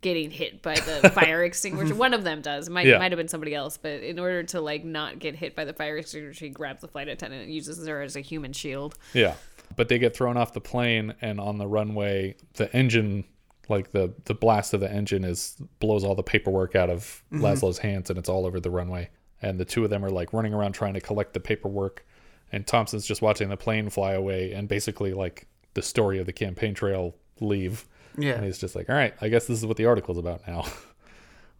getting 0.00 0.30
hit 0.30 0.62
by 0.62 0.74
the 0.74 1.10
fire 1.14 1.44
extinguisher. 1.44 1.94
One 1.94 2.14
of 2.14 2.24
them 2.24 2.40
does. 2.40 2.68
Might 2.70 2.86
Yeah. 2.86 2.98
might 2.98 3.12
have 3.12 3.16
been 3.18 3.28
somebody 3.28 3.54
else, 3.54 3.76
but 3.76 4.02
in 4.02 4.18
order 4.18 4.42
to 4.44 4.60
like 4.60 4.84
not 4.84 5.18
get 5.20 5.36
hit 5.36 5.54
by 5.54 5.64
the 5.64 5.72
fire 5.72 5.96
extinguisher, 5.96 6.46
he 6.46 6.50
grabs 6.50 6.80
the 6.80 6.88
flight 6.88 7.06
attendant 7.08 7.44
and 7.44 7.52
uses 7.54 7.86
her 7.86 8.02
as 8.02 8.16
a 8.16 8.20
human 8.20 8.52
shield. 8.52 8.96
Yeah. 9.12 9.34
But 9.76 9.88
they 9.88 9.98
get 9.98 10.16
thrown 10.16 10.36
off 10.36 10.52
the 10.52 10.60
plane 10.60 11.14
and 11.20 11.38
on 11.40 11.58
the 11.58 11.66
runway 11.66 12.36
the 12.54 12.74
engine 12.74 13.24
like 13.70 13.92
the 13.92 14.12
the 14.24 14.34
blast 14.34 14.74
of 14.74 14.80
the 14.80 14.90
engine 14.92 15.24
is 15.24 15.56
blows 15.80 16.04
all 16.04 16.14
the 16.14 16.22
paperwork 16.22 16.74
out 16.76 16.90
of 16.90 17.22
Mhm. 17.32 17.40
Laszlo's 17.40 17.78
hands 17.78 18.10
and 18.10 18.18
it's 18.18 18.28
all 18.28 18.46
over 18.46 18.60
the 18.60 18.70
runway. 18.70 19.10
And 19.42 19.58
the 19.60 19.64
two 19.64 19.84
of 19.84 19.90
them 19.90 20.04
are 20.04 20.10
like 20.10 20.32
running 20.32 20.54
around 20.54 20.72
trying 20.72 20.94
to 20.94 21.00
collect 21.00 21.34
the 21.34 21.40
paperwork 21.40 22.06
and 22.52 22.66
Thompson's 22.66 23.06
just 23.06 23.20
watching 23.22 23.48
the 23.48 23.56
plane 23.56 23.90
fly 23.90 24.12
away 24.12 24.52
and 24.52 24.68
basically 24.68 25.12
like 25.12 25.46
the 25.74 25.82
story 25.82 26.18
of 26.18 26.26
the 26.26 26.32
campaign 26.32 26.72
trail 26.74 27.16
leave. 27.40 27.86
Yeah. 28.16 28.34
And 28.34 28.44
he's 28.44 28.58
just 28.58 28.76
like, 28.76 28.88
"All 28.88 28.94
right, 28.94 29.12
I 29.20 29.28
guess 29.28 29.46
this 29.46 29.58
is 29.58 29.66
what 29.66 29.76
the 29.76 29.86
article's 29.86 30.18
about 30.18 30.46
now." 30.46 30.64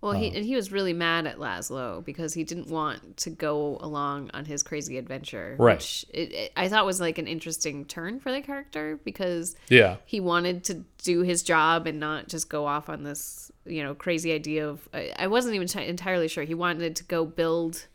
Well, 0.04 0.12
he 0.12 0.28
Um, 0.28 0.36
and 0.36 0.44
he 0.44 0.54
was 0.54 0.70
really 0.70 0.92
mad 0.92 1.26
at 1.26 1.38
Laszlo 1.38 2.04
because 2.04 2.34
he 2.34 2.44
didn't 2.44 2.68
want 2.68 3.16
to 3.16 3.30
go 3.30 3.78
along 3.80 4.30
on 4.34 4.44
his 4.44 4.62
crazy 4.62 4.98
adventure. 4.98 5.56
Right. 5.58 5.76
Which 5.78 6.04
it, 6.12 6.32
it, 6.32 6.52
I 6.56 6.68
thought 6.68 6.84
was 6.84 7.00
like 7.00 7.16
an 7.16 7.26
interesting 7.26 7.86
turn 7.86 8.20
for 8.20 8.30
the 8.30 8.42
character 8.42 9.00
because 9.02 9.56
Yeah. 9.70 9.96
he 10.04 10.20
wanted 10.20 10.62
to 10.64 10.84
do 11.02 11.22
his 11.22 11.42
job 11.42 11.86
and 11.86 11.98
not 11.98 12.28
just 12.28 12.50
go 12.50 12.66
off 12.66 12.88
on 12.90 13.02
this 13.02 13.50
you 13.64 13.82
know 13.82 13.94
crazy 13.94 14.30
idea 14.32 14.68
of. 14.68 14.86
I, 14.92 15.12
I 15.18 15.26
wasn't 15.26 15.54
even 15.54 15.66
t- 15.68 15.86
entirely 15.86 16.28
sure 16.28 16.44
he 16.44 16.54
wanted 16.54 16.96
to 16.96 17.04
go 17.04 17.24
build 17.24 17.86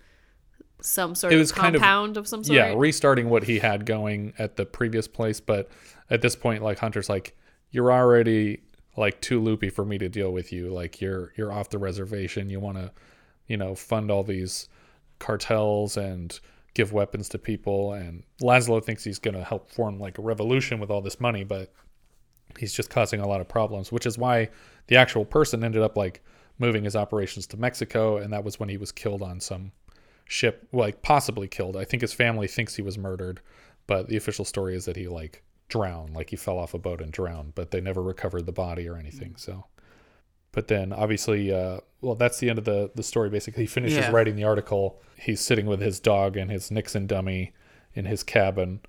some 0.82 1.14
sort 1.14 1.34
it 1.34 1.36
of 1.36 1.40
was 1.42 1.52
kind 1.52 1.76
of 1.76 1.82
compound 1.82 2.18
of, 2.18 2.28
some 2.28 2.44
sort. 2.44 2.56
Yeah, 2.58 2.74
restarting 2.76 3.30
what 3.30 3.44
he 3.44 3.60
had 3.60 3.86
going 3.86 4.34
at 4.40 4.56
the 4.56 4.66
previous 4.66 5.08
place, 5.08 5.40
but 5.40 5.70
at 6.10 6.22
this 6.24 6.36
point, 6.36 6.64
like 6.64 6.80
Hunter's 6.80 7.08
like, 7.10 7.38
you're 7.70 7.92
already 7.92 8.62
like 8.98 9.22
too 9.22 9.42
loopy 9.42 9.70
for 9.70 9.86
me 9.86 9.98
to 9.98 10.10
deal 10.10 10.32
with 10.32 10.52
you. 10.52 10.70
Like 10.70 11.02
you're 11.02 11.34
you're 11.36 11.52
off 11.52 11.70
the 11.70 11.78
reservation. 11.78 12.50
You 12.50 12.60
want 12.60 12.78
to, 12.78 12.92
you 13.48 13.58
know, 13.58 13.76
fund 13.76 14.12
all 14.12 14.24
these 14.24 14.70
cartels 15.20 15.98
and 15.98 16.40
give 16.74 16.94
weapons 16.94 17.30
to 17.30 17.38
people. 17.38 17.94
And 17.94 18.24
Laszlo 18.42 18.84
thinks 18.84 19.04
he's 19.04 19.20
going 19.20 19.36
to 19.36 19.44
help 19.44 19.70
form 19.72 20.00
like 20.00 20.18
a 20.18 20.22
revolution 20.22 20.80
with 20.80 20.90
all 20.90 21.02
this 21.02 21.20
money, 21.20 21.44
but 21.44 21.72
he's 22.58 22.74
just 22.74 22.90
causing 22.90 23.20
a 23.20 23.28
lot 23.28 23.42
of 23.42 23.48
problems, 23.48 23.92
which 23.92 24.06
is 24.06 24.18
why 24.18 24.50
the 24.88 24.96
actual 24.96 25.26
person 25.26 25.64
ended 25.64 25.82
up 25.82 25.98
like 25.98 26.24
moving 26.58 26.84
his 26.84 26.96
operations 26.96 27.48
to 27.48 27.58
Mexico, 27.58 28.18
and 28.18 28.34
that 28.34 28.44
was 28.44 28.60
when 28.60 28.70
he 28.70 28.78
was 28.78 28.92
killed 28.92 29.22
on 29.22 29.40
some 29.40 29.72
ship, 30.26 30.68
like 30.72 31.02
possibly 31.02 31.48
killed. 31.48 31.78
I 31.78 31.86
think 31.86 32.02
his 32.02 32.14
family 32.14 32.48
thinks 32.48 32.76
he 32.76 32.82
was 32.82 32.98
murdered, 32.98 33.42
but 33.88 34.08
the 34.08 34.18
official 34.18 34.46
story 34.46 34.76
is 34.76 34.86
that 34.86 34.98
he 34.98 35.08
like 35.08 35.44
drowned, 35.70 36.14
like 36.16 36.30
he 36.32 36.36
fell 36.36 36.58
off 36.58 36.74
a 36.74 36.80
boat 36.80 37.02
and 37.02 37.12
drowned, 37.12 37.56
but 37.56 37.72
they 37.72 37.80
never 37.82 38.02
recovered 38.04 38.46
the 38.46 38.52
body 38.52 38.88
or 38.88 38.98
anything. 38.98 39.36
So, 39.38 39.66
but 40.52 40.68
then 40.68 40.92
obviously, 40.92 41.54
uh, 41.54 41.80
well, 42.02 42.16
that's 42.16 42.40
the 42.40 42.50
end 42.50 42.60
of 42.60 42.66
the 42.66 42.92
the 42.96 43.04
story. 43.04 43.30
Basically, 43.30 43.64
he 43.64 43.68
finishes 43.68 43.98
Yeah. 44.00 44.12
writing 44.12 44.36
the 44.36 44.44
article. 44.44 45.02
He's 45.18 45.42
sitting 45.42 45.66
with 45.66 45.80
his 45.82 46.00
dog 46.00 46.36
and 46.38 46.50
his 46.52 46.72
Nixon 46.72 47.08
dummy 47.08 47.54
in 47.94 48.06
his 48.06 48.24
cabin, 48.24 48.80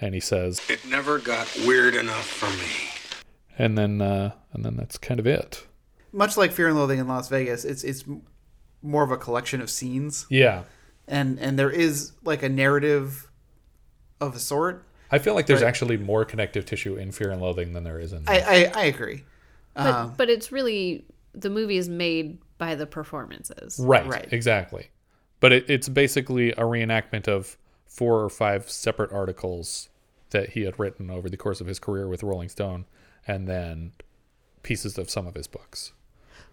and 0.00 0.14
he 0.14 0.20
says, 0.20 0.60
It 0.68 0.84
never 0.86 1.18
got 1.18 1.46
weird 1.66 1.94
enough 1.94 2.26
for 2.26 2.48
me. 2.50 2.90
and 3.58 3.76
then 3.78 4.00
uh, 4.02 4.32
and 4.52 4.64
then 4.64 4.76
that's 4.76 4.98
kind 4.98 5.18
of 5.20 5.26
it. 5.26 5.66
Much 6.12 6.36
like 6.36 6.52
Fear 6.52 6.68
and 6.68 6.76
Loathing 6.76 6.98
in 6.98 7.08
Las 7.08 7.28
Vegas, 7.28 7.64
it's 7.64 7.82
it's 7.84 8.04
more 8.82 9.02
of 9.02 9.10
a 9.10 9.16
collection 9.16 9.60
of 9.60 9.70
scenes. 9.70 10.26
Yeah. 10.30 10.62
And 11.08 11.38
and 11.38 11.58
there 11.58 11.70
is 11.70 12.12
like 12.24 12.42
a 12.42 12.48
narrative 12.48 13.30
of 14.20 14.34
a 14.34 14.38
sort, 14.38 14.86
I 15.10 15.18
feel 15.18 15.34
like 15.34 15.46
there's 15.46 15.60
But- 15.60 15.68
actually 15.68 15.96
more 15.96 16.24
connective 16.24 16.64
tissue 16.66 16.96
in 16.96 17.12
Fear 17.12 17.30
and 17.30 17.40
Loathing 17.40 17.72
than 17.72 17.84
there 17.84 17.98
is 18.00 18.12
in. 18.12 18.24
I 18.26 18.40
I, 18.40 18.72
I 18.74 18.84
agree. 18.86 19.24
But 19.74 19.86
Um, 19.86 20.14
but 20.16 20.28
it's 20.30 20.50
really 20.52 21.04
the 21.34 21.50
movie 21.50 21.76
is 21.76 21.88
made 21.88 22.38
by 22.58 22.74
the 22.74 22.86
performances. 22.86 23.78
Right, 23.78 24.06
Right. 24.06 24.26
exactly. 24.32 24.88
But 25.40 25.52
it, 25.52 25.68
it's 25.68 25.88
basically 25.88 26.52
a 26.52 26.62
reenactment 26.62 27.28
of 27.28 27.58
four 27.86 28.22
or 28.24 28.30
five 28.30 28.70
separate 28.70 29.12
articles 29.12 29.90
that 30.30 30.50
he 30.50 30.62
had 30.62 30.78
written 30.80 31.10
over 31.10 31.28
the 31.28 31.36
course 31.36 31.60
of 31.60 31.66
his 31.66 31.78
career 31.78 32.08
with 32.08 32.22
Rolling 32.22 32.48
Stone, 32.48 32.86
and 33.26 33.46
then 33.46 33.92
pieces 34.62 34.96
of 34.98 35.08
some 35.10 35.26
of 35.26 35.34
his 35.34 35.46
books. 35.46 35.92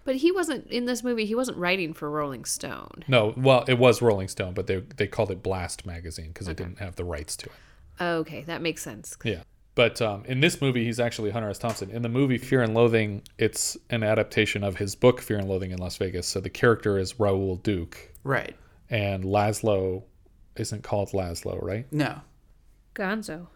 But 0.05 0.17
he 0.17 0.31
wasn't 0.33 0.67
in 0.67 0.85
this 0.85 1.01
movie. 1.01 1.25
He 1.25 1.33
wasn't 1.33 1.57
writing 1.57 1.93
for 1.93 2.09
Rolling 2.11 2.43
Stone. 2.43 3.05
No, 3.07 3.33
well, 3.37 3.63
it 3.69 3.79
was 3.79 4.01
Rolling 4.01 4.27
Stone, 4.27 4.53
but 4.53 4.67
they 4.67 4.77
they 4.97 5.07
called 5.07 5.31
it 5.31 5.41
Blast 5.41 5.85
magazine 5.85 6.27
because 6.27 6.49
it 6.49 6.57
didn't 6.57 6.79
have 6.79 6.97
the 6.97 7.05
rights 7.05 7.37
to 7.37 7.45
it. 7.45 7.51
Okay, 7.99 8.41
that 8.43 8.61
makes 8.61 8.81
sense. 8.81 9.17
Yeah. 9.23 9.43
But 9.75 10.01
um, 10.01 10.23
in 10.25 10.39
this 10.39 10.61
movie, 10.61 10.85
he's 10.85 10.99
actually 10.99 11.31
Hunter 11.31 11.49
S. 11.49 11.57
Thompson. 11.57 11.89
In 11.89 12.03
the 12.03 12.09
movie 12.09 12.37
Fear 12.37 12.61
and 12.61 12.73
Loathing, 12.75 13.23
it's 13.39 13.75
an 13.89 14.03
adaptation 14.03 14.63
of 14.63 14.77
his 14.77 14.95
book 14.95 15.19
Fear 15.19 15.39
and 15.39 15.49
Loathing 15.49 15.71
in 15.71 15.79
Las 15.79 15.97
Vegas. 15.97 16.27
So 16.27 16.39
the 16.39 16.49
character 16.49 16.99
is 16.99 17.19
Raoul 17.19 17.55
Duke. 17.57 17.97
Right. 18.23 18.55
And 18.89 19.23
Laszlo 19.23 20.03
isn't 20.55 20.83
called 20.83 21.09
Laszlo, 21.09 21.61
right? 21.61 21.91
No. 21.91 22.21
Gonzo. 22.93 23.47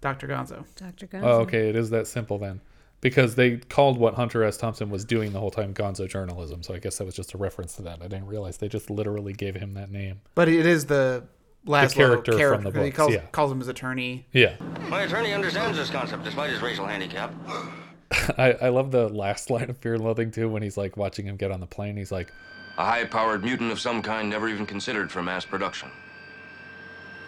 Dr. 0.00 0.26
Gonzo. 0.26 0.64
Dr. 0.74 1.06
Gonzo. 1.06 1.22
Oh, 1.22 1.40
okay. 1.40 1.68
It 1.68 1.76
is 1.76 1.90
that 1.90 2.08
simple 2.08 2.38
then. 2.38 2.60
Because 3.00 3.34
they 3.36 3.58
called 3.58 3.98
what 3.98 4.14
Hunter 4.14 4.42
S. 4.42 4.56
Thompson 4.56 4.90
was 4.90 5.04
doing 5.04 5.32
the 5.32 5.38
whole 5.38 5.50
time 5.50 5.72
Gonzo 5.72 6.08
journalism. 6.08 6.62
So 6.62 6.74
I 6.74 6.78
guess 6.78 6.98
that 6.98 7.04
was 7.04 7.14
just 7.14 7.34
a 7.34 7.38
reference 7.38 7.76
to 7.76 7.82
that. 7.82 8.00
I 8.00 8.08
didn't 8.08 8.26
realize 8.26 8.56
they 8.56 8.68
just 8.68 8.90
literally 8.90 9.34
gave 9.34 9.54
him 9.54 9.74
that 9.74 9.90
name. 9.90 10.20
But 10.34 10.48
it 10.48 10.66
is 10.66 10.86
the 10.86 11.24
Laszlo 11.66 11.94
character 11.94 12.36
character, 12.36 12.62
from 12.62 12.72
the 12.72 12.78
He 12.80 12.86
books, 12.90 12.96
calls, 12.96 13.12
yeah. 13.14 13.20
calls 13.32 13.50
him 13.52 13.58
his 13.58 13.68
attorney. 13.68 14.26
Yeah. 14.32 14.56
My 14.88 15.02
attorney 15.02 15.32
understands 15.32 15.78
this 15.78 15.90
concept 15.90 16.24
despite 16.24 16.50
his 16.50 16.60
racial 16.60 16.86
handicap. 16.86 17.32
I, 18.38 18.52
I 18.62 18.68
love 18.68 18.90
the 18.90 19.08
last 19.08 19.50
line 19.50 19.70
of 19.70 19.78
Fear 19.78 19.94
and 19.94 20.04
Loathing 20.04 20.30
too 20.30 20.48
when 20.48 20.62
he's 20.62 20.76
like 20.76 20.96
watching 20.96 21.26
him 21.26 21.36
get 21.36 21.50
on 21.50 21.60
the 21.60 21.66
plane. 21.66 21.96
He's 21.96 22.12
like, 22.12 22.32
A 22.76 22.84
high 22.84 23.04
powered 23.04 23.42
mutant 23.42 23.72
of 23.72 23.80
some 23.80 24.02
kind 24.02 24.28
never 24.30 24.48
even 24.48 24.66
considered 24.66 25.10
for 25.10 25.22
mass 25.22 25.44
production. 25.44 25.90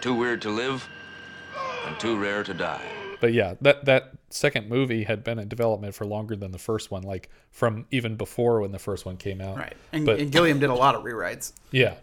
Too 0.01 0.14
weird 0.14 0.42
to 0.42 0.51
live, 0.51 0.87
and 1.87 1.99
too 1.99 2.18
rare 2.18 2.44
to 2.44 2.55
die. 2.55 2.83
But 3.20 3.33
yeah, 3.33 3.55
that 3.62 3.87
that 3.87 4.12
second 4.29 4.68
movie 4.68 5.05
had 5.05 5.25
been 5.25 5.38
in 5.38 5.49
development 5.49 5.94
for 5.94 6.05
longer 6.05 6.37
than 6.37 6.53
the 6.53 6.59
first 6.59 6.90
one, 6.90 7.03
like 7.03 7.31
from 7.51 7.87
even 7.90 8.16
before 8.16 8.61
when 8.61 8.72
the 8.72 8.79
first 8.79 9.07
one 9.07 9.16
came 9.16 9.40
out. 9.40 9.57
Right. 9.57 9.72
And, 9.92 10.05
but 10.05 10.20
and 10.20 10.31
Gilliam 10.31 10.59
did 10.61 10.68
a 10.70 10.75
lot 10.75 10.94
of 10.94 11.03
rewrites. 11.03 11.53
yeah, 11.70 11.94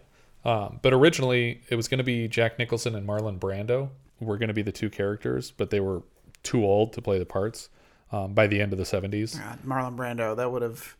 um, 0.45 0.79
but 0.81 0.93
originally 0.93 1.61
it 1.69 1.75
was 1.75 1.87
going 1.87 1.99
to 1.99 2.03
be 2.03 2.27
Jack 2.27 2.59
Nicholson 2.59 2.95
and 2.95 3.07
Marlon 3.07 3.39
Brando 3.39 3.89
were 4.19 4.37
going 4.37 4.47
to 4.47 4.53
be 4.53 4.61
the 4.61 4.71
two 4.71 4.89
characters, 4.89 5.51
but 5.51 5.69
they 5.69 5.79
were 5.79 6.03
too 6.43 6.65
old 6.65 6.93
to 6.93 7.01
play 7.01 7.19
the 7.19 7.25
parts 7.25 7.69
um, 8.11 8.33
by 8.33 8.47
the 8.47 8.61
end 8.61 8.73
of 8.73 8.79
the 8.79 8.85
seventies. 8.85 9.35
God, 9.35 9.59
Marlon 9.65 9.95
Brando, 9.95 10.35
that 10.35 10.51
would 10.51 10.61
have 10.61 10.95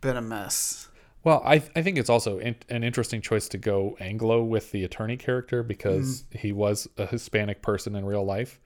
been 0.00 0.16
a 0.16 0.22
mess. 0.22 0.88
Well, 1.22 1.42
I 1.44 1.62
I 1.76 1.82
think 1.82 1.98
it's 1.98 2.08
also 2.10 2.38
in, 2.38 2.56
an 2.68 2.82
interesting 2.82 3.20
choice 3.20 3.48
to 3.50 3.58
go 3.58 3.96
Anglo 4.00 4.42
with 4.42 4.70
the 4.72 4.84
attorney 4.84 5.16
character 5.16 5.62
because 5.62 6.24
he 6.30 6.52
was 6.52 6.88
a 6.96 7.06
Hispanic 7.06 7.60
person 7.60 7.94
in 7.94 8.06
real 8.06 8.24
life, 8.24 8.58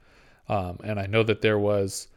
um, 0.48 0.78
and 0.84 1.00
I 1.00 1.06
know 1.06 1.24
that 1.24 1.42
there 1.42 1.58
was 1.58 2.08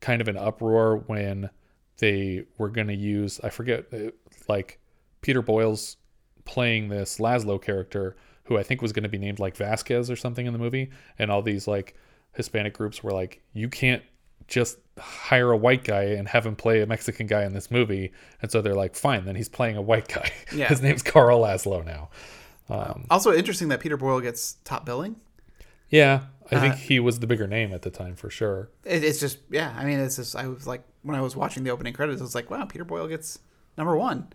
kind 0.00 0.20
of 0.20 0.28
an 0.28 0.36
uproar 0.36 0.96
when 1.06 1.50
they 1.98 2.44
were 2.58 2.68
going 2.68 2.88
to 2.88 2.94
use 2.94 3.40
I 3.42 3.50
forget 3.50 3.86
uh, 3.92 4.10
like 4.48 4.80
Peter 5.20 5.42
Boyle's 5.42 5.96
playing 6.44 6.88
this 6.88 7.18
Laszlo 7.18 7.60
character 7.60 8.16
who 8.44 8.58
I 8.58 8.62
think 8.62 8.82
was 8.82 8.92
going 8.92 9.02
to 9.04 9.08
be 9.08 9.18
named 9.18 9.38
like 9.38 9.56
Vasquez 9.56 10.10
or 10.10 10.16
something 10.16 10.44
in 10.46 10.52
the 10.52 10.58
movie, 10.58 10.90
and 11.18 11.30
all 11.30 11.40
these 11.42 11.66
like 11.66 11.94
Hispanic 12.34 12.74
groups 12.74 13.02
were 13.02 13.12
like, 13.12 13.42
you 13.54 13.68
can't 13.68 14.02
just 14.46 14.76
hire 14.98 15.50
a 15.52 15.56
white 15.56 15.84
guy 15.84 16.02
and 16.02 16.28
have 16.28 16.44
him 16.44 16.54
play 16.54 16.82
a 16.82 16.86
Mexican 16.86 17.26
guy 17.26 17.44
in 17.44 17.54
this 17.54 17.70
movie. 17.70 18.12
And 18.42 18.50
so 18.52 18.60
they're 18.60 18.74
like, 18.74 18.94
fine, 18.94 19.24
then 19.24 19.34
he's 19.36 19.48
playing 19.48 19.76
a 19.78 19.82
white 19.82 20.08
guy. 20.08 20.30
Yeah. 20.54 20.68
His 20.68 20.82
name's 20.82 21.02
Carl 21.02 21.40
Laszlo 21.40 21.82
now. 21.84 22.10
Um, 22.68 23.06
Also 23.08 23.32
interesting 23.32 23.68
that 23.68 23.80
Peter 23.80 23.96
Boyle 23.96 24.20
gets 24.20 24.56
top 24.64 24.84
billing. 24.84 25.16
yeah, 25.88 26.24
I 26.52 26.60
think 26.60 26.74
Uh, 26.74 26.76
he 26.76 27.00
was 27.00 27.20
the 27.20 27.26
bigger 27.26 27.46
name 27.46 27.72
at 27.72 27.80
the 27.82 27.90
time 27.90 28.14
for 28.16 28.28
sure. 28.28 28.68
It, 28.84 29.02
it's 29.02 29.18
just 29.20 29.38
yeah. 29.50 29.74
I 29.78 29.84
mean, 29.86 29.98
it's 29.98 30.16
just 30.16 30.36
I 30.36 30.46
was 30.48 30.66
like 30.66 30.82
when 31.02 31.16
I 31.16 31.22
was 31.22 31.34
watching 31.34 31.64
the 31.64 31.70
opening 31.70 31.94
credits, 31.94 32.20
I 32.20 32.24
was 32.24 32.34
like, 32.34 32.50
wow, 32.50 32.66
Peter 32.66 32.84
Boyle 32.84 33.08
gets 33.08 33.38
number 33.78 33.96
one. 33.96 34.28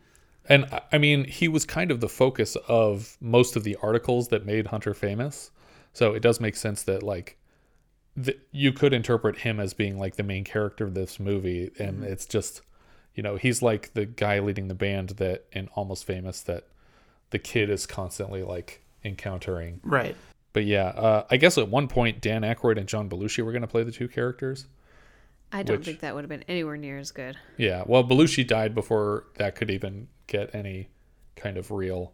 And 0.47 0.65
I- 0.91 0.97
mean, 0.97 1.25
he 1.25 1.47
was 1.47 1.65
kind 1.65 1.91
of 1.91 1.99
the 1.99 2.09
focus 2.09 2.55
of 2.67 3.17
most 3.21 3.55
of 3.55 3.63
the 3.63 3.75
articles 3.81 4.29
that 4.29 4.45
made 4.45 4.67
Hunter 4.67 4.93
famous. 4.93 5.51
So 5.93 6.13
it 6.13 6.21
does 6.21 6.39
make 6.39 6.55
sense 6.55 6.83
that 6.83 7.03
like 7.03 7.37
th- 8.21 8.39
you 8.51 8.71
could 8.73 8.93
interpret 8.93 9.39
him 9.39 9.59
as 9.59 9.73
being 9.73 9.97
like 9.99 10.15
the 10.15 10.23
main 10.23 10.43
character 10.43 10.85
of 10.85 10.93
this 10.93 11.19
movie, 11.19 11.71
and 11.79 11.99
Mhm. 12.01 12.05
it's 12.05 12.25
just 12.25 12.61
you 13.15 13.23
know 13.23 13.35
he's 13.35 13.61
like 13.61 13.93
the 13.93 14.05
guy 14.05 14.39
leading 14.39 14.67
the 14.69 14.75
band 14.75 15.09
that 15.17 15.45
in 15.51 15.67
Almost 15.75 16.05
Famous 16.05 16.41
that 16.41 16.65
the 17.31 17.39
kid 17.39 17.69
is 17.69 17.85
constantly 17.85 18.43
like 18.43 18.81
encountering. 19.03 19.79
Right. 19.83 20.15
But 20.53 20.65
yeah, 20.65 20.87
uh, 20.87 21.25
I 21.29 21.37
guess 21.37 21.57
at 21.57 21.69
one 21.69 21.87
point 21.87 22.21
Dan 22.21 22.41
Aykroyd 22.41 22.77
and 22.77 22.87
John 22.87 23.07
Belushi 23.09 23.43
were 23.43 23.51
going 23.51 23.61
to 23.61 23.67
play 23.67 23.83
the 23.83 23.91
two 23.91 24.07
characters. 24.07 24.67
I 25.51 25.63
don't 25.63 25.77
Which- 25.77 25.85
think 25.87 25.99
that 26.01 26.13
would 26.15 26.23
have 26.23 26.29
been 26.29 26.43
anywhere 26.47 26.77
near 26.77 26.97
as 26.99 27.11
good. 27.11 27.35
Yeah, 27.57 27.83
well, 27.87 28.03
Belushi 28.03 28.45
died 28.47 28.75
before 28.75 29.25
that 29.37 29.55
could 29.55 29.71
even 29.71 30.07
get 30.27 30.53
any 30.53 30.89
kind 31.35 31.57
of 31.57 31.71
real 31.71 32.13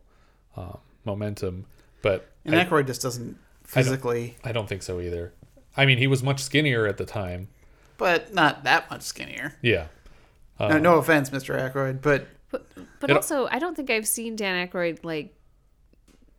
um, 0.56 0.78
momentum. 1.04 1.66
But 2.02 2.30
And 2.46 2.56
I- 2.56 2.64
Aykroyd 2.66 2.88
just 2.88 3.02
doesn't 3.02 3.24
I 3.28 3.32
don't- 3.32 3.84
physically, 3.84 4.38
I 4.44 4.52
don't, 4.52 4.70
think 4.70 4.84
so 4.84 5.02
either. 5.02 5.34
I 5.76 5.86
mean, 5.86 5.98
he 5.98 6.08
was 6.08 6.24
much 6.24 6.42
skinnier 6.42 6.86
at 6.88 6.98
the 6.98 7.06
time. 7.06 7.50
but 7.98 8.34
not 8.34 8.64
that 8.66 8.90
much 8.92 9.02
skinnier. 9.02 9.56
Yeah. 9.62 9.88
no, 10.60 10.68
Um, 10.68 10.82
no 10.82 10.96
offense, 10.98 11.30
Mr. 11.30 11.58
Aykroyd, 11.58 12.02
but 12.02 12.28
But 13.02 13.10
It- 13.10 13.16
also, 13.18 13.48
I 13.52 13.60
don't 13.60 13.76
think 13.76 13.90
I've 13.90 14.08
seen 14.08 14.36
Dan 14.38 14.66
Aykroyd 14.68 15.04
like 15.04 15.34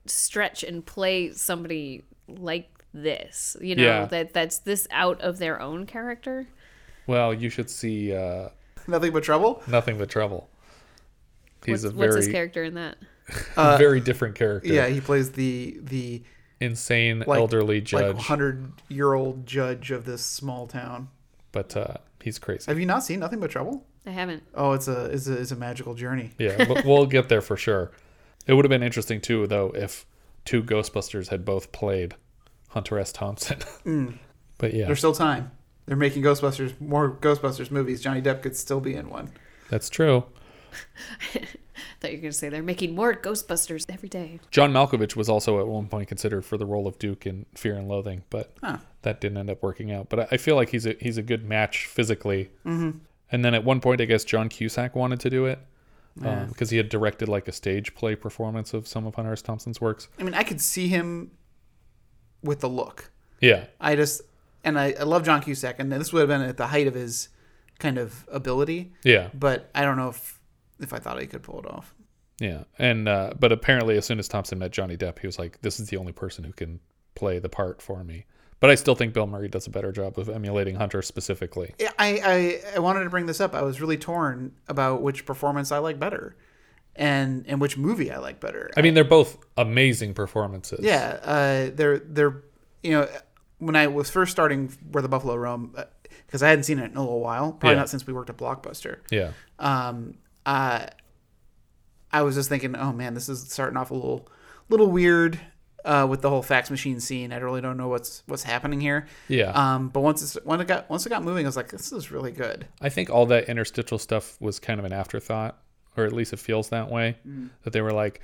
stretch 0.07 0.63
and 0.63 0.85
play 0.85 1.33
somebody 1.33 2.05
like 2.29 2.71
this. 2.95 3.57
You 3.61 3.75
know, 3.77 3.83
Yeah. 3.83 4.05
that 4.07 4.33
that's 4.33 4.59
this 4.59 4.87
out 4.91 5.21
of 5.21 5.39
their 5.39 5.61
own 5.61 5.85
character. 5.87 6.47
Well, 7.07 7.33
you 7.33 7.51
should 7.51 7.71
see 7.71 8.15
uh, 8.15 8.49
Nothing 8.87 9.13
but 9.13 9.23
trouble. 9.23 9.63
Nothing 9.67 9.99
but 9.99 10.09
trouble. 10.09 10.49
He's 11.65 11.83
what's, 11.83 11.95
a 11.95 11.97
what's 11.97 12.15
very 12.15 12.25
his 12.25 12.29
character 12.33 12.65
in 12.65 12.75
that? 12.75 12.97
Uh, 13.57 13.77
very 13.79 14.01
different 14.01 14.35
character. 14.37 14.73
Yeah, 14.73 14.87
he 14.87 15.01
plays 15.01 15.33
the 15.33 15.79
the 15.83 16.23
insane 16.61 17.25
like- 17.27 17.39
elderly 17.39 17.77
like 17.77 17.85
judge, 17.85 18.19
hundred 18.19 18.73
year 18.89 19.15
old 19.15 19.47
judge 19.47 19.91
of 19.91 20.05
this 20.05 20.25
small 20.25 20.67
town. 20.67 21.09
but 21.53 21.77
uh, 21.77 21.95
he's 22.23 22.39
crazy. 22.39 22.65
Have 22.71 22.79
you 22.79 22.87
not 22.87 23.05
seen 23.05 23.21
Nothing 23.21 23.41
but 23.41 23.51
Trouble? 23.51 23.85
I 24.07 24.11
haven't. 24.11 24.45
Oh, 24.55 24.73
it's 24.73 24.87
a 24.87 25.07
it's 25.07 25.27
a, 25.27 25.37
it's 25.41 25.51
a 25.51 25.57
magical 25.57 25.95
journey. 25.95 26.31
Yeah, 26.39 26.65
but 26.65 26.85
we'll 26.87 27.07
get 27.07 27.29
there 27.29 27.41
for 27.41 27.57
sure. 27.57 27.91
It 28.47 28.55
would 28.55 28.65
have 28.65 28.71
been 28.71 28.85
interesting 28.85 29.21
too, 29.21 29.47
though, 29.49 29.73
if 29.75 30.07
two 30.45 30.63
Ghostbusters 30.63 31.29
had 31.29 31.45
both 31.45 31.73
played 31.73 32.15
Hunter 32.69 32.99
S. 33.01 33.13
Thompson. 33.13 33.59
Mm. 33.85 34.19
But 34.59 34.73
yeah, 34.73 34.87
There's 34.87 35.01
still 35.01 35.13
time. 35.13 35.51
They're 35.87 35.97
making 35.97 36.23
Ghostbusters 36.23 36.79
more 36.81 37.13
Ghostbusters 37.13 37.71
movies. 37.71 38.01
Johnny 38.01 38.21
Depp 38.21 38.43
could 38.43 38.57
still 38.57 38.81
be 38.81 38.95
in 38.95 39.09
one. 39.09 39.31
that's 39.71 39.89
true. 39.89 40.25
I 41.35 41.39
thought 42.01 42.11
you 42.11 42.19
were 42.19 42.23
going 42.23 42.23
to 42.23 42.33
say 42.33 42.49
they're 42.49 42.63
making 42.63 42.95
more 42.95 43.15
Ghostbusters 43.15 43.85
every 43.89 44.09
day. 44.09 44.41
John 44.51 44.73
Malkovich 44.73 45.17
was 45.17 45.29
also 45.29 45.61
at 45.61 45.67
one 45.67 45.87
point 45.89 46.09
considered 46.09 46.45
for 46.45 46.57
the 46.59 46.67
role 46.67 46.87
of 46.87 46.99
Duke 46.99 47.27
in 47.27 47.47
Fear 47.55 47.77
and 47.77 47.89
Loathing, 47.89 48.25
but 48.31 48.53
Huh. 48.63 48.79
that 49.03 49.21
didn't 49.21 49.39
end 49.39 49.49
up 49.51 49.63
working 49.63 49.93
out. 49.93 50.09
But 50.11 50.21
I- 50.21 50.29
I 50.33 50.37
feel 50.37 50.57
like 50.57 50.71
he's 50.71 50.87
a 50.87 50.97
he's 51.01 51.17
a 51.19 51.23
good 51.23 51.45
match 51.45 51.87
physically. 51.87 52.51
Mhm. 52.67 53.01
And 53.33 53.45
then 53.45 53.55
at 53.55 53.65
one 53.65 53.81
point, 53.81 54.01
I 54.01 54.05
guess 54.05 54.25
John 54.25 54.49
Cusack 54.49 54.95
wanted 54.95 55.21
to 55.21 55.31
do 55.31 55.47
it 55.47 55.59
Yeah. 56.21 56.45
because 56.45 56.71
he 56.71 56.77
had 56.77 56.89
directed 56.89 57.29
like 57.29 57.49
a 57.49 57.53
stage 57.53 57.95
play 57.95 58.15
performance 58.17 58.75
of 58.75 58.87
some 58.87 59.07
of 59.07 59.15
Hunter 59.15 59.33
S. 59.33 59.43
Thompson's 59.43 59.81
works. 59.81 60.09
I 60.19 60.23
mean, 60.25 60.35
I 60.35 60.43
could 60.43 60.61
see 60.61 60.89
him 60.89 61.31
with 62.43 62.61
the 62.61 62.69
look. 62.69 63.11
Yeah. 63.41 63.67
I 63.81 63.97
just 63.97 64.23
and 64.67 64.79
I, 64.79 64.95
I 64.99 65.05
love 65.05 65.25
John 65.25 65.41
Cusack, 65.41 65.77
and 65.79 65.91
this 65.91 66.13
would 66.13 66.21
have 66.21 66.29
been 66.29 66.43
at 66.43 66.57
the 66.59 66.67
height 66.67 66.89
of 66.89 66.95
his 66.95 67.31
kind 67.79 67.97
of 67.97 68.27
ability. 68.31 68.93
Yeah. 69.05 69.31
But 69.33 69.71
I 69.75 69.83
don't 69.83 69.97
know 69.97 70.09
if 70.09 70.39
if 70.81 70.93
I 70.93 70.99
thought 70.99 71.19
he 71.21 71.27
could 71.27 71.43
pull 71.43 71.61
it 71.61 71.67
off. 71.67 71.95
Yeah, 72.39 72.65
and 72.79 73.09
uh, 73.09 73.33
but 73.39 73.51
apparently, 73.51 73.97
as 73.97 74.05
soon 74.05 74.19
as 74.19 74.29
Thompson 74.29 74.59
met 74.59 74.71
Johnny 74.71 74.95
Depp, 74.95 75.21
he 75.21 75.27
was 75.27 75.39
like, 75.39 75.63
"This 75.63 75.81
is 75.81 75.89
the 75.89 75.97
only 75.97 76.13
person 76.13 76.45
who 76.45 76.53
can 76.53 76.81
play 77.15 77.39
the 77.39 77.49
part 77.49 77.81
for 77.81 78.05
me." 78.05 78.27
But 78.61 78.69
I 78.69 78.75
still 78.75 78.95
think 78.95 79.15
Bill 79.15 79.27
Murray 79.27 79.49
does 79.49 79.67
a 79.67 79.71
better 79.71 79.91
job 79.91 80.19
of 80.19 80.29
emulating 80.29 80.75
Hunter 80.75 81.01
specifically. 81.01 81.75
Yeah, 81.79 81.93
I, 81.99 82.21
I 82.23 82.75
I 82.77 82.79
wanted 82.81 83.05
to 83.05 83.11
bring 83.11 83.25
this 83.25 83.41
up. 83.41 83.55
I 83.55 83.63
was 83.63 83.81
really 83.81 83.97
torn 83.97 84.53
about 84.69 85.01
which 85.01 85.25
performance 85.25 85.73
I 85.73 85.79
like 85.79 85.99
better, 85.99 86.37
and 86.95 87.47
and 87.49 87.59
which 87.59 87.79
movie 87.79 88.11
I 88.11 88.19
like 88.19 88.39
better. 88.39 88.71
I 88.77 88.83
mean, 88.83 88.93
they're 88.93 89.05
both 89.05 89.39
amazing 89.57 90.13
performances. 90.13 90.81
Yeah, 90.83 91.19
uh, 91.23 91.71
they're 91.75 92.01
they're 92.01 92.43
you 92.83 92.91
know 92.91 93.09
when 93.59 93.77
I 93.77 93.87
was 93.87 94.11
first 94.11 94.33
starting 94.33 94.73
where 94.93 95.03
the 95.03 95.09
Buffalo 95.09 95.35
roam 95.37 95.75
because 96.27 96.43
I 96.43 96.49
hadn't 96.49 96.65
seen 96.65 96.79
it 96.79 96.91
in 96.91 96.97
a 96.97 97.01
little 97.01 97.21
while, 97.21 97.53
probably 97.53 97.71
Yeah. 97.71 97.81
not 97.81 97.89
since 97.89 98.07
we 98.07 98.13
worked 98.13 98.31
at 98.31 98.37
Blockbuster. 98.37 98.99
Yeah. 99.11 99.31
Um. 99.59 100.15
Uh, 100.45 100.87
I 102.13 102.23
was 102.23 102.35
just 102.37 102.49
thinking, 102.49 102.77
oh 102.77 102.93
man, 102.93 103.15
this 103.15 103.29
is 103.29 103.41
starting 103.53 103.77
off 103.77 103.91
a 103.91 103.95
little 103.95 104.29
little 104.69 104.91
weird. 104.91 105.39
uh, 105.85 106.05
with 106.05 106.21
the 106.21 106.29
whole 106.29 106.43
fax 106.43 106.69
machine 106.69 106.99
scene. 106.99 107.33
I 107.33 107.37
really 107.37 107.61
don't 107.61 107.77
know 107.77 107.87
what's 107.87 108.25
what's 108.27 108.43
happening 108.43 108.81
here. 108.81 109.07
Yeah. 109.29 109.53
Um, 109.53 109.89
but 109.89 110.01
once 110.01 110.21
it's 110.21 110.35
when 110.45 110.61
it 110.61 110.67
got 110.67 110.91
once 110.91 111.07
it 111.07 111.11
got 111.11 111.23
moving, 111.23 111.47
I 111.47 111.49
was 111.49 111.57
like, 111.57 111.69
this 111.69 111.93
is 111.93 112.11
really 112.11 112.33
good. 112.33 112.67
I 112.81 112.89
think 112.89 113.09
all 113.09 113.25
that 113.27 113.49
interstitial 113.49 113.99
stuff 113.99 114.37
was 114.41 114.59
kind 114.59 114.81
of 114.81 114.85
an 114.85 114.93
afterthought, 114.93 115.57
or 115.97 116.05
at 116.05 116.13
least 116.13 116.33
it 116.33 116.41
feels 116.41 116.71
that 116.71 116.91
way. 116.91 117.19
Mm. 117.25 117.51
That 117.63 117.73
they 117.73 117.83
were 117.83 117.93
like, 117.93 118.21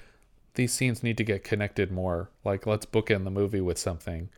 these 0.55 0.73
scenes 0.73 1.05
need 1.05 1.17
to 1.19 1.25
get 1.25 1.45
connected 1.45 1.93
more. 1.93 2.31
Like, 2.45 2.67
let's 2.67 2.85
bookend 2.85 3.23
the 3.23 3.31
movie 3.31 3.61
with 3.61 3.79
something. 3.79 4.31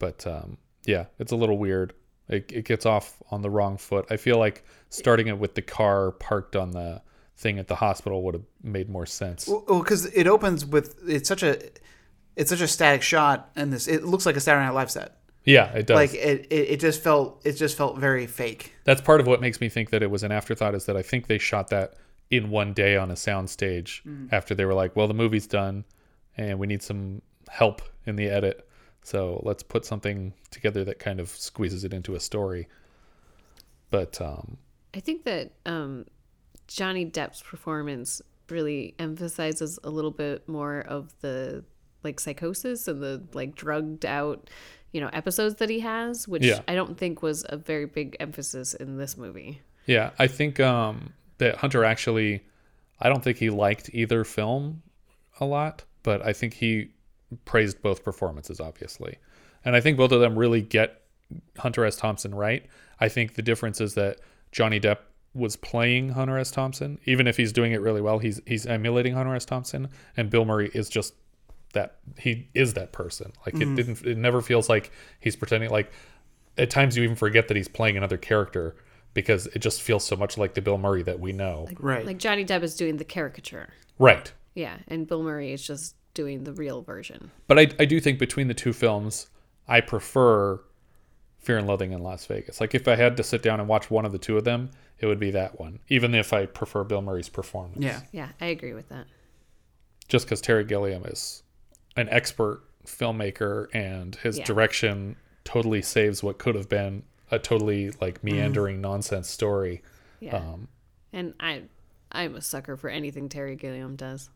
But 0.00 0.26
um, 0.26 0.58
yeah, 0.84 1.04
it's 1.20 1.30
a 1.30 1.36
little 1.36 1.58
weird. 1.58 1.94
It, 2.28 2.50
it 2.52 2.64
gets 2.64 2.86
off 2.86 3.22
on 3.30 3.42
the 3.42 3.50
wrong 3.50 3.76
foot. 3.76 4.06
I 4.10 4.16
feel 4.16 4.38
like 4.38 4.64
starting 4.88 5.28
it 5.28 5.38
with 5.38 5.54
the 5.54 5.62
car 5.62 6.10
parked 6.10 6.56
on 6.56 6.72
the 6.72 7.02
thing 7.36 7.58
at 7.60 7.68
the 7.68 7.76
hospital 7.76 8.22
would 8.24 8.34
have 8.34 8.44
made 8.62 8.88
more 8.88 9.06
sense. 9.06 9.46
Well, 9.46 9.64
because 9.80 10.06
it 10.06 10.26
opens 10.26 10.66
with 10.66 10.96
it's 11.06 11.28
such 11.28 11.42
a 11.44 11.60
it's 12.36 12.50
such 12.50 12.60
a 12.60 12.68
static 12.68 13.02
shot, 13.02 13.50
and 13.54 13.72
this 13.72 13.86
it 13.86 14.04
looks 14.04 14.26
like 14.26 14.36
a 14.36 14.40
Saturday 14.40 14.64
Night 14.66 14.74
Live 14.74 14.90
set. 14.90 15.16
Yeah, 15.44 15.72
it 15.72 15.86
does. 15.86 15.96
Like 15.96 16.14
it, 16.14 16.46
it, 16.50 16.70
it 16.72 16.80
just 16.80 17.02
felt 17.02 17.40
it 17.44 17.52
just 17.52 17.76
felt 17.76 17.98
very 17.98 18.26
fake. 18.26 18.74
That's 18.84 19.00
part 19.00 19.20
of 19.20 19.26
what 19.26 19.40
makes 19.40 19.60
me 19.60 19.68
think 19.68 19.90
that 19.90 20.02
it 20.02 20.10
was 20.10 20.22
an 20.22 20.32
afterthought 20.32 20.74
is 20.74 20.86
that 20.86 20.96
I 20.96 21.02
think 21.02 21.26
they 21.28 21.38
shot 21.38 21.68
that 21.70 21.94
in 22.30 22.50
one 22.50 22.72
day 22.72 22.96
on 22.96 23.10
a 23.10 23.14
soundstage 23.14 24.02
Mm. 24.04 24.28
after 24.32 24.54
they 24.54 24.64
were 24.64 24.74
like, 24.74 24.94
well, 24.94 25.08
the 25.08 25.14
movie's 25.14 25.46
done 25.48 25.84
and 26.36 26.58
we 26.60 26.66
need 26.68 26.82
some 26.82 27.22
help 27.48 27.82
in 28.06 28.14
the 28.16 28.28
edit. 28.28 28.68
So 29.02 29.40
let's 29.44 29.62
put 29.62 29.84
something 29.84 30.34
together 30.50 30.84
that 30.84 30.98
kind 30.98 31.20
of 31.20 31.30
squeezes 31.30 31.84
it 31.84 31.92
into 31.92 32.14
a 32.14 32.20
story. 32.20 32.68
But 33.90 34.20
um, 34.20 34.58
I 34.94 35.00
think 35.00 35.24
that 35.24 35.52
um, 35.66 36.06
Johnny 36.68 37.04
Depp's 37.04 37.42
performance 37.42 38.22
really 38.48 38.94
emphasizes 38.98 39.78
a 39.84 39.90
little 39.90 40.10
bit 40.10 40.48
more 40.48 40.80
of 40.80 41.12
the 41.20 41.64
like 42.02 42.20
psychosis 42.20 42.88
and 42.88 43.02
the 43.02 43.22
like 43.32 43.54
drugged 43.54 44.06
out, 44.06 44.48
you 44.92 45.00
know, 45.00 45.10
episodes 45.12 45.56
that 45.56 45.70
he 45.70 45.80
has, 45.80 46.26
which 46.26 46.44
Yeah. 46.44 46.60
I 46.68 46.74
don't 46.74 46.96
think 46.96 47.22
was 47.22 47.44
a 47.48 47.56
very 47.56 47.86
big 47.86 48.16
emphasis 48.20 48.74
in 48.74 48.96
this 48.96 49.16
movie. 49.16 49.60
yeah, 49.86 50.10
I 50.18 50.26
think 50.26 50.60
um, 50.60 51.12
that 51.38 51.56
Hunter 51.56 51.84
actually, 51.84 52.42
I 53.00 53.08
don't 53.08 53.24
think 53.24 53.38
he 53.38 53.50
liked 53.50 53.90
either 53.92 54.24
film 54.24 54.82
a 55.40 55.44
lot, 55.44 55.84
but 56.02 56.24
I 56.24 56.32
think 56.32 56.54
he 56.54 56.90
praised 57.44 57.82
both 57.82 58.04
performances, 58.04 58.60
obviously. 58.60 59.16
And 59.64 59.76
I 59.76 59.80
think 59.80 59.96
both 59.96 60.12
of 60.12 60.20
them 60.20 60.38
really 60.38 60.62
get 60.62 61.02
Hunter 61.58 61.84
S. 61.84 61.96
Thompson 61.96 62.34
right. 62.34 62.64
I 62.98 63.08
think 63.08 63.34
the 63.34 63.42
difference 63.42 63.80
is 63.80 63.94
that 63.94 64.18
Johnny 64.52 64.80
Depp 64.80 64.98
was 65.34 65.54
playing 65.56 66.10
Hunter 66.10 66.38
S. 66.38 66.50
Thompson. 66.50 66.98
Even 67.04 67.26
if 67.26 67.36
he's 67.36 67.52
doing 67.52 67.72
it 67.72 67.80
really 67.80 68.00
well, 68.00 68.18
he's 68.18 68.40
he's 68.46 68.66
emulating 68.66 69.14
Hunter 69.14 69.34
S. 69.34 69.44
Thompson. 69.44 69.88
And 70.16 70.28
Bill 70.30 70.44
Murray 70.44 70.70
is 70.74 70.88
just 70.88 71.14
that 71.72 71.98
he 72.18 72.48
is 72.54 72.74
that 72.74 72.90
person. 72.92 73.32
Like 73.46 73.54
Mhm. 73.54 73.72
it 73.72 73.76
didn't 73.76 74.02
it 74.04 74.18
never 74.18 74.40
feels 74.40 74.68
like 74.68 74.90
he's 75.20 75.36
pretending 75.36 75.70
like 75.70 75.92
at 76.58 76.68
times 76.68 76.96
you 76.96 77.04
even 77.04 77.14
forget 77.16 77.46
that 77.48 77.56
he's 77.56 77.68
playing 77.68 77.96
another 77.96 78.16
character 78.16 78.74
because 79.14 79.46
it 79.48 79.60
just 79.60 79.80
feels 79.82 80.04
so 80.04 80.16
much 80.16 80.36
like 80.36 80.54
the 80.54 80.60
Bill 80.62 80.78
Murray 80.78 81.02
that 81.04 81.20
we 81.20 81.32
know. 81.32 81.68
Right. 81.78 82.04
Like 82.04 82.18
Johnny 82.18 82.44
Depp 82.44 82.62
is 82.62 82.74
doing 82.76 82.96
the 82.96 83.04
caricature. 83.04 83.68
Right. 83.98 84.32
Yeah, 84.54 84.78
and 84.88 85.06
Bill 85.06 85.22
Murray 85.22 85.52
is 85.52 85.64
just 85.64 85.94
doing 86.20 86.44
the 86.44 86.52
real 86.52 86.82
version. 86.82 87.30
But 87.46 87.58
I, 87.58 87.62
I 87.78 87.86
do 87.86 87.98
think 87.98 88.18
between 88.18 88.46
the 88.48 88.52
two 88.54 88.74
films, 88.74 89.28
I 89.66 89.80
prefer 89.80 90.60
Fear 91.38 91.58
and 91.58 91.66
Loathing 91.66 91.92
in 91.92 92.02
Las 92.02 92.26
Vegas. 92.26 92.60
Like 92.60 92.74
if 92.74 92.86
I 92.86 92.94
had 92.96 93.16
to 93.16 93.22
sit 93.22 93.42
down 93.42 93.58
and 93.58 93.66
watch 93.68 93.90
one 93.90 94.04
of 94.04 94.12
the 94.12 94.18
two 94.18 94.36
of 94.36 94.44
them, 94.44 94.70
it 94.98 95.06
would 95.06 95.18
be 95.18 95.30
that 95.30 95.58
one, 95.58 95.78
even 95.88 96.14
if 96.14 96.34
I 96.34 96.44
prefer 96.44 96.84
Bill 96.84 97.00
Murray's 97.00 97.30
performance. 97.30 97.82
Yeah. 97.82 98.00
Yeah, 98.12 98.28
I 98.38 98.46
agree 98.46 98.74
with 98.74 98.90
that. 98.90 99.06
Just 100.08 100.26
because 100.26 100.42
Terry 100.42 100.64
Gilliam 100.64 101.04
is 101.06 101.42
an 101.96 102.08
expert 102.10 102.62
filmmaker 102.84 103.68
and 103.72 104.14
his 104.16 104.38
Yeah. 104.38 104.44
direction 104.44 105.16
totally 105.44 105.80
saves 105.80 106.22
what 106.22 106.36
could 106.38 106.54
have 106.54 106.68
been 106.68 107.02
a 107.30 107.38
totally 107.38 107.92
like 108.00 108.22
meandering 108.22 108.82
nonsense 108.82 109.30
story. 109.30 109.82
Yeah. 110.20 110.36
Um, 110.36 110.68
And 111.14 111.32
I 111.40 111.62
I'm 112.12 112.34
a 112.34 112.42
sucker 112.42 112.76
for 112.76 112.90
anything 112.90 113.30
Terry 113.30 113.56
Gilliam 113.56 113.96
does. 113.96 114.28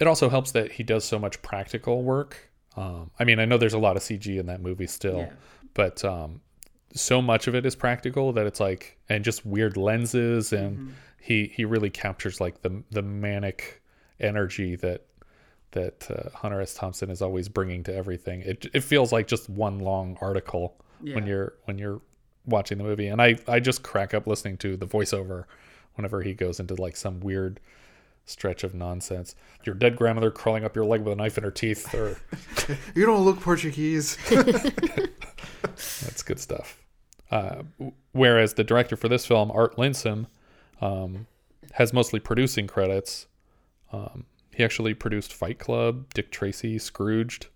It 0.00 0.06
also 0.06 0.28
helps 0.28 0.52
that 0.52 0.72
he 0.72 0.82
does 0.82 1.04
so 1.04 1.18
much 1.18 1.40
practical 1.42 2.02
work. 2.02 2.50
Um, 2.76 3.10
I 3.18 3.24
mean, 3.24 3.40
I 3.40 3.44
know 3.44 3.58
there's 3.58 3.74
a 3.74 3.78
lot 3.78 3.96
of 3.96 4.02
CG 4.02 4.38
in 4.38 4.46
that 4.46 4.60
movie 4.62 4.86
still, 4.86 5.18
Yeah. 5.18 5.32
but 5.74 6.04
um, 6.04 6.40
so 6.94 7.20
much 7.20 7.48
of 7.48 7.54
it 7.54 7.66
is 7.66 7.74
practical 7.74 8.32
that 8.34 8.46
it's 8.46 8.60
like, 8.60 8.96
and 9.08 9.24
just 9.24 9.44
weird 9.44 9.76
lenses, 9.76 10.52
and 10.52 10.94
he 11.20 11.46
he 11.54 11.64
really 11.64 11.90
captures 11.90 12.40
like 12.40 12.62
the 12.62 12.82
the 12.90 13.02
manic 13.02 13.82
energy 14.20 14.76
that 14.76 15.04
that 15.72 16.08
uh, 16.10 16.30
Hunter 16.36 16.60
S. 16.62 16.74
Thompson 16.74 17.10
is 17.10 17.20
always 17.20 17.48
bringing 17.48 17.82
to 17.84 17.94
everything. 17.94 18.42
It 18.42 18.66
it 18.72 18.80
feels 18.84 19.12
like 19.12 19.26
just 19.26 19.50
one 19.50 19.80
long 19.80 20.16
article 20.20 20.76
when 21.00 21.26
you're 21.26 21.54
when 21.64 21.78
you're 21.78 22.00
watching 22.46 22.78
the 22.78 22.84
movie, 22.84 23.08
and 23.08 23.20
I 23.20 23.36
I 23.48 23.58
just 23.60 23.82
crack 23.82 24.14
up 24.14 24.26
listening 24.28 24.56
to 24.58 24.76
the 24.76 24.86
voiceover 24.86 25.44
whenever 25.96 26.22
he 26.22 26.32
goes 26.32 26.60
into 26.60 26.74
like 26.76 26.96
some 26.96 27.18
weird 27.20 27.58
stretch 28.28 28.62
of 28.64 28.74
nonsense. 28.74 29.34
Your 29.64 29.74
dead 29.74 29.96
grandmother 29.96 30.30
crawling 30.30 30.64
up 30.64 30.76
your 30.76 30.84
leg 30.84 31.02
with 31.02 31.12
a 31.12 31.16
knife 31.16 31.38
in 31.38 31.44
her 31.44 31.50
teeth, 31.50 31.94
or 31.94 32.18
You 32.94 33.06
don't 33.06 33.24
look 33.24 33.40
Portuguese. 33.40 34.16
that's 34.30 36.22
good 36.22 36.38
stuff. 36.38 36.78
Uh, 37.30 37.62
whereas 38.12 38.54
the 38.54 38.64
director 38.64 38.96
for 38.96 39.08
this 39.08 39.26
film, 39.26 39.50
Art 39.50 39.76
Linson, 39.76 40.26
um, 40.80 41.26
has 41.72 41.92
mostly 41.92 42.20
producing 42.20 42.66
credits. 42.66 43.26
Um, 43.92 44.24
he 44.54 44.64
actually 44.64 44.94
produced 44.94 45.32
Fight 45.32 45.58
Club, 45.58 46.06
Dick 46.14 46.30
Tracy, 46.30 46.78
Scrooged, 46.78 47.46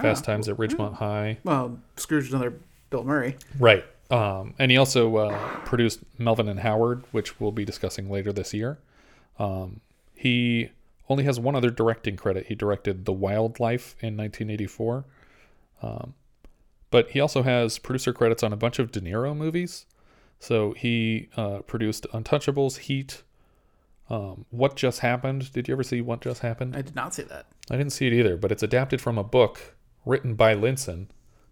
Fast 0.00 0.24
Ah, 0.24 0.26
Times 0.26 0.48
at 0.48 0.56
Ridgemont 0.56 0.94
High. 0.94 1.38
well, 1.44 1.78
Scrooge 1.96 2.28
another 2.30 2.54
Bill 2.90 3.04
Murray. 3.04 3.36
Right. 3.58 3.84
Um, 4.10 4.54
and 4.58 4.70
he 4.70 4.76
also 4.76 5.16
uh, 5.16 5.38
produced 5.64 6.00
Melvin 6.18 6.48
and 6.48 6.60
Howard, 6.60 7.04
which 7.12 7.38
we'll 7.38 7.52
be 7.52 7.64
discussing 7.64 8.10
later 8.10 8.32
this 8.32 8.52
year. 8.52 8.78
Um, 9.38 9.80
he 10.20 10.68
only 11.08 11.24
has 11.24 11.40
one 11.40 11.56
other 11.56 11.70
directing 11.70 12.14
credit. 12.14 12.48
He 12.48 12.54
directed 12.54 13.06
The 13.06 13.12
Wildlife 13.12 13.96
in 14.00 14.18
1984. 14.18 15.06
Um, 15.80 16.12
but 16.90 17.12
he 17.12 17.20
also 17.20 17.42
has 17.42 17.78
producer 17.78 18.12
credits 18.12 18.42
on 18.42 18.52
a 18.52 18.56
bunch 18.56 18.78
of 18.78 18.92
De 18.92 19.00
Niro 19.00 19.34
movies. 19.34 19.86
So 20.38 20.72
he 20.72 21.30
uh, 21.38 21.60
produced 21.60 22.06
Untouchables, 22.12 22.80
Heat, 22.80 23.22
um, 24.10 24.44
What 24.50 24.76
Just 24.76 24.98
Happened. 24.98 25.50
Did 25.54 25.68
you 25.68 25.74
ever 25.74 25.82
see 25.82 26.02
What 26.02 26.20
Just 26.20 26.42
Happened? 26.42 26.76
I 26.76 26.82
did 26.82 26.94
not 26.94 27.14
see 27.14 27.22
that. 27.22 27.46
I 27.70 27.78
didn't 27.78 27.94
see 27.94 28.06
it 28.06 28.12
either, 28.12 28.36
but 28.36 28.52
it's 28.52 28.62
adapted 28.62 29.00
from 29.00 29.16
a 29.16 29.24
book 29.24 29.74
written 30.04 30.34
by 30.34 30.54
Linson 30.54 31.06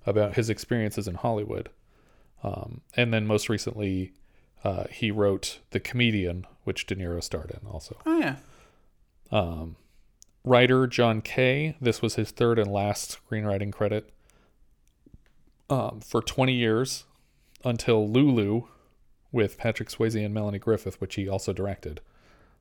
about 0.04 0.34
his 0.34 0.50
experiences 0.50 1.08
in 1.08 1.14
Hollywood. 1.14 1.70
Um, 2.42 2.82
and 2.94 3.14
then 3.14 3.26
most 3.26 3.48
recently, 3.48 4.12
uh, 4.62 4.84
he 4.90 5.10
wrote 5.10 5.60
The 5.70 5.80
Comedian, 5.80 6.46
which 6.64 6.84
De 6.84 6.94
Niro 6.94 7.24
starred 7.24 7.50
in 7.50 7.66
also. 7.66 7.96
Oh 8.04 8.18
yeah. 8.18 8.36
Um, 9.30 9.76
writer 10.44 10.86
John 10.86 11.20
Kaye, 11.20 11.76
this 11.80 12.00
was 12.00 12.14
his 12.14 12.30
third 12.30 12.58
and 12.58 12.70
last 12.70 13.18
screenwriting 13.20 13.72
credit 13.72 14.10
um, 15.68 16.00
for 16.00 16.22
20 16.22 16.52
years 16.52 17.04
until 17.64 18.08
Lulu 18.08 18.62
with 19.30 19.58
Patrick 19.58 19.88
Swayze 19.90 20.24
and 20.24 20.32
Melanie 20.32 20.58
Griffith, 20.58 21.00
which 21.00 21.16
he 21.16 21.28
also 21.28 21.52
directed 21.52 22.00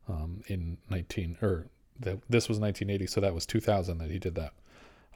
um, 0.09 0.41
in 0.47 0.77
19 0.89 1.37
or 1.41 1.67
the, 1.99 2.19
this 2.29 2.47
was 2.47 2.59
1980, 2.59 3.07
so 3.07 3.21
that 3.21 3.33
was 3.33 3.45
2000 3.45 3.97
that 3.97 4.11
he 4.11 4.19
did 4.19 4.35
that. 4.35 4.53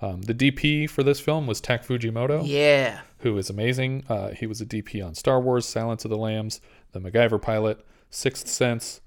Um, 0.02 0.24
the 0.24 0.34
DP 0.34 0.90
for 0.90 1.04
this 1.04 1.20
film 1.20 1.46
was 1.46 1.62
Tak 1.62 1.86
Fujimoto. 1.86 2.42
Yeah. 2.44 3.02
Who 3.20 3.38
is 3.38 3.52
amazing. 3.52 4.04
Uh, 4.10 4.30
he 4.30 4.48
was 4.48 4.60
a 4.60 4.66
DP 4.66 5.06
on 5.06 5.14
Star 5.14 5.40
Wars, 5.40 5.68
Silence 5.68 6.06
of 6.06 6.10
the 6.10 6.18
Lambs, 6.18 6.60
The 6.92 7.00
MacGyver 7.00 7.40
Pilot, 7.40 7.86
Sixth 8.10 8.48
Sense, 8.48 9.02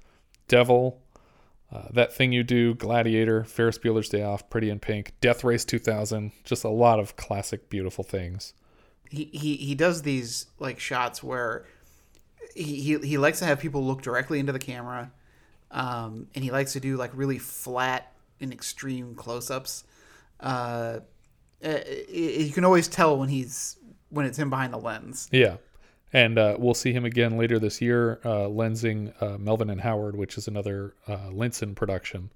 Devil, 0.47 1.01
uh, 1.75 1.89
That 1.93 2.12
Thing 2.12 2.33
You 2.33 2.45
Do, 2.45 2.75
Gladiator, 2.75 3.45
Ferris 3.45 3.79
Bueller's 3.79 4.09
Day 4.09 4.22
Off, 4.22 4.49
Pretty 4.49 4.70
in 4.70 4.79
Pink, 4.79 5.12
Death 5.20 5.43
Race 5.43 5.64
2000. 5.64 6.33
Just 6.45 6.64
a 6.64 6.68
lot 6.68 7.01
of 7.01 7.16
classic, 7.16 7.68
beautiful 7.68 8.05
things. 8.05 8.55
He 9.11 9.25
he 9.33 9.57
he 9.57 9.75
does 9.75 10.03
these 10.03 10.47
like 10.59 10.81
shots 10.81 11.22
where 11.22 11.66
he 12.55 12.81
he, 12.81 12.99
he 12.99 13.18
likes 13.18 13.41
to 13.41 13.45
have 13.45 13.61
people 13.61 13.85
look 13.85 14.03
directly 14.03 14.39
into 14.39 14.53
the 14.53 14.59
camera, 14.59 15.12
um, 15.70 16.29
and 16.35 16.45
he 16.45 16.51
likes 16.51 16.72
to 16.72 16.81
do 16.81 16.97
like 16.97 17.11
really 17.14 17.39
flat 17.39 18.12
and 18.41 18.53
extreme 18.53 19.14
close-ups. 19.14 19.85
Uh, 20.41 21.01
uh, 21.64 21.79
you 22.09 22.51
can 22.53 22.64
always 22.64 22.89
tell 22.89 23.18
when 23.18 23.29
he's 23.29 23.77
when 24.11 24.27
it's 24.27 24.39
him 24.39 24.51
behind 24.51 24.72
the 24.72 24.79
lens. 24.79 25.29
Yeah. 25.33 25.57
And 26.15 26.39
uh, 26.39 26.55
we'll 26.61 26.75
see 26.75 26.93
him 26.93 27.05
again 27.05 27.37
later 27.37 27.59
this 27.59 27.81
year, 27.83 28.21
uh, 28.25 28.47
lensing 28.47 29.12
uh, 29.21 29.37
Melvin 29.37 29.69
and 29.69 29.81
Howard, 29.81 30.15
which 30.15 30.39
is 30.39 30.47
another 30.47 30.95
uh, 31.09 31.29
Linson 31.31 31.75
production, 31.75 32.31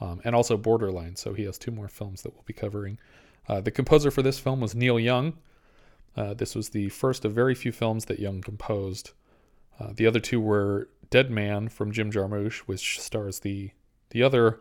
um, 0.00 0.20
and 0.24 0.34
also 0.34 0.56
Borderline. 0.56 1.14
So 1.14 1.32
he 1.32 1.44
has 1.44 1.56
two 1.56 1.70
more 1.70 1.86
films 1.86 2.22
that 2.22 2.34
we'll 2.34 2.42
be 2.44 2.52
covering. 2.52 2.98
Uh, 3.48 3.60
the 3.60 3.70
composer 3.70 4.10
for 4.10 4.20
this 4.20 4.40
film 4.40 4.60
was 4.60 4.74
Neil 4.74 4.98
Young. 4.98 5.34
Uh, 6.16 6.34
this 6.34 6.56
was 6.56 6.70
the 6.70 6.88
first 6.88 7.24
of 7.24 7.32
very 7.32 7.54
few 7.54 7.70
films 7.70 8.06
that 8.06 8.18
Young 8.18 8.40
composed. 8.40 9.12
Uh, 9.78 9.92
the 9.94 10.08
other 10.08 10.20
two 10.20 10.40
were 10.40 10.88
Dead 11.08 11.30
Man 11.30 11.68
from 11.68 11.92
Jim 11.92 12.10
Jarmusch, 12.10 12.58
which 12.60 13.00
stars 13.00 13.38
the 13.38 13.70
the 14.10 14.24
other 14.24 14.58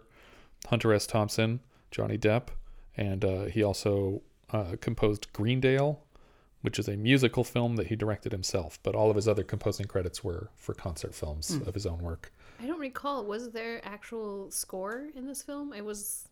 Hunter 0.67 0.93
S. 0.93 1.07
Thompson, 1.07 1.59
Johnny 1.89 2.20
Depp, 2.20 2.49
and 2.95 3.24
he 3.49 3.63
also 3.63 4.22
composed 4.80 5.34
Greendale, 5.34 6.03
which 6.62 6.78
is 6.80 6.88
a 6.88 6.95
musical 6.97 7.43
film 7.43 7.76
that 7.78 7.88
he 7.88 7.95
directed 7.95 8.32
himself. 8.32 8.80
But 8.84 8.95
all 8.95 9.10
of 9.10 9.16
his 9.16 9.28
other 9.28 9.43
composing 9.43 9.86
credits 9.88 10.24
were 10.24 10.49
for 10.55 10.74
concert 10.74 11.14
films 11.16 11.55
Hmm. 11.55 11.68
of 11.68 11.74
his 11.74 11.86
own 11.86 11.99
work. 11.99 12.32
I 12.62 12.68
don't 12.68 12.80
recall. 12.80 13.24
Was 13.26 13.51
there 13.51 13.80
actual 13.86 14.51
score 14.51 15.07
in 15.16 15.26
this 15.28 15.41
film? 15.43 15.72
I 15.74 15.82
was. 15.82 16.28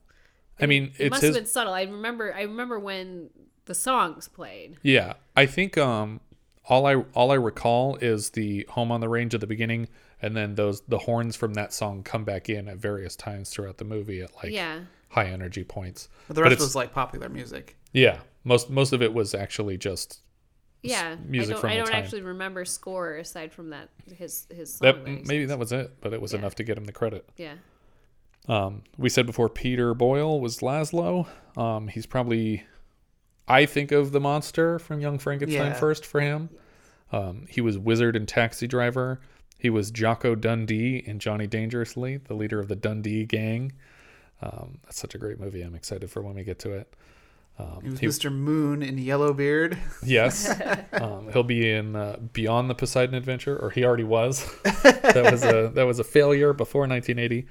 I 0.60 0.66
mean, 0.66 0.86
it 0.98 1.06
it's 1.06 1.10
must 1.12 1.22
his. 1.22 1.36
have 1.36 1.44
been 1.44 1.50
subtle. 1.50 1.74
I 1.74 1.84
remember. 1.84 2.34
I 2.34 2.42
remember 2.42 2.80
when 2.80 3.30
the 3.66 3.76
songs 3.76 4.28
played. 4.28 4.78
Yeah, 4.82 5.14
I 5.36 5.46
think 5.46 5.78
um, 5.78 6.20
all 6.68 6.86
I 6.86 6.96
all 7.14 7.32
I 7.32 7.36
recall 7.36 7.96
is 7.98 8.32
the 8.32 8.66
home 8.70 8.92
on 8.92 9.00
the 9.00 9.08
range 9.08 9.34
at 9.36 9.40
the 9.42 9.48
beginning, 9.48 9.88
and 10.22 10.36
then 10.36 10.56
those 10.56 10.82
the 10.82 10.98
horns 10.98 11.36
from 11.38 11.54
that 11.54 11.74
song 11.74 12.04
come 12.04 12.24
back 12.26 12.50
in 12.50 12.68
at 12.68 12.78
various 12.78 13.16
times 13.16 13.50
throughout 13.52 13.78
the 13.78 13.86
movie 13.86 14.22
at 14.22 14.36
like 14.36 14.52
Yeah. 14.52 14.82
High 15.10 15.26
energy 15.28 15.64
points. 15.64 16.10
But 16.28 16.36
the 16.36 16.42
rest 16.44 16.54
it's- 16.54 16.66
was 16.68 16.76
like 16.76 16.94
popular 16.94 17.30
music. 17.30 17.76
yeah, 17.94 18.20
most 18.44 18.70
most 18.70 18.94
of 18.94 19.02
it 19.02 19.14
was 19.14 19.34
actually 19.34 19.78
just 19.78 20.22
Yeah, 20.84 21.16
music 21.26 21.50
I 21.50 21.54
don't. 21.54 21.62
from 21.62 21.70
I 21.72 21.76
don't 21.78 21.88
time. 21.88 21.96
actually 22.04 22.22
remember 22.22 22.64
score 22.66 23.16
aside 23.18 23.52
from 23.52 23.70
that 23.72 23.90
his 24.16 24.48
his 24.54 24.74
song. 24.76 24.86
that 24.86 25.06
that 25.06 25.28
maybe 25.28 25.46
that 25.46 25.60
was 25.60 25.72
it, 25.72 25.92
but 26.02 26.14
it 26.14 26.22
was 26.22 26.34
Yeah. 26.34 26.40
enough 26.40 26.56
to 26.56 26.64
get 26.64 26.78
him 26.78 26.86
the 26.86 26.92
credit. 26.94 27.28
Yeah. 27.38 27.56
Um, 28.48 28.84
we 28.98 29.10
said 29.10 29.26
before 29.26 29.50
Peter 29.50 29.94
Boyle 29.94 30.40
was 30.40 30.60
Laszlo. 30.60 31.28
Um, 31.58 31.90
he's 31.90 32.06
probably, 32.06 32.64
I 33.48 33.66
think 33.66 33.92
of 33.92 34.14
the 34.14 34.22
monster 34.22 34.80
from 34.80 35.02
Young 35.02 35.20
Frankenstein 35.20 35.72
Yeah. 35.72 35.74
first 35.74 36.06
for 36.06 36.22
him. 36.22 36.50
Um, 37.12 37.46
he 37.50 37.60
was 37.60 37.78
Wizard 37.78 38.16
and 38.16 38.26
Taxi 38.28 38.66
Driver. 38.68 39.20
He 39.60 39.70
was 39.70 39.92
Jocko 39.92 40.36
Dundee 40.36 40.98
in 41.06 41.20
Johnny 41.20 41.46
Dangerously, 41.48 42.18
the 42.18 42.36
leader 42.36 42.60
of 42.60 42.70
the 42.70 42.76
Dundee 42.78 43.26
gang. 43.26 43.74
Um, 44.42 44.80
that's 44.84 45.00
such 45.00 45.16
a 45.16 45.18
great 45.18 45.40
movie. 45.40 45.62
I'm 45.62 45.76
excited 45.76 46.10
for 46.12 46.22
when 46.22 46.36
we 46.36 46.44
get 46.44 46.60
to 46.60 46.74
it. 46.74 46.94
Um, 47.60 47.80
He 47.82 47.90
was 47.90 48.00
he- 48.00 48.08
Mr. 48.08 48.32
Moon 48.32 48.84
in 48.84 48.98
Yellowbeard. 48.98 49.78
Yes. 50.04 50.50
um, 50.94 51.32
he'll 51.34 51.44
be 51.44 51.72
in 51.72 51.96
uh, 51.96 52.18
Beyond 52.34 52.70
the 52.70 52.76
Poseidon 52.76 53.16
Adventure, 53.16 53.58
or 53.58 53.72
he 53.72 53.84
already 53.84 54.04
was. 54.04 54.46
that 54.64 55.28
was 55.32 55.44
a 55.44 55.72
that 55.74 55.84
was 55.86 56.00
a 56.00 56.04
failure 56.04 56.54
before 56.54 56.82
1980. 56.88 57.48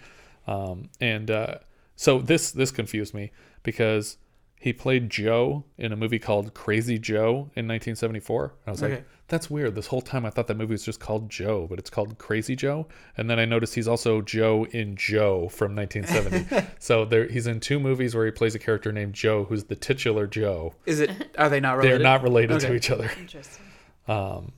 Um, 0.46 0.88
and 1.00 1.30
uh, 1.30 1.58
so 1.96 2.20
this 2.20 2.52
this 2.52 2.70
confused 2.70 3.14
me 3.14 3.32
because 3.64 4.16
he 4.58 4.72
played 4.72 5.10
Joe 5.10 5.64
in 5.78 5.92
a 5.92 5.96
movie 5.96 6.18
called 6.18 6.54
Crazy 6.54 6.98
Joe 6.98 7.50
in 7.54 7.66
1974. 7.68 8.54
I 8.66 8.70
was 8.70 8.82
Okay. 8.82 8.94
like, 8.96 9.04
that's 9.28 9.50
weird. 9.50 9.74
This 9.74 9.88
whole 9.88 10.00
time 10.00 10.24
I 10.24 10.30
thought 10.30 10.46
that 10.46 10.56
movie 10.56 10.72
was 10.72 10.84
just 10.84 11.00
called 11.00 11.28
Joe, 11.28 11.66
but 11.68 11.78
it's 11.78 11.90
called 11.90 12.16
Crazy 12.18 12.54
Joe. 12.56 12.86
And 13.16 13.28
then 13.28 13.38
I 13.38 13.44
noticed 13.44 13.74
he's 13.74 13.88
also 13.88 14.22
Joe 14.22 14.64
in 14.70 14.96
Joe 14.96 15.48
from 15.48 15.74
1970. 15.74 16.66
so 16.78 17.04
there, 17.04 17.26
he's 17.28 17.46
in 17.46 17.60
two 17.60 17.78
movies 17.80 18.14
where 18.14 18.24
he 18.24 18.30
plays 18.32 18.54
a 18.54 18.58
character 18.58 18.92
named 18.92 19.14
Joe, 19.14 19.44
who's 19.44 19.64
the 19.64 19.76
titular 19.76 20.26
Joe. 20.26 20.74
Is 20.86 21.00
it? 21.00 21.10
Are 21.38 21.48
they 21.48 21.60
not 21.60 21.76
related? 21.76 21.82
They're 21.82 21.98
related? 21.98 22.02
not 22.04 22.22
related 22.22 22.60
to 22.60 22.74
each 22.74 22.90
other. 22.90 23.10
Interesting. 23.20 23.64
Um, 24.08 24.52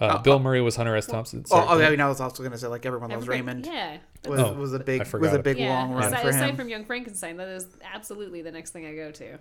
uh, 0.00 0.18
Bill 0.18 0.38
Murray 0.38 0.60
was 0.60 0.76
Hunter 0.76 0.96
S. 0.96 1.06
Thompson. 1.06 1.44
Oh, 1.46 1.48
Sorry. 1.56 1.68
okay. 1.76 1.86
I 1.86 1.90
mean, 1.90 2.00
I 2.00 2.08
was 2.08 2.20
also 2.20 2.42
going 2.42 2.52
to 2.52 2.58
say 2.58 2.66
like 2.66 2.84
everyone 2.86 3.10
loves 3.10 3.24
Everybody- 3.24 3.40
Raymond. 3.62 3.66
yeah. 3.66 3.98
Was, 4.28 4.40
Oh, 4.40 4.52
was 4.54 4.72
a 4.74 4.78
I 4.78 4.82
big 4.82 5.00
was 5.14 5.32
a 5.32 5.36
it. 5.36 5.44
big 5.44 5.58
Yeah. 5.58 5.68
long 5.72 5.92
run 5.92 6.04
aside, 6.12 6.22
for 6.22 6.28
aside 6.30 6.56
from 6.56 6.68
Young 6.68 6.84
Frankenstein, 6.84 7.36
that 7.36 7.48
is 7.48 7.66
absolutely 7.92 8.42
the 8.42 8.50
next 8.52 8.70
thing 8.70 8.86
I 8.86 8.94
go 8.94 9.10
to. 9.12 9.38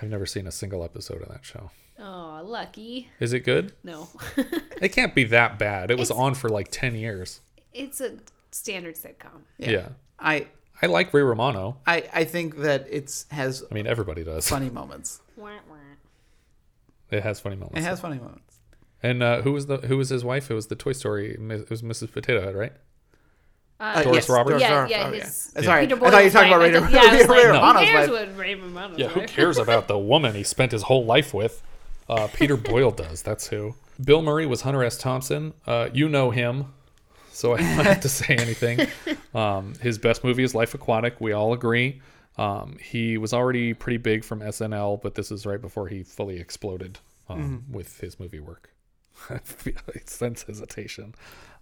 I've 0.00 0.08
never 0.10 0.26
seen 0.26 0.46
a 0.46 0.52
single 0.52 0.84
episode 0.84 1.22
of 1.22 1.28
that 1.28 1.44
show. 1.44 1.70
Oh, 1.98 2.42
lucky. 2.44 3.08
Is 3.20 3.32
it 3.32 3.40
good? 3.40 3.72
No. 3.82 4.08
It 4.82 4.90
can't 4.90 5.14
be 5.14 5.24
that 5.24 5.58
bad. 5.58 5.90
It 5.90 5.96
was 5.98 6.10
It's- 6.10 6.22
on 6.22 6.34
for 6.34 6.50
like 6.50 6.68
10 6.70 6.94
years. 6.96 7.40
it's 7.72 8.00
a 8.02 8.16
standard 8.50 8.94
sitcom. 8.96 9.40
Yeah. 9.58 9.88
I 10.18 10.48
I 10.82 10.86
like 10.86 11.12
Ray 11.14 11.22
Romano. 11.22 11.78
I 11.86 12.04
I 12.12 12.24
think 12.24 12.58
that 12.58 12.86
it's 12.90 13.24
has 13.30 13.64
I 13.70 13.74
mean, 13.74 13.86
everybody 13.86 14.22
does. 14.22 14.46
funny 14.48 14.68
moments. 14.68 15.22
Wah, 15.36 15.44
wah. 15.68 15.76
It 17.10 17.22
has 17.22 17.40
funny 17.40 17.56
moments. 17.56 17.78
It 17.78 17.84
has 17.84 18.00
funny 18.00 18.18
moments. 18.18 18.55
And 19.06 19.22
uh, 19.22 19.42
who 19.42 19.52
was 19.52 19.66
the 19.66 19.76
who 19.78 19.96
was 19.98 20.08
his 20.08 20.24
wife? 20.24 20.50
It 20.50 20.54
was 20.54 20.66
the 20.68 20.74
Toy 20.76 20.92
Story. 20.92 21.32
It 21.34 21.70
was 21.70 21.82
Mrs. 21.82 22.10
Potato 22.12 22.40
Head, 22.42 22.54
right? 22.54 22.72
Uh, 23.78 24.02
Doris 24.02 24.16
yes, 24.16 24.28
Roberts. 24.30 24.50
Doris 24.52 24.62
Yeah, 24.62 24.74
Roberts. 24.74 24.90
yeah, 24.90 25.06
Oh, 25.06 25.12
his- 25.12 25.52
yeah. 25.54 25.62
Sorry, 25.62 25.86
Peter 25.86 25.96
I 26.06 26.10
thought 26.10 26.18
you 26.18 26.24
were 26.24 26.30
talking 26.30 26.48
about 26.52 26.60
wife. 26.60 26.72
Ray, 26.72 26.78
I 26.78 26.80
thought- 26.80 26.92
yeah, 26.92 27.00
I 27.00 27.16
was 27.18 27.28
Ray 27.28 27.36
like, 27.36 27.46
Romano's 27.52 27.82
Who 27.82 27.86
cares 27.92 28.10
wife. 28.10 28.28
what 28.28 28.38
Ray 28.38 28.54
Romano's 28.54 28.98
Yeah, 28.98 29.08
who 29.08 29.26
cares 29.26 29.58
about 29.58 29.88
the 29.88 29.98
woman 29.98 30.34
he 30.34 30.42
spent 30.44 30.72
his 30.72 30.82
whole 30.82 31.04
life 31.04 31.34
with? 31.34 31.62
Uh, 32.08 32.28
Peter 32.32 32.56
Boyle 32.56 32.90
does. 32.90 33.20
That's 33.22 33.48
who. 33.48 33.74
Bill 34.02 34.22
Murray 34.22 34.46
was 34.46 34.62
Hunter 34.62 34.82
S. 34.82 34.96
Thompson. 34.96 35.52
Uh, 35.66 35.88
you 35.92 36.08
know 36.08 36.30
him, 36.30 36.72
so 37.32 37.52
I 37.54 37.58
don't 37.58 37.84
have 37.84 38.00
to 38.00 38.08
say 38.08 38.34
anything. 38.36 38.86
Um, 39.34 39.74
his 39.82 39.98
best 39.98 40.24
movie 40.24 40.42
is 40.44 40.54
Life 40.54 40.72
Aquatic. 40.72 41.20
We 41.20 41.32
all 41.32 41.52
agree. 41.52 42.00
Um, 42.38 42.78
he 42.80 43.18
was 43.18 43.34
already 43.34 43.74
pretty 43.74 43.98
big 43.98 44.24
from 44.24 44.40
SNL, 44.40 45.02
but 45.02 45.14
this 45.14 45.30
is 45.30 45.44
right 45.44 45.60
before 45.60 45.88
he 45.88 46.02
fully 46.02 46.38
exploded 46.40 46.98
um, 47.28 47.62
Mhm. 47.68 47.74
with 47.74 48.00
his 48.00 48.18
movie 48.18 48.40
work. 48.40 48.70
I 49.30 49.38
feel 49.38 49.74
I 49.94 50.00
sense 50.06 50.42
hesitation. 50.42 51.14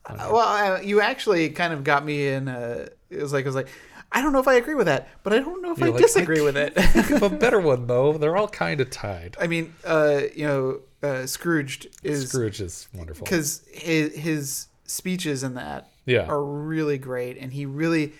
Uh, 0.07 0.29
well, 0.33 0.75
uh, 0.77 0.81
you 0.81 1.01
actually 1.01 1.49
kind 1.51 1.73
of 1.73 1.83
got 1.83 2.05
me 2.05 2.29
in. 2.29 2.49
Uh, 2.49 2.87
it 3.11 3.23
was 3.23 3.33
like 3.33 3.45
it 3.45 3.49
was 3.49 3.55
like, 3.55 3.69
I 4.13 4.21
don't 4.21 4.33
know 4.33 4.39
if 4.41 4.49
I 4.49 4.55
agree 4.55 4.75
with 4.75 4.87
that, 4.87 5.09
but 5.23 5.33
I 5.33 5.39
don't 5.39 5.63
know 5.63 5.73
if 5.73 5.79
You're 5.79 5.89
I 5.89 5.93
like, 5.93 6.03
disagree 6.03 6.43
with 6.43 6.57
it. 6.57 6.75
Think 6.75 7.11
of 7.11 7.23
a 7.23 7.31
better 7.31 7.59
one 7.73 7.87
though. 7.87 8.13
They're 8.19 8.37
all 8.37 8.49
kind 8.49 8.81
of 8.83 8.91
tied. 8.91 9.37
I 9.41 9.47
mean, 9.47 9.75
uh, 9.85 10.23
you 10.37 10.47
know, 10.47 10.81
uh, 11.03 11.27
Scrooged 11.27 11.87
is 12.03 12.29
Scrooge 12.29 12.61
is 12.61 12.87
wonderful. 12.95 13.25
because 13.25 13.63
his 13.73 14.15
his 14.15 14.67
speeches 14.85 15.43
in 15.43 15.55
that 15.55 15.89
Yeah. 16.05 16.27
are 16.27 16.45
really 16.45 16.99
great, 16.99 17.39
and 17.39 17.51
he 17.53 17.65
really, 17.65 18.13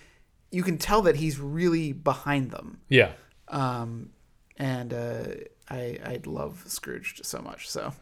you 0.51 0.62
can 0.62 0.78
tell 0.78 1.03
that 1.03 1.16
he's 1.16 1.39
really 1.39 1.93
behind 1.93 2.51
them. 2.51 2.80
Yeah. 2.89 3.12
Um, 3.49 4.11
and 4.57 4.95
uh, 4.95 5.24
I 5.68 5.99
I 6.03 6.20
love 6.24 6.64
Scrooged 6.66 7.26
so 7.26 7.41
much. 7.43 7.68
So 7.68 7.93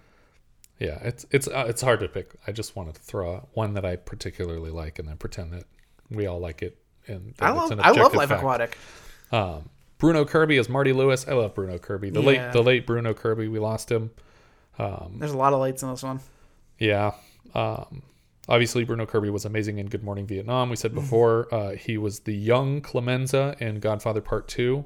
Yeah, 0.83 0.99
it's 1.03 1.25
it's 1.31 1.47
uh, 1.49 1.65
it's 1.69 1.81
hard 1.83 2.01
to 2.01 2.09
pick. 2.09 2.35
I 2.47 2.53
just 2.53 2.75
wanted 2.77 2.95
to 2.97 3.01
throw 3.01 3.37
out 3.37 3.49
one 3.55 3.75
that 3.75 3.85
I 3.85 3.97
particularly 3.97 4.71
like, 4.71 4.99
and 4.99 5.07
then 5.09 5.17
pretend 5.17 5.53
that 5.53 5.65
we 6.11 6.27
all 6.27 6.41
like 6.41 6.63
it. 6.63 6.77
And 7.07 7.35
that 7.39 7.47
I 7.47 7.53
love 7.53 7.73
I 7.81 7.91
love 7.91 8.15
Life 8.15 8.29
fact. 8.29 8.41
Aquatic. 8.41 8.79
Um, 9.31 9.69
Bruno 9.99 10.25
Kirby 10.25 10.57
as 10.59 10.69
Marty 10.69 10.93
Lewis. 10.93 11.27
I 11.29 11.33
love 11.35 11.55
Bruno 11.55 11.79
Kirby. 11.79 12.11
The 12.11 12.21
Yeah. 12.21 12.27
late 12.27 12.53
the 12.53 12.63
late 12.63 12.87
Bruno 12.87 13.15
Kirby. 13.15 13.49
We 13.49 13.59
lost 13.61 13.91
him. 13.91 14.11
Um, 14.79 15.17
There's 15.19 15.33
a 15.33 15.37
lot 15.37 15.53
of 15.53 15.61
lights 15.61 15.83
in 15.83 15.91
this 15.91 16.03
one. 16.03 16.21
yeah. 16.79 17.13
Um, 17.55 18.03
obviously, 18.49 18.85
Bruno 18.85 19.05
Kirby 19.07 19.31
was 19.31 19.45
amazing 19.45 19.79
in 19.79 19.87
Good 19.89 20.03
Morning 20.03 20.27
Vietnam. 20.27 20.71
We 20.71 20.77
said 20.77 20.95
before 21.03 21.53
uh, 21.55 21.77
he 21.77 21.99
was 21.99 22.21
the 22.21 22.35
young 22.35 22.81
Clemenza 22.81 23.55
in 23.61 23.79
Godfather 23.79 24.21
Part 24.21 24.49
Two, 24.49 24.85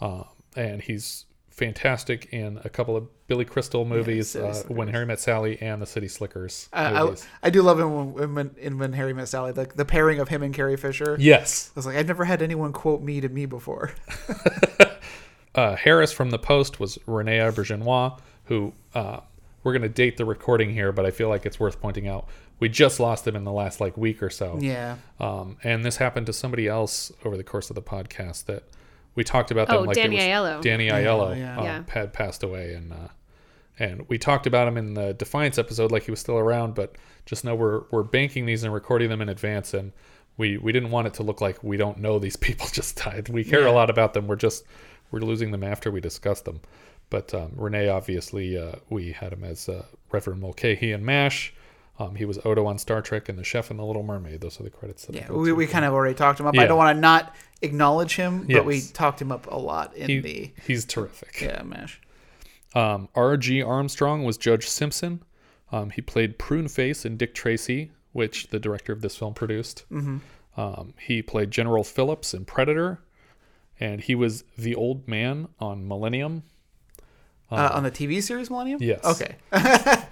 uh, 0.00 0.24
and 0.56 0.82
he's 0.82 1.24
fantastic 1.50 2.32
in 2.32 2.58
a 2.64 2.68
couple 2.68 2.96
of 2.96 3.06
Billy 3.26 3.44
Crystal 3.44 3.84
movies, 3.84 4.30
City 4.30 4.46
uh, 4.46 4.62
When 4.68 4.88
Harry 4.88 5.04
Met 5.04 5.20
Sally 5.20 5.60
and 5.60 5.80
the 5.82 5.86
City 5.86 6.08
Slickers. 6.08 6.68
I, 6.72 7.02
I. 7.02 7.16
I 7.42 7.50
do 7.50 7.62
love 7.62 7.78
him 7.78 8.14
when, 8.14 8.34
when, 8.34 8.50
in 8.58 8.78
When 8.78 8.92
Harry 8.92 9.12
Met 9.12 9.28
Sally, 9.28 9.52
the, 9.52 9.68
the 9.74 9.84
pairing 9.84 10.20
of 10.20 10.28
him 10.28 10.42
and 10.42 10.54
Carrie 10.54 10.76
Fisher. 10.76 11.16
Yes. 11.18 11.70
I 11.74 11.78
was 11.78 11.86
like, 11.86 11.96
I've 11.96 12.08
never 12.08 12.24
had 12.24 12.40
anyone 12.40 12.72
quote 12.72 13.02
me 13.02 13.20
to 13.20 13.28
me 13.28 13.46
before. 13.46 13.92
uh, 15.54 15.76
Harris 15.76 16.12
from 16.12 16.30
the 16.30 16.38
Post 16.38 16.80
was 16.80 16.98
Rene 17.06 17.38
Auberjonois, 17.38 18.18
who 18.44 18.72
uh, 18.94 19.20
we're 19.62 19.72
going 19.72 19.82
to 19.82 19.88
date 19.88 20.16
the 20.16 20.24
recording 20.24 20.72
here, 20.72 20.92
but 20.92 21.04
I 21.04 21.10
feel 21.10 21.28
like 21.28 21.44
it's 21.44 21.60
worth 21.60 21.80
pointing 21.80 22.08
out. 22.08 22.26
We 22.58 22.68
just 22.68 23.00
lost 23.00 23.26
him 23.26 23.36
in 23.36 23.44
the 23.44 23.52
last 23.52 23.80
like 23.80 23.96
week 23.96 24.22
or 24.22 24.30
so. 24.30 24.58
Yeah. 24.60 24.96
Um, 25.18 25.56
and 25.62 25.84
this 25.84 25.96
happened 25.96 26.26
to 26.26 26.32
somebody 26.32 26.68
else 26.68 27.12
over 27.24 27.36
the 27.36 27.44
course 27.44 27.70
of 27.70 27.74
the 27.74 27.82
podcast 27.82 28.46
that 28.46 28.64
we 29.14 29.24
talked 29.24 29.50
about 29.50 29.68
them 29.68 29.76
Oh, 29.78 29.82
like 29.82 29.96
Danny 29.96 30.18
it 30.18 30.30
Aiello. 30.30 30.62
Danny 30.62 30.88
Aiello 30.88 31.36
yeah. 31.38 31.58
um, 31.58 31.64
Yeah. 31.64 31.82
had 31.88 32.12
passed 32.12 32.42
away, 32.42 32.74
and 32.74 32.92
uh, 32.92 33.08
and 33.78 34.06
we 34.08 34.18
talked 34.18 34.46
about 34.46 34.68
him 34.68 34.76
in 34.76 34.94
the 34.94 35.14
Defiance 35.14 35.58
episode 35.58 35.90
like 35.90 36.04
he 36.04 36.10
was 36.10 36.20
still 36.20 36.38
around, 36.38 36.74
but 36.74 36.96
just 37.26 37.44
know 37.44 37.54
we're 37.54 37.82
we're 37.90 38.02
banking 38.02 38.46
these 38.46 38.62
and 38.64 38.72
recording 38.72 39.08
them 39.08 39.20
in 39.22 39.28
advance, 39.28 39.74
and 39.74 39.92
we 40.36 40.56
we 40.58 40.72
didn't 40.72 40.90
want 40.90 41.06
it 41.06 41.14
to 41.14 41.22
look 41.22 41.40
like 41.40 41.62
we 41.64 41.76
don't 41.76 41.98
know 41.98 42.18
these 42.18 42.36
people 42.48 42.66
just 42.72 42.96
died. 42.96 43.28
We 43.28 43.44
care 43.44 43.62
Yeah. 43.62 43.70
a 43.70 43.72
lot 43.72 43.90
about 43.90 44.14
them. 44.14 44.26
We're 44.26 44.36
just 44.36 44.64
we're 45.10 45.20
losing 45.20 45.50
them 45.50 45.64
after 45.64 45.90
we 45.90 46.00
discuss 46.00 46.40
them. 46.42 46.60
But 47.10 47.34
um, 47.34 47.50
Rene, 47.56 47.88
obviously, 47.88 48.56
uh, 48.56 48.76
we 48.88 49.10
had 49.10 49.32
him 49.32 49.42
as 49.42 49.68
uh, 49.68 49.84
Reverend 50.12 50.40
Mulcahy 50.40 50.92
and 50.92 51.04
MASH. 51.04 51.52
Um, 52.00 52.14
he 52.14 52.24
was 52.24 52.38
Odo 52.46 52.64
on 52.66 52.78
Star 52.78 53.02
Trek 53.02 53.28
and 53.28 53.38
the 53.38 53.44
Chef 53.44 53.70
and 53.70 53.78
the 53.78 53.84
Little 53.84 54.02
Mermaid. 54.02 54.40
Those 54.40 54.58
are 54.58 54.62
the 54.62 54.70
credits 54.70 55.04
that 55.04 55.14
Yeah, 55.14 55.30
we, 55.30 55.52
we 55.52 55.66
kind 55.66 55.84
of 55.84 55.92
already 55.92 56.14
talked 56.14 56.40
him 56.40 56.46
up. 56.46 56.54
Yeah. 56.54 56.62
I 56.62 56.66
don't 56.66 56.78
want 56.78 56.96
to 56.96 57.00
not 57.00 57.34
acknowledge 57.60 58.16
him, 58.16 58.46
but 58.48 58.64
we 58.64 58.80
talked 58.80 59.20
him 59.20 59.30
up 59.30 59.46
a 59.50 59.58
lot 59.58 59.94
in 59.94 60.08
He- 60.08 60.18
the. 60.20 60.52
he's 60.66 60.84
terrific. 60.86 61.40
Yeah, 61.42 61.62
Mash. 61.62 62.00
Um, 62.74 63.08
R.G. 63.14 63.62
Armstrong 63.62 64.24
was 64.24 64.38
Judge 64.38 64.66
Simpson. 64.66 65.22
Um, 65.72 65.90
he 65.90 66.00
played 66.00 66.38
Prune 66.38 66.68
Face 66.68 67.04
in 67.04 67.16
Dick 67.18 67.34
Tracy, 67.34 67.90
which 68.12 68.48
the 68.48 68.58
director 68.58 68.92
of 68.92 69.02
this 69.02 69.16
film 69.16 69.34
produced. 69.34 69.84
Mhm. 69.92 70.20
Um, 70.56 70.94
he 71.00 71.20
played 71.22 71.50
General 71.50 71.84
Phillips 71.84 72.32
in 72.32 72.44
Predator, 72.44 73.00
and 73.78 74.00
he 74.00 74.14
was 74.14 74.44
the 74.56 74.74
old 74.74 75.06
man 75.06 75.48
on 75.60 75.86
Millennium. 75.86 76.44
Uh, 77.50 77.70
on 77.74 77.82
the 77.82 77.90
TV 77.90 78.22
series 78.22 78.48
Millennium? 78.48 78.80
Yes. 78.82 79.04
Okay. 79.04 79.34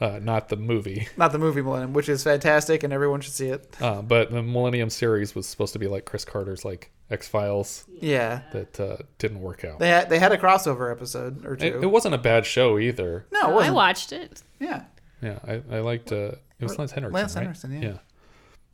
uh, 0.00 0.18
not 0.22 0.48
the 0.48 0.56
movie. 0.56 1.08
Not 1.16 1.32
the 1.32 1.38
movie 1.38 1.60
Millennium, 1.60 1.92
which 1.92 2.08
is 2.08 2.24
fantastic 2.24 2.82
and 2.82 2.92
everyone 2.92 3.20
should 3.20 3.34
see 3.34 3.48
it. 3.48 3.76
Uh, 3.80 4.00
but 4.00 4.30
the 4.30 4.42
Millennium 4.42 4.88
series 4.88 5.34
was 5.34 5.46
supposed 5.46 5.74
to 5.74 5.78
be 5.78 5.86
like 5.88 6.06
Chris 6.06 6.24
Carter's 6.24 6.64
like 6.64 6.90
X 7.10 7.28
Files. 7.28 7.84
Yeah. 8.00 8.40
That 8.52 8.80
uh, 8.80 8.96
didn't 9.18 9.42
work 9.42 9.64
out. 9.64 9.78
They 9.78 9.88
had 9.88 10.08
they 10.08 10.18
had 10.18 10.32
a 10.32 10.38
crossover 10.38 10.90
episode 10.90 11.44
or 11.44 11.54
two. 11.54 11.66
It, 11.66 11.82
it 11.84 11.86
wasn't 11.86 12.14
a 12.14 12.18
bad 12.18 12.46
show 12.46 12.78
either. 12.78 13.26
No, 13.30 13.40
it 13.40 13.44
I 13.44 13.54
wasn't. 13.54 13.74
watched 13.74 14.12
it. 14.12 14.42
Yeah. 14.58 14.84
Yeah, 15.22 15.38
I, 15.46 15.62
I 15.70 15.80
liked. 15.80 16.12
Uh, 16.12 16.32
it 16.58 16.64
was 16.64 16.78
Lance 16.78 16.92
Henriksen. 16.92 17.14
Lance 17.14 17.34
right? 17.34 17.42
Henriksen, 17.42 17.82
yeah. 17.82 17.98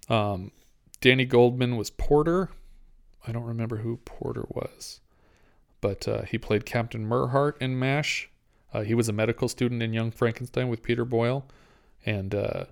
yeah. 0.08 0.32
Um, 0.32 0.52
Danny 1.00 1.24
Goldman 1.24 1.76
was 1.76 1.90
Porter. 1.90 2.50
I 3.26 3.32
don't 3.32 3.44
remember 3.44 3.78
who 3.78 3.96
Porter 4.04 4.44
was, 4.48 5.00
but 5.80 6.06
uh, 6.06 6.22
he 6.22 6.38
played 6.38 6.64
Captain 6.64 7.08
Merhart 7.08 7.60
in 7.60 7.78
MASH. 7.78 8.30
Uh, 8.76 8.82
he 8.82 8.94
was 8.94 9.08
a 9.08 9.12
medical 9.12 9.48
student 9.48 9.82
in 9.82 9.94
Young 9.94 10.10
Frankenstein 10.10 10.68
with 10.68 10.82
Peter 10.82 11.06
Boyle, 11.06 11.46
and 12.04 12.34
uh, 12.34 12.64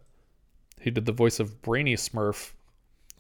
he 0.81 0.91
did 0.91 1.07
the 1.07 1.13
voice 1.13 1.41
of 1.41 1.63
Brainy 1.63 1.95
Smurf 1.95 2.53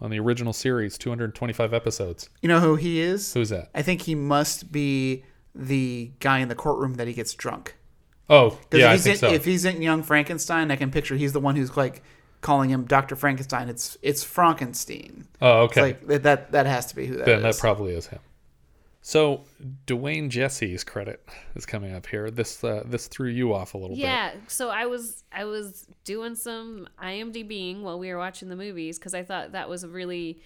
on 0.02 0.10
the 0.10 0.18
original 0.20 0.52
series, 0.52 0.98
225 0.98 1.72
episodes. 1.72 2.28
You 2.42 2.48
know 2.48 2.60
who 2.60 2.76
he 2.76 3.00
is? 3.00 3.32
Who's 3.32 3.48
that? 3.48 3.70
I 3.74 3.80
think 3.80 4.02
he 4.02 4.14
must 4.14 4.70
be 4.70 5.24
the 5.54 6.10
guy 6.20 6.40
in 6.40 6.48
the 6.48 6.54
courtroom 6.54 6.94
that 6.94 7.06
he 7.06 7.14
gets 7.14 7.32
drunk. 7.32 7.76
Oh, 8.28 8.58
yeah, 8.70 8.78
if 8.78 8.84
I 8.86 8.92
he's 8.92 9.06
in, 9.06 9.16
so. 9.16 9.28
If 9.32 9.44
he's 9.46 9.64
in 9.64 9.80
Young 9.80 10.02
Frankenstein, 10.02 10.70
I 10.70 10.76
can 10.76 10.90
picture 10.90 11.14
he's 11.16 11.32
the 11.32 11.40
one 11.40 11.56
who's 11.56 11.74
like 11.76 12.02
calling 12.42 12.68
him 12.68 12.84
Doctor 12.84 13.16
Frankenstein. 13.16 13.70
It's 13.70 13.96
it's 14.02 14.22
Frankenstein. 14.24 15.26
Oh, 15.40 15.64
It's 15.64 15.72
okay. 15.72 15.80
like 15.82 16.06
that 16.08 16.22
that 16.24 16.52
that 16.52 16.66
has 16.66 16.84
to 16.86 16.96
be 16.96 17.06
who 17.06 17.16
that 17.16 17.24
then 17.26 17.44
is. 17.44 17.56
that 17.56 17.60
probably 17.60 17.94
is 17.94 18.08
him. 18.08 18.18
So 19.06 19.44
DeWayne 19.86 20.30
Jessie's 20.30 20.82
credit 20.82 21.28
is 21.54 21.66
coming 21.66 21.94
up 21.94 22.06
here. 22.06 22.30
This 22.30 22.64
uh, 22.64 22.84
this 22.86 23.06
threw 23.06 23.28
you 23.28 23.52
off 23.52 23.74
a 23.74 23.76
little 23.76 23.96
bit. 23.96 24.02
Yeah, 24.02 24.32
so 24.48 24.70
I 24.70 24.86
was 24.86 25.24
I 25.30 25.44
was 25.44 25.86
doing 26.04 26.34
some 26.34 26.88
IMDbing 27.02 27.82
while 27.82 27.98
we 27.98 28.10
were 28.10 28.16
watching 28.16 28.48
the 28.48 28.56
movies 28.56 28.98
because 28.98 29.12
I 29.12 29.22
thought 29.22 29.52
that 29.52 29.68
was 29.68 29.84
a 29.84 29.88
really 29.88 30.40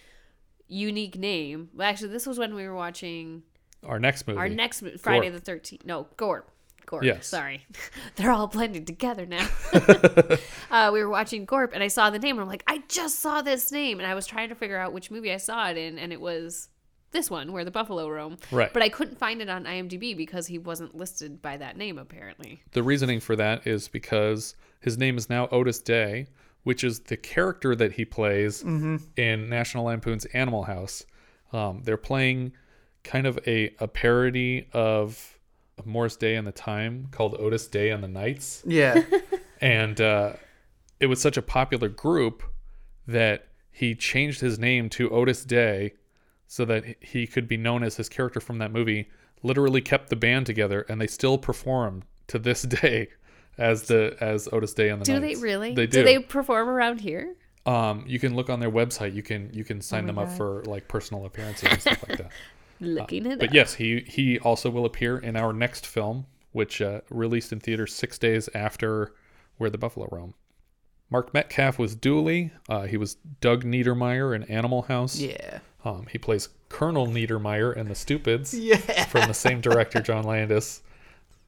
unique 0.67 1.17
name. 1.17 1.69
Well, 1.73 1.89
actually, 1.89 2.09
this 2.09 2.27
was 2.27 2.37
when 2.37 2.53
we 2.57 2.67
were 2.67 2.75
watching 2.75 3.45
Our 3.87 4.01
next 4.01 4.27
movie. 4.27 4.41
our 4.41 4.49
next 4.49 4.83
mo- 4.83 4.97
Friday 4.99 5.29
the 5.29 5.39
Thirteenth. 5.39 5.87
No, 5.87 6.09
Gorp. 6.17 6.51
Gorp. 6.85 7.05
Yes. 7.05 7.29
Sorry, 7.29 7.65
they're 8.17 8.33
all 8.33 8.49
blended 8.49 8.89
together 8.89 9.25
now. 9.25 9.49
uh, 10.73 10.91
we 10.93 11.01
were 11.01 11.09
watching 11.09 11.45
Gorp, 11.45 11.75
and 11.75 11.85
I 11.85 11.89
saw 11.89 12.11
the 12.11 12.19
name, 12.19 12.35
and 12.35 12.43
I'm 12.43 12.49
like, 12.49 12.65
I 12.67 12.83
just 12.89 13.21
saw 13.21 13.41
this 13.41 13.71
name, 13.71 14.01
and 14.01 14.07
I 14.09 14.17
was 14.17 14.27
trying 14.27 14.49
to 14.49 14.57
figure 14.57 14.79
out 14.79 14.93
which 14.93 15.13
movie 15.13 15.33
I 15.33 15.37
saw 15.37 15.71
it 15.71 15.77
in, 15.77 15.97
and 15.97 16.13
it 16.13 16.21
was 16.21 16.71
this 17.11 17.31
one 17.31 17.53
where 17.53 17.65
the 17.65 17.71
buffalo 17.71 18.09
roam. 18.09 18.37
Right. 18.51 18.73
But 18.73 18.83
I 18.83 18.89
couldn't 18.89 19.19
find 19.19 19.41
it 19.41 19.49
on 19.49 19.65
IMDb 19.65 20.17
because 20.17 20.47
he 20.47 20.59
wasn't 20.59 20.95
listed 20.95 21.41
by 21.41 21.57
that 21.57 21.77
name 21.77 21.99
apparently. 21.99 22.63
The 22.73 22.83
reasoning 22.83 23.21
for 23.21 23.35
that 23.37 23.67
is 23.67 23.89
because 23.89 24.55
his 24.81 24.99
name 24.99 25.17
is 25.17 25.29
now 25.31 25.49
Otis 25.51 25.81
Day, 25.81 26.27
which 26.65 26.85
is 26.85 27.01
the 27.01 27.17
character 27.17 27.75
that 27.75 27.93
he 27.93 28.05
plays 28.05 28.63
Mhm. 28.63 29.03
in 29.17 29.49
National 29.49 29.85
Lampoon's 29.85 30.25
Animal 30.27 30.65
House. 30.65 31.05
Um, 31.53 31.83
they're 31.85 31.97
playing 31.97 32.53
kind 33.05 33.27
of 33.27 33.39
a, 33.47 33.75
a 33.79 33.89
parody 33.89 34.69
of 34.73 35.39
Morris 35.85 36.17
Day 36.17 36.35
and 36.35 36.47
the 36.47 36.53
Time 36.53 37.09
called 37.11 37.35
Otis 37.39 37.69
Day 37.69 37.91
and 37.91 38.03
the 38.05 38.09
Knights. 38.09 38.63
Yeah. 38.67 39.03
and 39.61 39.99
uh, 40.01 40.33
it 41.01 41.07
was 41.07 41.21
such 41.23 41.37
a 41.37 41.43
popular 41.43 41.89
group 41.89 42.43
that 43.07 43.47
he 43.71 43.95
changed 43.95 44.41
his 44.41 44.59
name 44.59 44.89
to 44.91 45.09
Otis 45.11 45.45
Day 45.45 45.95
so 46.49 46.65
that 46.65 46.97
he 47.01 47.27
could 47.29 47.47
be 47.47 47.57
known 47.57 47.85
as 47.85 47.97
his 47.97 48.09
character 48.09 48.41
from 48.41 48.59
that 48.59 48.73
movie. 48.73 49.09
Literally 49.45 49.81
kept 49.81 50.09
the 50.11 50.17
band 50.17 50.47
together, 50.47 50.85
and 50.89 51.01
they 51.01 51.07
still 51.07 51.39
perform 51.39 52.03
to 52.27 52.41
this 52.41 52.63
day 52.83 53.09
as 53.57 53.85
the 53.85 54.17
as 54.21 54.49
Otis 54.53 54.75
Day 54.75 54.91
on 54.91 54.99
the 54.99 55.05
Do 55.05 55.21
Knights. 55.21 55.41
they 55.41 55.47
really? 55.47 55.75
They 55.75 55.87
do. 55.87 56.03
they 56.03 56.19
perform 56.19 56.69
around 56.69 57.01
here? 57.01 57.37
Um, 57.67 58.03
you 58.07 58.19
can 58.19 58.35
look 58.35 58.51
on 58.51 58.59
their 58.61 58.71
website. 58.71 59.15
You 59.15 59.23
can 59.23 59.51
you 59.53 59.63
can 59.63 59.81
sign 59.81 60.05
Oh 60.09 60.13
my 60.13 60.25
them 60.25 60.31
up 60.31 60.37
for 60.37 60.65
like 60.65 60.89
personal 60.89 61.25
appearances 61.27 61.69
and 61.71 61.81
stuff 61.81 62.09
like 62.09 62.19
that. 62.19 62.33
Looking 62.81 63.27
Uh, 63.27 63.31
it 63.31 63.39
But 63.41 63.49
up. 63.49 63.55
yes, 63.55 63.75
he 63.75 64.01
he 64.09 64.39
also 64.39 64.71
will 64.71 64.85
appear 64.87 65.19
in 65.19 65.37
our 65.37 65.53
next 65.53 65.87
film, 65.87 66.27
which 66.53 66.81
uh, 66.81 67.01
released 67.11 67.53
in 67.53 67.61
theaters 67.61 67.93
six 67.95 68.17
days 68.19 68.49
after 68.55 69.13
Where 69.59 69.69
the 69.71 69.79
Buffalo 69.79 70.09
Roam. 70.11 70.35
Mark 71.11 71.33
Metcalf 71.35 71.79
was 71.79 71.95
Dooley. 71.95 72.53
Uh, 72.69 72.83
he 72.83 72.97
was 72.97 73.17
Doug 73.41 73.65
Niedermeyer 73.65 74.35
in 74.35 74.45
Animal 74.45 74.83
House. 74.83 75.19
Yeah. 75.19 75.59
Um, 75.85 76.07
he 76.11 76.19
plays 76.19 76.49
Colonel 76.69 77.07
Niedermeyer 77.07 77.77
in 77.77 77.89
The 77.89 77.95
Stupids. 77.95 78.53
Yeah. 78.59 78.77
From 79.07 79.29
the 79.29 79.35
same 79.35 79.61
director, 79.61 80.01
John 80.01 80.25
Landis. 80.25 80.83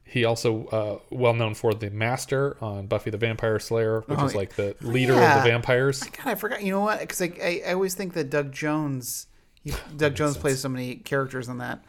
He 0.05 0.25
also 0.25 0.65
uh, 0.67 0.99
well 1.09 1.33
known 1.33 1.53
for 1.53 1.73
The 1.73 1.89
Master 1.89 2.57
on 2.61 2.87
Buffy 2.87 3.09
the 3.11 3.17
Vampire 3.17 3.59
Slayer, 3.59 4.01
which 4.07 4.19
Oh, 4.19 4.25
is 4.25 4.35
like 4.35 4.55
the 4.55 4.75
leader 4.81 5.13
yeah. 5.13 5.37
of 5.37 5.43
the 5.43 5.49
vampires. 5.49 6.01
God, 6.03 6.27
I 6.27 6.35
forgot. 6.35 6.63
You 6.63 6.71
know 6.73 6.81
what? 6.81 6.99
Because 6.99 7.21
I, 7.21 7.31
I, 7.41 7.61
I 7.67 7.73
always 7.73 7.93
think 7.95 8.13
that 8.13 8.29
Doug 8.29 8.51
Jones, 8.51 9.27
he, 9.63 9.73
Doug 9.97 10.15
Jones 10.15 10.37
plays 10.37 10.59
so 10.59 10.69
many 10.69 10.95
characters 10.95 11.47
in 11.47 11.59
that. 11.59 11.83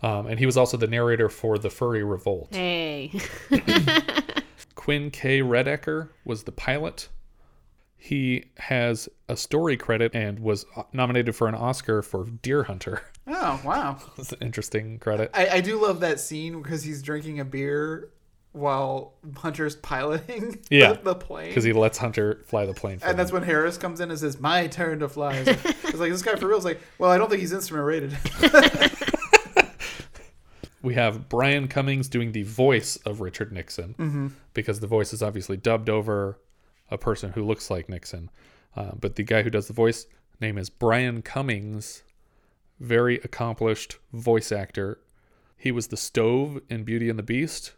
Um, 0.00 0.28
and 0.28 0.38
he 0.38 0.46
was 0.46 0.56
also 0.56 0.76
the 0.76 0.86
narrator 0.86 1.28
for 1.28 1.58
The 1.58 1.70
Furry 1.70 2.04
Revolt. 2.04 2.54
Hey. 2.54 3.10
Quinn 4.76 5.10
K. 5.10 5.40
Redeker 5.40 6.10
was 6.24 6.44
the 6.44 6.52
pilot. 6.52 7.08
He 8.00 8.44
has 8.58 9.08
a 9.28 9.36
story 9.36 9.76
credit 9.76 10.14
and 10.14 10.38
was 10.38 10.64
nominated 10.92 11.34
for 11.34 11.48
an 11.48 11.54
Oscar 11.54 12.00
for 12.02 12.24
Deer 12.42 12.62
Hunter. 12.64 13.02
Oh 13.30 13.60
wow, 13.62 13.98
That's 14.16 14.32
an 14.32 14.38
interesting 14.40 14.98
credit. 15.00 15.30
I, 15.34 15.48
I 15.48 15.60
do 15.60 15.78
love 15.78 16.00
that 16.00 16.18
scene 16.18 16.62
because 16.62 16.82
he's 16.82 17.02
drinking 17.02 17.40
a 17.40 17.44
beer 17.44 18.08
while 18.52 19.12
Hunter's 19.36 19.76
piloting 19.76 20.60
Yeah, 20.70 20.94
the, 20.94 21.02
the 21.02 21.14
plane. 21.14 21.48
because 21.48 21.62
he 21.64 21.74
lets 21.74 21.98
Hunter 21.98 22.42
fly 22.46 22.64
the 22.64 22.72
plane. 22.72 23.00
For 23.00 23.04
and 23.04 23.10
him. 23.10 23.16
that's 23.18 23.30
when 23.30 23.42
Harris 23.42 23.76
comes 23.76 24.00
in 24.00 24.08
and 24.10 24.18
says, 24.18 24.40
"My 24.40 24.66
turn 24.66 25.00
to 25.00 25.10
fly." 25.10 25.34
It's 25.34 25.62
like, 25.62 25.76
it's 25.84 25.98
like 25.98 26.10
this 26.10 26.22
guy 26.22 26.36
for 26.36 26.48
real 26.48 26.56
is 26.56 26.64
like, 26.64 26.80
"Well, 26.98 27.10
I 27.10 27.18
don't 27.18 27.28
think 27.28 27.40
he's 27.42 27.52
instrument 27.52 27.84
rated." 27.86 28.16
we 30.82 30.94
have 30.94 31.28
Brian 31.28 31.68
Cummings 31.68 32.08
doing 32.08 32.32
the 32.32 32.44
voice 32.44 32.96
of 33.04 33.20
Richard 33.20 33.52
Nixon 33.52 33.94
Mhm. 33.98 34.32
because 34.54 34.80
the 34.80 34.86
voice 34.86 35.12
is 35.12 35.22
obviously 35.22 35.56
dubbed 35.58 35.90
over 35.90 36.38
a 36.90 36.98
person 36.98 37.32
who 37.32 37.44
looks 37.44 37.70
like 37.70 37.88
Nixon. 37.88 38.30
Uh, 38.76 38.92
but 38.98 39.16
the 39.16 39.22
guy 39.22 39.42
who 39.42 39.50
does 39.50 39.66
the 39.66 39.72
voice 39.72 40.06
name 40.40 40.56
is 40.58 40.70
Brian 40.70 41.22
Cummings, 41.22 42.02
very 42.80 43.16
accomplished 43.24 43.96
voice 44.12 44.52
actor. 44.52 44.98
He 45.56 45.72
was 45.72 45.88
the 45.88 45.96
stove 45.96 46.60
in 46.68 46.84
Beauty 46.84 47.08
and 47.10 47.18
the 47.18 47.22
Beast. 47.24 47.72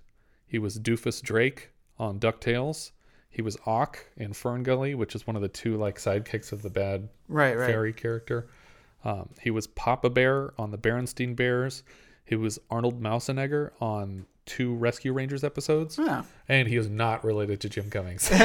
He 0.47 0.59
was 0.59 0.79
Doofus 0.79 1.23
Drake 1.23 1.71
on 1.99 2.21
DuckTales. 2.21 2.91
He 3.31 3.41
was 3.43 3.57
Ock 3.65 4.07
in 4.17 4.33
Fern 4.33 4.63
Gully, 4.65 4.95
which 4.95 5.15
is 5.15 5.27
one 5.27 5.37
of 5.37 5.43
the 5.43 5.49
two 5.49 5.77
like 5.77 5.97
sidekicks 5.99 6.53
of 6.53 6.63
the 6.63 6.71
bad 6.71 7.09
Right, 7.29 7.57
right. 7.57 7.71
fairy 7.71 7.93
character. 7.93 8.49
Um, 9.05 9.31
he 9.41 9.51
was 9.51 9.67
Papa 9.67 10.11
Bear 10.11 10.53
on 10.59 10.73
the 10.73 10.79
Berenstein 10.79 11.35
Bears. 11.35 11.83
He 12.31 12.37
was 12.37 12.61
Arnold 12.71 13.03
Mousenegger 13.03 13.73
on 13.81 14.25
two 14.47 14.73
Rescue 14.73 15.13
Rangers 15.13 15.43
episodes. 15.43 15.99
Oh. 15.99 16.25
And 16.49 16.69
he 16.69 16.77
is 16.77 16.89
not 16.89 17.25
related 17.25 17.61
to 17.63 17.69
Jim 17.69 17.91
Cummings. 17.91 18.31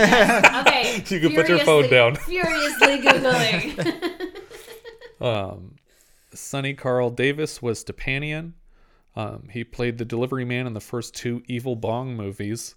Okay. 0.65 0.95
you 1.07 1.19
can 1.19 1.35
put 1.35 1.47
your 1.47 1.59
phone 1.59 1.87
down. 1.87 2.15
Furiously 2.25 3.01
Googling. 3.03 4.41
Um, 5.21 5.75
Sonny 6.33 6.73
Carl 6.73 7.11
Davis 7.11 7.61
was 7.61 7.83
Stepanian. 7.83 8.53
Um, 9.15 9.49
he 9.51 9.63
played 9.63 9.99
the 9.99 10.05
delivery 10.05 10.45
man 10.45 10.65
in 10.65 10.73
the 10.73 10.81
first 10.81 11.13
two 11.13 11.43
Evil 11.45 11.75
Bong 11.75 12.17
movies. 12.17 12.73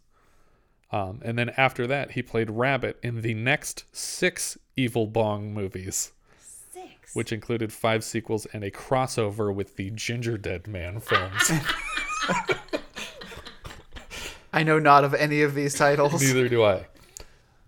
Um, 0.92 1.22
and 1.24 1.38
then 1.38 1.48
after 1.56 1.86
that, 1.86 2.12
he 2.12 2.22
played 2.22 2.50
Rabbit 2.50 2.98
in 3.02 3.22
the 3.22 3.32
next 3.32 3.84
six 3.92 4.58
Evil 4.76 5.06
Bong 5.06 5.54
movies. 5.54 6.12
Six? 7.08 7.16
Which 7.16 7.32
included 7.32 7.72
five 7.72 8.04
sequels 8.04 8.46
and 8.52 8.62
a 8.62 8.70
crossover 8.70 9.52
with 9.54 9.76
the 9.76 9.90
Ginger 9.90 10.36
Dead 10.38 10.66
Man 10.66 11.00
films. 11.00 11.50
I 14.52 14.62
know 14.62 14.78
not 14.78 15.04
of 15.04 15.14
any 15.14 15.42
of 15.42 15.54
these 15.54 15.74
titles. 15.74 16.20
Neither 16.22 16.48
do 16.48 16.62
I. 16.64 16.86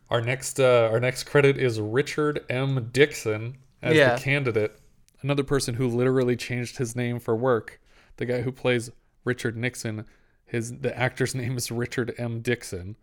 Our 0.09 0.21
next 0.21 0.59
uh, 0.59 0.89
our 0.91 0.99
next 1.01 1.25
credit 1.25 1.57
is 1.57 1.81
Richard 1.81 2.45
M. 2.49 2.89
Dixon 2.93 3.59
as 3.83 3.97
Yeah. 3.97 4.17
the 4.17 4.21
candidate. 4.23 4.79
Another 5.23 5.45
person 5.45 5.75
who 5.75 5.87
literally 5.89 6.37
changed 6.37 6.79
his 6.79 6.97
name 6.97 7.21
for 7.21 7.37
work. 7.37 7.81
The 8.17 8.27
guy 8.27 8.41
who 8.41 8.51
plays 8.53 8.91
Richard 9.25 9.57
Nixon, 9.57 10.07
his 10.47 10.81
the 10.81 10.97
actor's 10.99 11.35
name 11.37 11.57
is 11.57 11.71
Richard 11.71 12.15
M. 12.19 12.41
Dixon. 12.41 12.97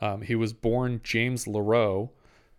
Um, 0.00 0.22
he 0.22 0.34
was 0.34 0.52
born 0.52 1.00
James 1.04 1.44
LaRoe. 1.46 2.10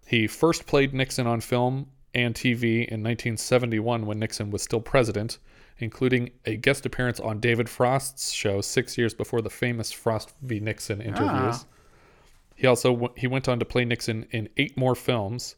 He 0.06 0.26
first 0.28 0.66
played 0.66 0.94
Nixon 0.94 1.28
on 1.28 1.42
film 1.42 1.88
and 2.18 2.34
TV 2.34 2.80
in 2.80 3.04
1971 3.04 4.06
when 4.08 4.18
Nixon 4.18 4.50
was 4.50 4.64
still 4.64 4.82
president, 4.82 5.38
including 5.78 6.32
a 6.46 6.58
guest 6.58 6.86
appearance 6.86 7.20
on 7.20 7.40
David 7.40 7.70
Frost's 7.70 8.32
show 8.32 8.60
six 8.60 8.98
years 8.98 9.14
before 9.14 9.42
the 9.42 9.52
famous 9.52 9.92
Frost 9.92 10.34
v. 10.42 10.60
Nixon 10.60 11.00
interviews. 11.00 11.30
Ah. 11.30 11.66
He 12.56 12.66
also 12.66 13.14
he 13.16 13.28
went 13.28 13.48
on 13.48 13.60
to 13.60 13.66
play 13.66 13.86
Nixon 13.86 14.26
in 14.32 14.50
eight 14.58 14.76
more 14.76 14.96
films, 14.96 15.58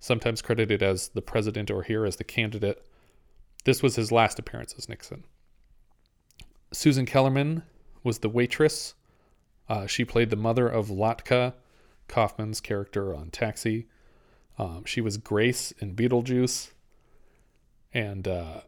sometimes 0.00 0.42
credited 0.42 0.82
as 0.82 1.08
the 1.10 1.22
president 1.22 1.70
or 1.70 1.84
here 1.84 2.04
as 2.04 2.16
the 2.16 2.24
candidate. 2.24 2.84
This 3.64 3.80
was 3.80 3.94
his 3.94 4.10
last 4.10 4.40
appearance 4.40 4.74
as 4.76 4.88
Nixon. 4.88 5.24
Susan 6.72 7.06
Kellerman 7.06 7.62
was 8.02 8.18
the 8.18 8.28
waitress. 8.28 8.94
Uh, 9.68 9.86
she 9.86 10.04
played 10.04 10.30
the 10.30 10.36
mother 10.36 10.68
of 10.68 10.88
Latka, 10.88 11.54
Kaufman's 12.08 12.60
character 12.60 13.14
on 13.14 13.30
Taxi. 13.30 13.86
Um, 14.58 14.84
she 14.84 15.00
was 15.00 15.16
Grace 15.16 15.72
in 15.80 15.94
Beetlejuice, 15.96 16.70
and 17.92 18.26
uh, 18.28 18.60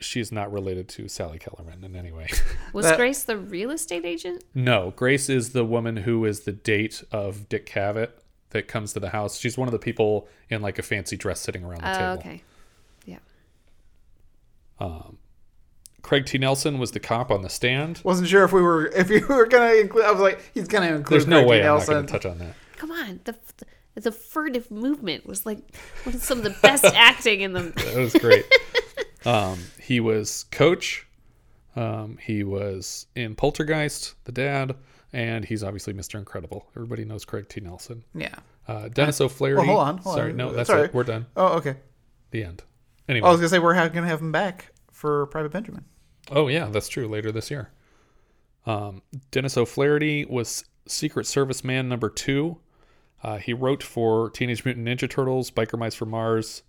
she's 0.00 0.32
not 0.32 0.52
related 0.52 0.88
to 0.90 1.08
Sally 1.08 1.38
Kellerman 1.38 1.84
in 1.84 1.94
any 1.94 2.10
way. 2.12 2.28
Was 2.72 2.90
Grace 2.96 3.22
the 3.22 3.36
real 3.38 3.70
estate 3.70 4.04
agent? 4.04 4.42
no, 4.54 4.92
Grace 4.96 5.28
is 5.28 5.50
the 5.50 5.64
woman 5.64 5.98
who 5.98 6.24
is 6.24 6.40
the 6.40 6.52
date 6.52 7.02
of 7.12 7.48
Dick 7.48 7.66
Cavett 7.66 8.10
that 8.50 8.66
comes 8.68 8.92
to 8.94 9.00
the 9.00 9.10
house. 9.10 9.38
She's 9.38 9.56
one 9.58 9.68
of 9.68 9.72
the 9.72 9.78
people 9.78 10.26
in 10.50 10.60
like 10.62 10.78
a 10.78 10.82
fancy 10.82 11.16
dress 11.16 11.38
sitting 11.40 11.62
around 11.64 11.82
the 11.82 11.90
Oh, 11.90 12.16
table. 12.16 12.18
okay. 12.20 12.42
Yeah. 13.06 13.18
Um, 14.80 15.18
Craig 16.02 16.26
T. 16.26 16.38
Nelson 16.38 16.78
was 16.78 16.92
the 16.92 17.00
cop 17.00 17.30
on 17.30 17.42
the 17.42 17.48
stand. 17.50 18.00
Wasn't 18.04 18.28
sure 18.28 18.44
if 18.44 18.52
we 18.52 18.62
were 18.62 18.86
if 18.86 19.10
you 19.10 19.26
were 19.28 19.46
gonna 19.46 19.74
include. 19.74 20.04
I 20.04 20.10
was 20.12 20.20
like, 20.20 20.40
he's 20.54 20.68
gonna 20.68 20.86
include. 20.94 21.20
There's 21.20 21.26
no 21.26 21.38
Craig 21.38 21.46
T. 21.46 21.50
way 21.50 21.68
I'm 21.68 21.78
not 21.78 21.86
going 21.86 22.06
to 22.06 22.12
touch 22.12 22.26
on 22.26 22.38
that. 22.38 22.54
Come 22.76 22.90
on. 22.92 23.20
The, 23.24 23.32
the, 23.58 23.66
the 24.02 24.12
furtive 24.12 24.70
movement 24.70 25.26
was 25.26 25.44
like 25.46 25.58
one 26.04 26.14
of 26.14 26.22
some 26.22 26.38
of 26.38 26.44
the 26.44 26.56
best 26.62 26.84
acting 26.94 27.40
in 27.42 27.52
the. 27.52 27.60
That 27.76 27.96
was 27.96 28.12
great. 28.14 28.44
um, 29.26 29.58
he 29.80 30.00
was 30.00 30.44
Coach. 30.50 31.06
Um, 31.76 32.18
he 32.20 32.42
was 32.44 33.06
in 33.14 33.34
Poltergeist, 33.36 34.14
the 34.24 34.32
dad, 34.32 34.74
and 35.12 35.44
he's 35.44 35.62
obviously 35.62 35.92
Mr. 35.94 36.18
Incredible. 36.18 36.66
Everybody 36.74 37.04
knows 37.04 37.24
Craig 37.24 37.48
T. 37.48 37.60
Nelson. 37.60 38.02
Yeah. 38.14 38.34
Uh, 38.66 38.88
Dennis 38.88 39.20
O'Flaherty. 39.20 39.58
Well, 39.66 39.76
hold 39.76 39.88
on. 39.88 39.98
Hold 39.98 40.16
Sorry, 40.16 40.30
on. 40.32 40.36
no, 40.36 40.52
that's 40.52 40.68
Sorry. 40.68 40.82
it. 40.86 40.94
We're 40.94 41.04
done. 41.04 41.26
Oh, 41.36 41.54
okay. 41.58 41.76
The 42.32 42.42
end. 42.44 42.62
Anyway, 43.08 43.26
I 43.26 43.30
was 43.30 43.40
gonna 43.40 43.48
say 43.48 43.58
we're 43.58 43.74
ha- 43.74 43.88
gonna 43.88 44.06
have 44.08 44.20
him 44.20 44.32
back 44.32 44.72
for 44.92 45.26
Private 45.28 45.52
Benjamin. 45.52 45.84
Oh 46.30 46.48
yeah, 46.48 46.66
that's 46.66 46.88
true. 46.88 47.08
Later 47.08 47.32
this 47.32 47.50
year. 47.50 47.70
Um, 48.66 49.00
Dennis 49.30 49.56
O'Flaherty 49.56 50.26
was 50.26 50.64
Secret 50.86 51.26
Service 51.26 51.64
man 51.64 51.88
number 51.88 52.10
two. 52.10 52.58
Uh, 53.22 53.38
he 53.38 53.52
wrote 53.52 53.82
for 53.82 54.30
Teenage 54.30 54.64
Mutant 54.64 54.86
Ninja 54.86 55.10
Turtles, 55.10 55.50
Biker 55.50 55.78
Mice 55.78 55.94
from 55.94 56.10
Mars, 56.10 56.62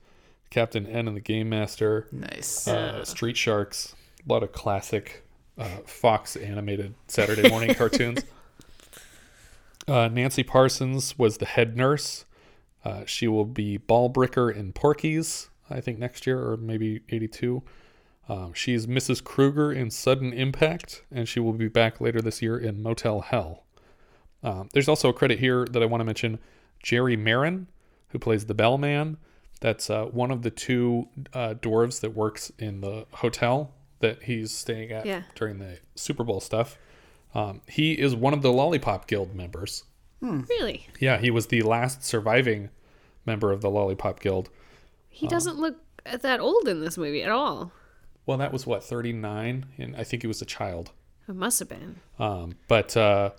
Captain 0.49 0.87
N 0.87 1.07
and 1.07 1.15
the 1.15 1.21
Game 1.21 1.49
Master. 1.49 2.07
Nice. 2.11 2.67
Uh, 2.67 3.05
Street 3.05 3.37
Sharks. 3.37 3.95
A 4.27 4.31
lot 4.31 4.43
of 4.43 4.51
classic 4.51 5.23
uh, 5.57 5.77
Fox 5.85 6.35
animated 6.35 6.95
Saturday 7.07 7.49
morning 7.49 7.73
cartoons. 7.75 8.23
Uh, 9.87 10.07
Nancy 10.07 10.43
Parsons 10.43 11.17
was 11.17 11.37
the 11.37 11.45
head 11.45 11.75
nurse. 11.77 12.25
Uh, 12.83 13.03
she 13.05 13.27
will 13.27 13.45
be 13.45 13.77
Balbricker 13.77 14.55
in 14.55 14.71
Porky's, 14.71 15.49
I 15.69 15.81
think 15.81 15.99
next 15.99 16.25
year 16.25 16.39
or 16.39 16.57
maybe 16.57 17.01
82. 17.09 17.61
Um, 18.27 18.53
she's 18.53 18.85
Mrs. 18.85 19.23
Kruger 19.23 19.71
in 19.71 19.89
Sudden 19.89 20.33
Impact, 20.33 21.03
and 21.11 21.27
she 21.27 21.39
will 21.39 21.53
be 21.53 21.67
back 21.67 21.99
later 21.99 22.21
this 22.21 22.41
year 22.41 22.57
in 22.57 22.81
Motel 22.81 23.21
Hell. 23.21 23.63
Um, 24.43 24.69
there's 24.73 24.87
also 24.87 25.09
a 25.09 25.13
credit 25.13 25.39
here 25.39 25.65
that 25.71 25.81
I 25.83 25.85
want 25.85 26.01
to 26.01 26.05
mention 26.05 26.39
Jerry 26.81 27.15
Maren, 27.17 27.67
who 28.09 28.19
plays 28.19 28.45
the 28.45 28.53
bellman. 28.53 29.17
That's 29.61 29.89
uh, 29.89 30.05
one 30.05 30.31
of 30.31 30.41
the 30.43 30.49
two 30.51 31.09
uh, 31.33 31.55
dwarves 31.61 31.99
that 32.01 32.15
works 32.15 32.51
in 32.57 32.81
the 32.81 33.05
hotel 33.11 33.73
that 33.99 34.23
he's 34.23 34.51
staying 34.51 34.91
at 34.91 35.05
Yeah. 35.05 35.23
during 35.35 35.59
the 35.59 35.79
Super 35.95 36.23
Bowl 36.23 36.39
stuff. 36.39 36.77
Um, 37.35 37.61
he 37.67 37.91
is 37.93 38.15
one 38.15 38.33
of 38.33 38.41
the 38.41 38.51
Lollipop 38.51 39.07
Guild 39.07 39.35
members. 39.35 39.83
Really? 40.21 40.87
Yeah, 40.99 41.17
he 41.17 41.31
was 41.31 41.47
the 41.47 41.61
last 41.61 42.03
surviving 42.03 42.69
member 43.25 43.51
of 43.51 43.61
the 43.61 43.69
Lollipop 43.69 44.19
Guild. 44.21 44.49
He 45.09 45.27
doesn't 45.27 45.57
look 45.57 45.75
that 46.05 46.39
old 46.39 46.67
in 46.67 46.79
this 46.81 46.97
movie 46.97 47.21
at 47.23 47.29
all. 47.29 47.71
Well, 48.25 48.37
that 48.37 48.51
was 48.53 48.65
what 48.65 48.83
39, 48.83 49.65
and 49.77 49.95
I 49.95 50.03
think 50.03 50.23
he 50.23 50.27
was 50.27 50.41
a 50.41 50.45
child. 50.45 50.91
It 51.27 51.35
must 51.35 51.59
have 51.59 51.69
been. 51.69 51.97
Um, 52.17 52.55
but 52.67 52.95
uh, 52.97 53.31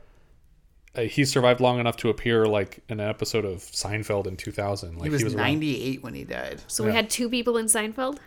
he 0.96 1.24
survived 1.24 1.60
long 1.60 1.78
enough 1.78 1.96
to 1.98 2.08
appear 2.08 2.46
like 2.46 2.82
in 2.88 3.00
an 3.00 3.08
episode 3.08 3.44
of 3.44 3.58
Seinfeld 3.60 4.26
in 4.26 4.36
2000. 4.36 4.96
Like 4.98 5.04
he 5.04 5.10
was, 5.10 5.22
around- 5.22 5.36
98 5.36 6.02
when 6.02 6.14
he 6.14 6.24
died. 6.24 6.60
So 6.66 6.84
we 6.84 6.92
had 6.92 7.08
two 7.10 7.28
people 7.28 7.56
in 7.56 7.66
Seinfeld. 7.66 8.18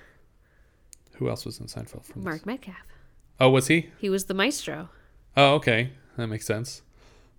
Who 1.17 1.29
else 1.29 1.45
was 1.45 1.59
in 1.59 1.67
Seinfeld 1.67 2.05
from 2.05 2.23
Mark 2.23 2.37
this? 2.39 2.45
Metcalf. 2.45 2.75
Oh, 3.39 3.49
was 3.49 3.67
he? 3.67 3.89
He 3.97 4.09
was 4.09 4.25
the 4.25 4.33
maestro. 4.33 4.89
Oh, 5.35 5.55
okay, 5.55 5.91
that 6.17 6.27
makes 6.27 6.45
sense. 6.45 6.81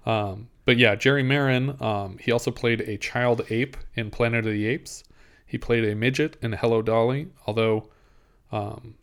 Um, 0.06 0.48
but 0.64 0.76
yeah, 0.76 0.94
Jerry 0.94 1.22
Maren. 1.22 1.76
Um, 1.80 2.18
he 2.20 2.30
also 2.30 2.50
played 2.50 2.82
a 2.82 2.96
child 2.98 3.42
ape 3.50 3.76
in 3.94 4.10
Planet 4.10 4.46
of 4.46 4.52
the 4.52 4.66
Apes. 4.66 5.04
He 5.46 5.58
played 5.58 5.84
a 5.84 5.94
midget 5.94 6.36
in 6.42 6.52
Hello 6.52 6.82
Dolly. 6.82 7.28
Although, 7.46 7.88
um, 8.52 8.94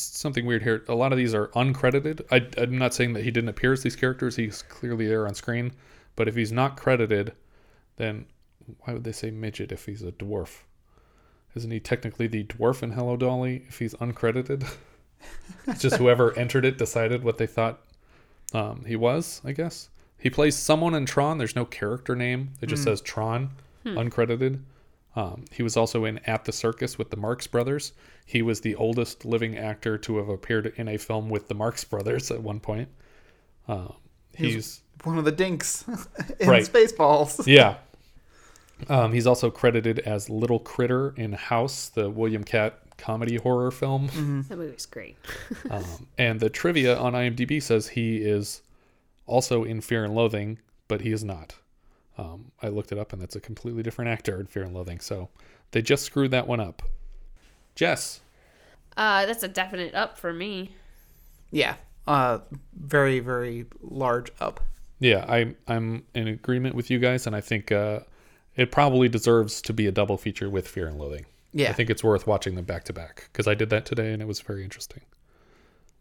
something 0.00 0.46
weird 0.46 0.62
here. 0.62 0.84
A 0.88 0.94
lot 0.94 1.12
of 1.12 1.18
these 1.18 1.34
are 1.34 1.48
uncredited. 1.48 2.22
I, 2.30 2.46
I'm 2.60 2.78
not 2.78 2.94
saying 2.94 3.12
that 3.14 3.24
he 3.24 3.30
didn't 3.30 3.48
appear 3.50 3.72
as 3.72 3.82
these 3.82 3.96
characters. 3.96 4.36
He's 4.36 4.62
clearly 4.62 5.06
there 5.06 5.26
on 5.26 5.34
screen. 5.34 5.72
But 6.16 6.28
if 6.28 6.34
he's 6.36 6.52
not 6.52 6.76
credited, 6.76 7.32
then 7.96 8.26
why 8.80 8.92
would 8.94 9.04
they 9.04 9.12
say 9.12 9.30
midget 9.30 9.72
if 9.72 9.86
he's 9.86 10.02
a 10.02 10.12
dwarf? 10.12 10.62
Isn't 11.54 11.70
he 11.70 11.80
technically 11.80 12.26
the 12.26 12.44
dwarf 12.44 12.82
in 12.82 12.92
Hello 12.92 13.16
Dolly 13.16 13.64
if 13.68 13.78
he's 13.78 13.94
uncredited? 13.94 14.66
it's 15.66 15.80
just 15.82 15.96
whoever 15.96 16.36
entered 16.38 16.64
it 16.64 16.78
decided 16.78 17.22
what 17.24 17.38
they 17.38 17.46
thought 17.46 17.80
um, 18.52 18.84
he 18.86 18.96
was, 18.96 19.40
I 19.44 19.52
guess. 19.52 19.88
He 20.18 20.30
plays 20.30 20.56
someone 20.56 20.94
in 20.94 21.06
Tron. 21.06 21.38
There's 21.38 21.56
no 21.56 21.64
character 21.64 22.14
name. 22.16 22.50
It 22.60 22.66
just 22.66 22.82
Hmm. 22.84 22.90
says 22.90 23.00
Tron, 23.00 23.50
Hmm. 23.84 23.96
uncredited. 23.98 24.60
Um, 25.16 25.46
he 25.50 25.62
was 25.62 25.76
also 25.76 26.04
in 26.04 26.18
At 26.26 26.44
the 26.44 26.52
Circus 26.52 26.98
with 26.98 27.10
the 27.10 27.16
Marx 27.16 27.46
Brothers. 27.46 27.92
He 28.26 28.42
was 28.42 28.60
the 28.60 28.74
oldest 28.76 29.24
living 29.24 29.56
actor 29.56 29.96
to 29.98 30.18
have 30.18 30.28
appeared 30.28 30.74
in 30.76 30.88
a 30.88 30.98
film 30.98 31.30
with 31.30 31.48
the 31.48 31.54
Marx 31.54 31.82
Brothers 31.84 32.30
at 32.30 32.42
one 32.42 32.60
point. 32.60 32.88
Um, 33.66 33.94
He's 34.34 34.52
he's 34.54 34.82
one 35.04 35.16
of 35.16 35.24
the 35.24 35.32
dinks 35.32 35.84
in 36.40 36.48
Right. 36.48 36.64
Spaceballs. 36.64 37.46
yeah. 37.46 37.76
Um, 38.90 39.14
he's 39.14 39.26
also 39.26 39.50
credited 39.50 40.00
as 40.00 40.28
Little 40.28 40.58
Critter 40.58 41.14
in 41.16 41.32
House, 41.32 41.88
the 41.88 42.10
William 42.10 42.44
Katt 42.44 42.78
comedy 42.98 43.36
horror 43.36 43.70
film. 43.70 44.44
That 44.48 44.58
movie's 44.58 44.84
great. 44.84 45.16
um, 45.70 46.06
and 46.18 46.38
the 46.40 46.50
trivia 46.50 46.98
on 46.98 47.14
IMDb 47.14 47.62
says 47.62 47.88
he 47.88 48.18
is 48.18 48.60
also 49.26 49.64
in 49.64 49.80
Fear 49.80 50.04
and 50.04 50.14
Loathing, 50.14 50.58
but 50.88 51.00
he 51.00 51.12
is 51.12 51.24
not. 51.24 51.54
Um, 52.18 52.50
I 52.62 52.68
looked 52.68 52.92
it 52.92 52.98
up, 52.98 53.12
and 53.12 53.20
that's 53.20 53.36
a 53.36 53.40
completely 53.40 53.82
different 53.82 54.10
actor 54.10 54.40
in 54.40 54.46
Fear 54.46 54.64
and 54.64 54.74
Loathing. 54.74 55.00
So 55.00 55.28
they 55.72 55.82
just 55.82 56.04
screwed 56.04 56.30
that 56.30 56.46
one 56.46 56.60
up. 56.60 56.82
Jess, 57.74 58.20
Uh, 58.96 59.26
that's 59.26 59.42
a 59.42 59.48
definite 59.48 59.94
up 59.94 60.16
for 60.18 60.32
me. 60.32 60.74
Yeah. 61.50 61.76
Uh, 62.06 62.38
very 62.74 63.18
very 63.20 63.66
large 63.82 64.30
up. 64.40 64.60
yeah, 65.00 65.24
I'm 65.28 65.56
I'm 65.66 66.04
in 66.14 66.28
agreement 66.28 66.74
with 66.74 66.90
you 66.90 66.98
guys, 66.98 67.26
and 67.26 67.34
I 67.36 67.40
think 67.40 67.70
uh, 67.72 68.00
it 68.54 68.70
probably 68.72 69.08
deserves 69.08 69.60
to 69.62 69.72
be 69.74 69.86
a 69.86 69.92
double 69.92 70.16
feature 70.16 70.48
with 70.48 70.66
Fear 70.68 70.86
and 70.88 70.98
Loathing. 70.98 71.26
Yeah. 71.52 71.68
I 71.70 71.72
think 71.72 71.90
it's 71.90 72.04
worth 72.04 72.26
watching 72.26 72.54
them 72.54 72.64
back 72.64 72.84
to 72.84 72.92
back 72.92 73.28
because 73.32 73.46
I 73.48 73.54
did 73.54 73.70
that 73.70 73.84
today, 73.86 74.12
and 74.12 74.22
it 74.22 74.26
was 74.28 74.40
very 74.40 74.62
interesting. 74.64 75.02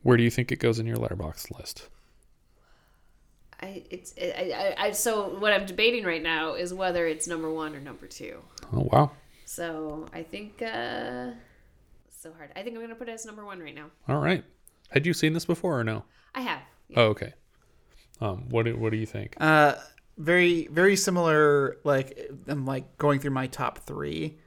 Where 0.04 0.16
do 0.16 0.24
you 0.24 0.30
think 0.30 0.52
it 0.52 0.60
goes 0.60 0.80
in 0.80 0.86
your 0.86 0.98
Letterboxd 0.98 1.58
list? 1.58 1.90
I 3.62 3.84
it's 3.90 4.14
I, 4.22 4.76
I, 4.78 4.86
I 4.88 4.92
so 4.92 5.30
what 5.40 5.54
I'm 5.54 5.66
debating 5.66 6.04
right 6.04 6.22
now 6.22 6.54
is 6.56 6.74
whether 6.74 7.08
it's 7.08 7.28
number 7.28 7.52
one 7.52 7.76
or 7.76 7.80
number 7.80 8.08
two. 8.08 8.40
Oh 8.74 8.88
wow! 8.92 9.12
So 9.46 10.08
I 10.14 10.24
think 10.24 10.62
uh, 10.62 11.32
so 12.10 12.34
hard. 12.38 12.52
I 12.56 12.64
think 12.64 12.76
I'm 12.76 12.82
gonna 12.82 12.96
put 12.96 13.08
it 13.10 13.14
as 13.14 13.26
number 13.26 13.46
one 13.46 13.60
right 13.60 13.76
now. 13.76 13.88
All 14.08 14.20
right. 14.20 14.44
Had 14.90 15.06
you 15.06 15.14
seen 15.14 15.34
this 15.34 15.46
before 15.46 15.80
or 15.80 15.84
no? 15.84 16.04
I 16.34 16.42
have. 16.42 16.62
Oh, 16.96 17.06
okay. 17.06 17.34
Um, 18.22 18.50
what 18.50 18.66
do, 18.66 18.76
what 18.78 18.92
do 18.92 18.98
you 18.98 19.06
think? 19.06 19.36
Uh, 19.40 19.76
very 20.18 20.68
very 20.68 20.96
similar. 20.96 21.78
Like 21.84 22.30
I'm 22.48 22.66
like 22.66 22.98
going 22.98 23.20
through 23.20 23.32
my 23.32 23.48
top 23.48 23.80
three. 23.80 24.38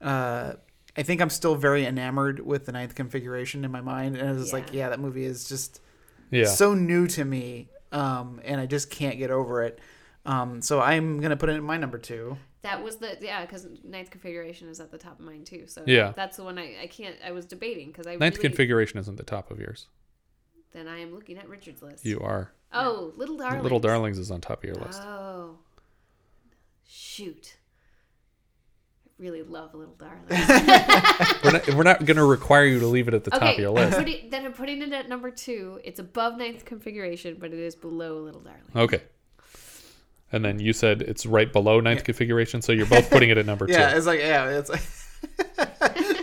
Uh, 0.00 0.54
I 0.96 1.02
think 1.02 1.20
I'm 1.20 1.30
still 1.30 1.56
very 1.56 1.84
enamored 1.84 2.40
with 2.40 2.66
the 2.66 2.72
ninth 2.72 2.94
configuration 2.94 3.64
in 3.64 3.70
my 3.70 3.80
mind, 3.82 4.16
and 4.16 4.38
it's 4.40 4.52
like, 4.52 4.72
yeah, 4.72 4.88
that 4.88 5.00
movie 5.00 5.24
is 5.24 5.46
just 5.48 5.80
Yeah. 6.30 6.46
so 6.46 6.74
new 6.74 7.06
to 7.08 7.24
me, 7.24 7.68
um, 7.92 8.40
and 8.44 8.60
I 8.60 8.66
just 8.66 8.90
can't 8.90 9.18
get 9.18 9.30
over 9.30 9.62
it. 9.62 9.78
Um, 10.24 10.60
so 10.60 10.80
I'm 10.80 11.20
gonna 11.20 11.36
put 11.36 11.48
it 11.48 11.52
in 11.56 11.62
my 11.62 11.76
number 11.76 11.98
two. 11.98 12.36
That 12.62 12.82
was 12.82 12.96
the 12.96 13.16
yeah 13.20 13.42
because 13.46 13.66
ninth 13.84 14.10
configuration 14.10 14.68
is 14.68 14.80
at 14.80 14.90
the 14.90 14.98
top 14.98 15.20
of 15.20 15.24
mine 15.24 15.44
too. 15.44 15.64
So 15.68 15.82
Yeah. 15.86 16.12
that's 16.16 16.36
the 16.36 16.42
one 16.44 16.58
I, 16.58 16.74
I 16.82 16.86
can't 16.88 17.14
I 17.24 17.30
was 17.30 17.46
debating 17.46 17.88
because 17.88 18.06
I 18.08 18.16
Ninth 18.16 18.36
really, 18.38 18.48
configuration 18.48 18.98
isn't 18.98 19.16
the 19.16 19.22
top 19.22 19.50
of 19.52 19.60
yours. 19.60 19.86
Then 20.72 20.88
I 20.88 20.98
am 20.98 21.14
looking 21.14 21.38
at 21.38 21.48
Richard's 21.48 21.80
list. 21.80 22.04
You 22.04 22.18
are. 22.20 22.50
Oh, 22.72 23.12
Little 23.16 23.36
Darlings. 23.36 23.62
Little 23.62 23.78
Darlings 23.80 24.18
is 24.18 24.30
on 24.32 24.40
top 24.40 24.58
of 24.58 24.64
your 24.64 24.74
list. 24.76 25.00
Oh, 25.02 25.58
shoot! 26.84 27.56
I 29.18 29.22
really 29.22 29.42
love 29.42 29.74
Little 29.74 29.94
Darling. 29.94 30.24
we're 31.44 31.52
not, 31.52 31.74
we're 31.74 31.82
not 31.84 32.04
going 32.04 32.16
to 32.18 32.24
require 32.24 32.64
you 32.66 32.78
to 32.80 32.86
leave 32.86 33.08
it 33.08 33.14
at 33.14 33.24
the 33.24 33.30
top 33.30 33.54
of 33.54 33.58
your 33.58 33.70
I'm 33.70 33.74
list. 33.86 33.98
putting- 33.98 34.30
then 34.30 34.44
I'm 34.44 34.52
putting 34.52 34.82
it 34.82 34.92
at 34.92 35.08
number 35.08 35.30
two. 35.30 35.80
It's 35.84 35.98
above 35.98 36.36
ninth 36.36 36.64
configuration, 36.64 37.36
but 37.40 37.52
it 37.52 37.58
is 37.58 37.74
below 37.74 38.18
Little 38.20 38.42
Darling. 38.42 38.60
Okay. 38.74 39.02
And 40.32 40.44
then 40.44 40.58
you 40.58 40.72
said 40.72 41.02
it's 41.02 41.24
right 41.24 41.50
below 41.50 41.80
ninth 41.80 42.04
configuration, 42.04 42.60
so 42.60 42.72
you're 42.72 42.84
both 42.86 43.08
putting 43.10 43.30
it 43.30 43.38
at 43.38 43.46
number 43.46 43.66
yeah, 43.70 43.92
two. 43.92 43.96
it's 43.96 44.06
like 44.06 44.18
yeah, 44.20 44.48
it's 44.50 44.68
like 44.68 44.82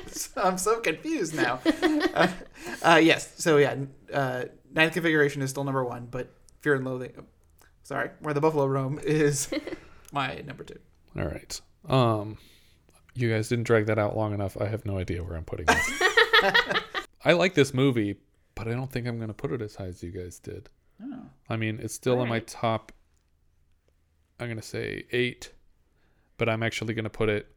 So 0.09 0.41
I'm 0.43 0.57
so 0.57 0.79
confused 0.81 1.35
now. 1.35 1.61
uh, 2.13 2.27
uh, 2.83 2.99
yes, 3.01 3.33
so 3.41 3.57
yeah, 3.57 3.75
uh, 4.13 4.43
ninth 4.71 4.93
configuration 4.93 5.41
is 5.41 5.49
still 5.49 5.63
number 5.63 5.83
one, 5.83 6.07
but 6.11 6.31
Fear 6.61 6.75
and 6.75 6.85
Loathing, 6.85 7.25
sorry, 7.83 8.11
where 8.19 8.33
the 8.33 8.41
buffalo 8.41 8.65
roam 8.67 8.99
is 9.01 9.49
my 10.11 10.41
number 10.45 10.63
two. 10.63 10.77
All 11.17 11.25
right. 11.25 11.61
Um, 11.87 12.37
you 13.15 13.29
guys 13.29 13.49
didn't 13.49 13.65
drag 13.65 13.85
that 13.87 13.99
out 13.99 14.17
long 14.17 14.33
enough. 14.33 14.57
I 14.59 14.67
have 14.67 14.85
no 14.85 14.97
idea 14.97 15.23
where 15.23 15.37
I'm 15.37 15.45
putting 15.45 15.65
this. 15.65 15.91
I 17.25 17.33
like 17.33 17.53
this 17.53 17.73
movie, 17.73 18.17
but 18.55 18.67
I 18.67 18.71
don't 18.71 18.91
think 18.91 19.07
I'm 19.07 19.17
going 19.17 19.29
to 19.29 19.33
put 19.33 19.51
it 19.51 19.61
as 19.61 19.75
high 19.75 19.85
as 19.85 20.03
you 20.03 20.11
guys 20.11 20.39
did. 20.39 20.69
Oh. 21.01 21.23
I 21.49 21.55
mean, 21.55 21.79
it's 21.81 21.93
still 21.93 22.21
in 22.21 22.29
my 22.29 22.39
top. 22.39 22.91
I'm 24.39 24.47
going 24.47 24.57
to 24.57 24.63
say 24.63 25.05
eight, 25.11 25.51
but 26.37 26.49
I'm 26.49 26.63
actually 26.63 26.93
going 26.93 27.03
to 27.03 27.09
put 27.09 27.29
it. 27.29 27.47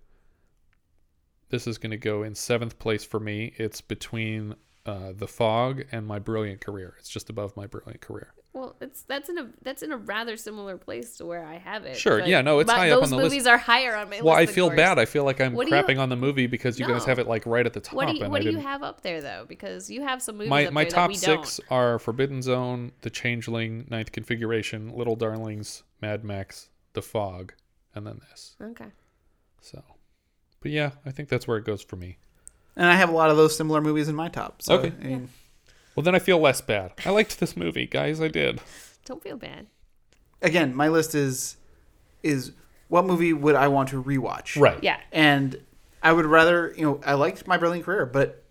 This 1.48 1.66
is 1.66 1.78
going 1.78 1.90
to 1.90 1.96
go 1.96 2.22
in 2.22 2.34
seventh 2.34 2.78
place 2.78 3.04
for 3.04 3.20
me. 3.20 3.54
It's 3.56 3.80
between 3.80 4.56
uh, 4.84 5.12
The 5.16 5.28
Fog 5.28 5.84
and 5.92 6.06
My 6.06 6.18
Brilliant 6.18 6.60
Career. 6.60 6.94
It's 6.98 7.08
just 7.08 7.30
above 7.30 7.56
My 7.56 7.66
Brilliant 7.66 8.00
Career. 8.00 8.34
Well, 8.56 8.74
it's 8.80 9.02
that's 9.02 9.28
in 9.28 9.36
a 9.36 9.48
that's 9.60 9.82
in 9.82 9.92
a 9.92 9.98
rather 9.98 10.34
similar 10.38 10.78
place 10.78 11.18
to 11.18 11.26
where 11.26 11.44
I 11.44 11.58
have 11.58 11.84
it. 11.84 11.94
Sure, 11.94 12.20
yeah, 12.24 12.40
no, 12.40 12.58
it's 12.60 12.68
my- 12.68 12.74
high 12.74 12.90
up 12.90 13.02
on 13.02 13.10
the 13.10 13.16
list. 13.16 13.24
Those 13.24 13.30
movies 13.32 13.46
are 13.46 13.58
higher 13.58 13.94
on 13.94 14.08
my 14.08 14.16
Well, 14.16 14.24
list. 14.24 14.24
Well, 14.24 14.34
I 14.36 14.46
feel 14.46 14.66
yours. 14.68 14.76
bad. 14.76 14.98
I 14.98 15.04
feel 15.04 15.24
like 15.24 15.42
I'm 15.42 15.52
What 15.52 15.66
do 15.68 15.76
you- 15.76 15.82
crapping 15.82 15.98
on 16.00 16.08
the 16.08 16.16
movie 16.16 16.46
because 16.46 16.80
you 16.80 16.86
guys 16.86 17.04
have 17.04 17.18
it 17.18 17.26
like 17.26 17.44
right 17.44 17.66
at 17.66 17.74
the 17.74 17.80
top. 17.80 17.92
What 17.94 18.08
do 18.08 18.14
you 18.14 18.22
and 18.22 18.32
What 18.32 18.40
do 18.40 18.50
you 18.50 18.56
have 18.56 18.82
up 18.82 19.02
there 19.02 19.20
though? 19.20 19.44
Because 19.46 19.90
you 19.90 20.00
have 20.02 20.22
some 20.22 20.36
movies. 20.38 20.48
my 20.48 20.64
up 20.66 20.72
my 20.72 20.84
there 20.84 20.90
top 20.90 21.02
that 21.02 21.08
we 21.08 21.14
six 21.16 21.58
Don't. 21.58 21.70
are 21.76 21.98
Forbidden 21.98 22.40
Zone, 22.40 22.92
The 23.02 23.10
Changeling, 23.10 23.86
Ninth 23.90 24.12
Configuration, 24.12 24.88
Little 24.96 25.16
Darlings, 25.16 25.82
Mad 26.00 26.24
Max, 26.24 26.70
The 26.94 27.02
Fog, 27.02 27.52
and 27.94 28.06
then 28.06 28.20
this. 28.30 28.56
Okay. 28.62 28.86
So, 29.60 29.82
but 30.60 30.70
yeah, 30.70 30.92
I 31.04 31.10
think 31.10 31.28
that's 31.28 31.46
where 31.46 31.58
it 31.58 31.66
goes 31.66 31.82
for 31.82 31.96
me. 31.96 32.16
And 32.74 32.86
I 32.86 32.94
have 32.94 33.10
a 33.10 33.12
lot 33.12 33.30
of 33.30 33.36
those 33.36 33.54
similar 33.54 33.82
movies 33.82 34.08
in 34.08 34.14
my 34.14 34.28
top. 34.28 34.62
So, 34.62 34.76
Okay. 34.78 34.92
I 34.98 35.04
mean, 35.06 35.28
Well, 35.96 36.04
then 36.04 36.14
I 36.14 36.18
feel 36.18 36.38
less 36.38 36.60
bad. 36.60 36.92
I 37.04 37.10
liked 37.10 37.40
this 37.40 37.56
movie, 37.56 37.86
guys. 37.86 38.20
I 38.20 38.28
did. 38.28 38.60
Don't 39.06 39.22
feel 39.22 39.36
bad. 39.36 39.66
again, 40.42 40.74
my 40.74 40.88
list 40.88 41.14
is 41.14 41.56
is 42.22 42.52
what 42.88 43.04
movie 43.06 43.32
would 43.32 43.54
I 43.54 43.68
want 43.68 43.88
to 43.90 44.02
rewatch? 44.02 44.60
Right. 44.60 44.80
Yeah. 44.82 45.00
And 45.10 45.58
I 46.02 46.12
would 46.12 46.26
rather, 46.26 46.72
you 46.76 46.82
know, 46.84 47.00
I 47.04 47.14
liked 47.14 47.46
My 47.46 47.56
Brilliant 47.56 47.84
Career, 47.84 48.06
but 48.06 48.44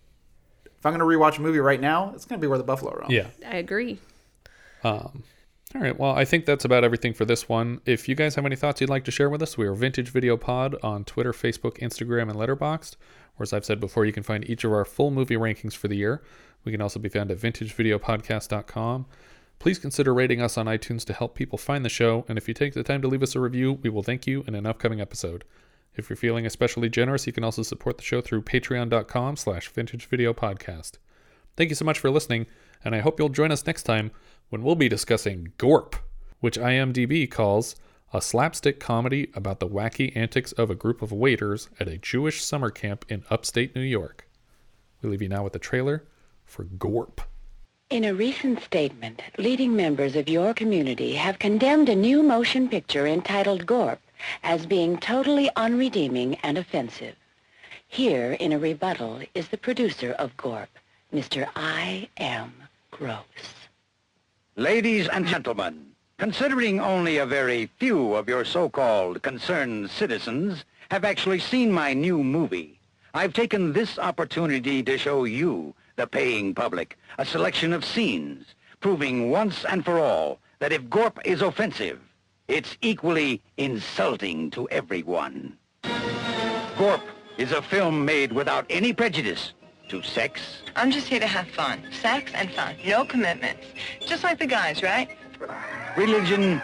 if 0.64 0.84
I'm 0.84 0.94
going 0.94 1.00
to 1.00 1.06
rewatch 1.18 1.38
a 1.38 1.42
movie 1.42 1.58
right 1.58 1.80
now, 1.80 2.12
it's 2.14 2.24
going 2.24 2.38
to 2.40 2.44
be 2.44 2.48
Where 2.48 2.58
the 2.58 2.64
Buffalo 2.64 2.92
Roam. 2.94 3.10
Yeah. 3.10 3.28
I 3.46 3.56
agree. 3.56 3.98
Um, 4.84 5.22
all 5.74 5.80
right. 5.80 5.98
Well, 5.98 6.12
I 6.12 6.24
think 6.24 6.44
that's 6.46 6.64
about 6.64 6.84
everything 6.84 7.12
for 7.14 7.24
this 7.24 7.48
one. 7.48 7.80
If 7.86 8.08
you 8.08 8.14
guys 8.14 8.34
have 8.34 8.44
any 8.46 8.56
thoughts 8.56 8.80
you'd 8.80 8.90
like 8.90 9.04
to 9.04 9.10
share 9.10 9.30
with 9.30 9.42
us, 9.42 9.56
we 9.56 9.66
are 9.66 9.74
Vintage 9.74 10.08
Video 10.10 10.36
Pod 10.36 10.76
on 10.82 11.04
Twitter, 11.04 11.32
Facebook, 11.32 11.78
Instagram, 11.78 12.30
and 12.30 12.34
Letterboxd. 12.34 12.96
Or 13.38 13.42
as 13.42 13.52
I've 13.52 13.64
said 13.64 13.80
before, 13.80 14.04
you 14.04 14.12
can 14.12 14.22
find 14.22 14.48
each 14.48 14.64
of 14.64 14.72
our 14.72 14.84
full 14.84 15.10
movie 15.10 15.36
rankings 15.36 15.74
for 15.74 15.88
the 15.88 15.96
year. 15.96 16.22
We 16.66 16.72
can 16.72 16.82
also 16.82 16.98
be 16.98 17.08
found 17.08 17.30
at 17.30 17.38
vintagevideopodcast.com. 17.38 19.06
Please 19.60 19.78
consider 19.78 20.12
rating 20.12 20.42
us 20.42 20.58
on 20.58 20.66
iTunes 20.66 21.04
to 21.04 21.12
help 21.14 21.36
people 21.36 21.56
find 21.56 21.84
the 21.84 21.88
show. 21.88 22.26
And 22.28 22.36
if 22.36 22.48
you 22.48 22.54
take 22.54 22.74
the 22.74 22.82
time 22.82 23.00
to 23.02 23.08
leave 23.08 23.22
us 23.22 23.36
a 23.36 23.40
review, 23.40 23.74
we 23.82 23.88
will 23.88 24.02
thank 24.02 24.26
you 24.26 24.44
in 24.48 24.56
an 24.56 24.66
upcoming 24.66 25.00
episode. 25.00 25.44
If 25.94 26.10
you're 26.10 26.16
feeling 26.16 26.44
especially 26.44 26.90
generous, 26.90 27.26
you 27.26 27.32
can 27.32 27.44
also 27.44 27.62
support 27.62 27.96
the 27.96 28.04
show 28.04 28.20
through 28.20 28.42
patreon.com 28.42 29.36
slash 29.36 29.72
vintagevideopodcast. 29.72 30.98
Thank 31.56 31.70
you 31.70 31.76
so 31.76 31.86
much 31.86 32.00
for 32.00 32.10
listening, 32.10 32.46
and 32.84 32.94
I 32.94 33.00
hope 33.00 33.18
you'll 33.18 33.30
join 33.30 33.52
us 33.52 33.66
next 33.66 33.84
time 33.84 34.10
when 34.50 34.62
we'll 34.62 34.74
be 34.74 34.90
discussing 34.90 35.52
Gorp, 35.56 35.96
which 36.40 36.58
IMDb 36.58 37.30
calls 37.30 37.76
a 38.12 38.20
slapstick 38.20 38.80
comedy 38.80 39.30
about 39.34 39.60
the 39.60 39.68
wacky 39.68 40.14
antics 40.16 40.52
of 40.52 40.68
a 40.68 40.74
group 40.74 41.00
of 41.00 41.12
waiters 41.12 41.70
at 41.80 41.88
a 41.88 41.96
Jewish 41.96 42.44
summer 42.44 42.70
camp 42.70 43.06
in 43.08 43.24
upstate 43.30 43.74
New 43.74 43.82
York. 43.82 44.28
We 45.00 45.08
leave 45.08 45.22
you 45.22 45.28
now 45.28 45.44
with 45.44 45.54
the 45.54 45.58
trailer 45.58 46.04
for 46.46 46.64
Gorp. 46.64 47.20
In 47.90 48.04
a 48.04 48.14
recent 48.14 48.62
statement, 48.62 49.22
leading 49.38 49.76
members 49.76 50.16
of 50.16 50.28
your 50.28 50.54
community 50.54 51.14
have 51.14 51.38
condemned 51.38 51.88
a 51.88 51.94
new 51.94 52.22
motion 52.22 52.68
picture 52.68 53.06
entitled 53.06 53.66
Gorp 53.66 54.00
as 54.42 54.66
being 54.66 54.96
totally 54.96 55.50
unredeeming 55.56 56.38
and 56.42 56.56
offensive. 56.56 57.14
Here, 57.86 58.32
in 58.32 58.52
a 58.52 58.58
rebuttal, 58.58 59.20
is 59.34 59.48
the 59.48 59.58
producer 59.58 60.12
of 60.12 60.36
Gorp, 60.36 60.70
Mr. 61.12 61.48
I. 61.54 62.08
M. 62.16 62.52
Gross. 62.90 63.68
Ladies 64.56 65.06
and 65.08 65.26
gentlemen, 65.26 65.92
considering 66.18 66.80
only 66.80 67.18
a 67.18 67.26
very 67.26 67.66
few 67.78 68.14
of 68.14 68.28
your 68.28 68.44
so-called 68.44 69.22
concerned 69.22 69.90
citizens 69.90 70.64
have 70.90 71.04
actually 71.04 71.38
seen 71.38 71.70
my 71.70 71.92
new 71.92 72.24
movie, 72.24 72.80
I've 73.14 73.32
taken 73.32 73.72
this 73.72 73.98
opportunity 73.98 74.82
to 74.82 74.98
show 74.98 75.24
you, 75.24 75.74
the 75.96 76.06
paying 76.06 76.54
public, 76.54 76.98
a 77.18 77.24
selection 77.24 77.72
of 77.72 77.84
scenes, 77.84 78.54
proving 78.80 79.30
once 79.30 79.64
and 79.64 79.84
for 79.84 79.98
all 79.98 80.38
that 80.58 80.72
if 80.72 80.88
Gorp 80.88 81.18
is 81.24 81.42
offensive, 81.42 81.98
it's 82.48 82.76
equally 82.80 83.42
insulting 83.56 84.50
to 84.50 84.68
everyone. 84.68 85.56
Gorp 86.78 87.02
is 87.38 87.52
a 87.52 87.62
film 87.62 88.04
made 88.04 88.32
without 88.32 88.64
any 88.70 88.92
prejudice 88.92 89.52
to 89.88 90.02
sex, 90.02 90.62
I'm 90.74 90.90
just 90.90 91.06
here 91.06 91.20
to 91.20 91.26
have 91.26 91.46
fun. 91.48 91.80
Sex 92.02 92.32
and 92.34 92.50
fun. 92.52 92.74
No 92.84 93.04
commitments. 93.04 93.66
Just 94.00 94.24
like 94.24 94.38
the 94.38 94.46
guys, 94.46 94.82
right? 94.82 95.08
religion, 95.96 96.60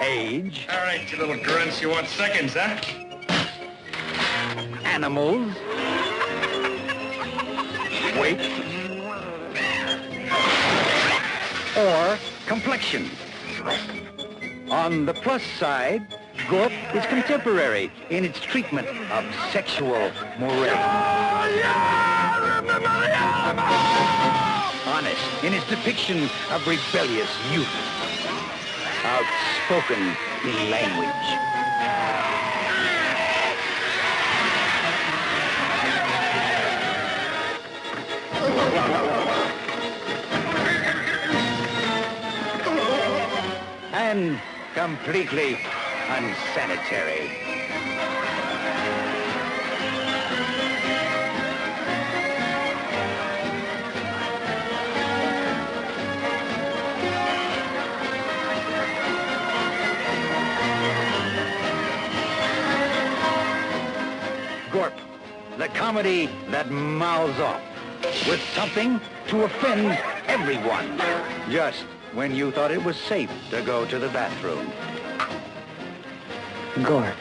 age, 0.00 0.66
All 0.70 0.78
right, 0.78 1.10
you 1.10 1.18
little 1.18 1.42
grunts, 1.42 1.80
you 1.80 1.88
want 1.90 2.08
seconds, 2.08 2.54
huh? 2.54 2.76
animals, 4.84 5.54
weight, 8.20 8.40
or 11.76 12.18
complexion. 12.46 13.10
On 14.70 15.06
the 15.06 15.14
plus 15.14 15.42
side, 15.58 16.06
Gorp 16.48 16.72
is 16.94 17.04
contemporary 17.06 17.90
in 18.10 18.24
its 18.24 18.40
treatment 18.40 18.88
of 19.10 19.24
sexual 19.52 20.10
mores. 20.38 20.70
Honest 24.86 25.44
in 25.44 25.54
its 25.54 25.68
depiction 25.68 26.28
of 26.50 26.66
rebellious 26.66 27.30
youth. 27.52 27.68
Outspoken 29.04 30.16
in 30.44 30.70
language. 30.70 32.55
And 43.96 44.40
completely 44.74 45.58
unsanitary. 46.08 47.30
Gorp, 64.72 64.92
the 65.58 65.68
comedy 65.68 66.28
that 66.50 66.70
mouths 66.70 67.40
off 67.40 67.75
with 68.28 68.40
something 68.54 69.00
to 69.28 69.44
offend 69.44 69.98
everyone. 70.26 70.98
Just 71.50 71.82
when 72.12 72.34
you 72.34 72.50
thought 72.50 72.70
it 72.70 72.82
was 72.82 72.96
safe 72.96 73.30
to 73.50 73.62
go 73.62 73.84
to 73.86 73.98
the 73.98 74.08
bathroom. 74.08 74.70
Gorp. 76.82 77.14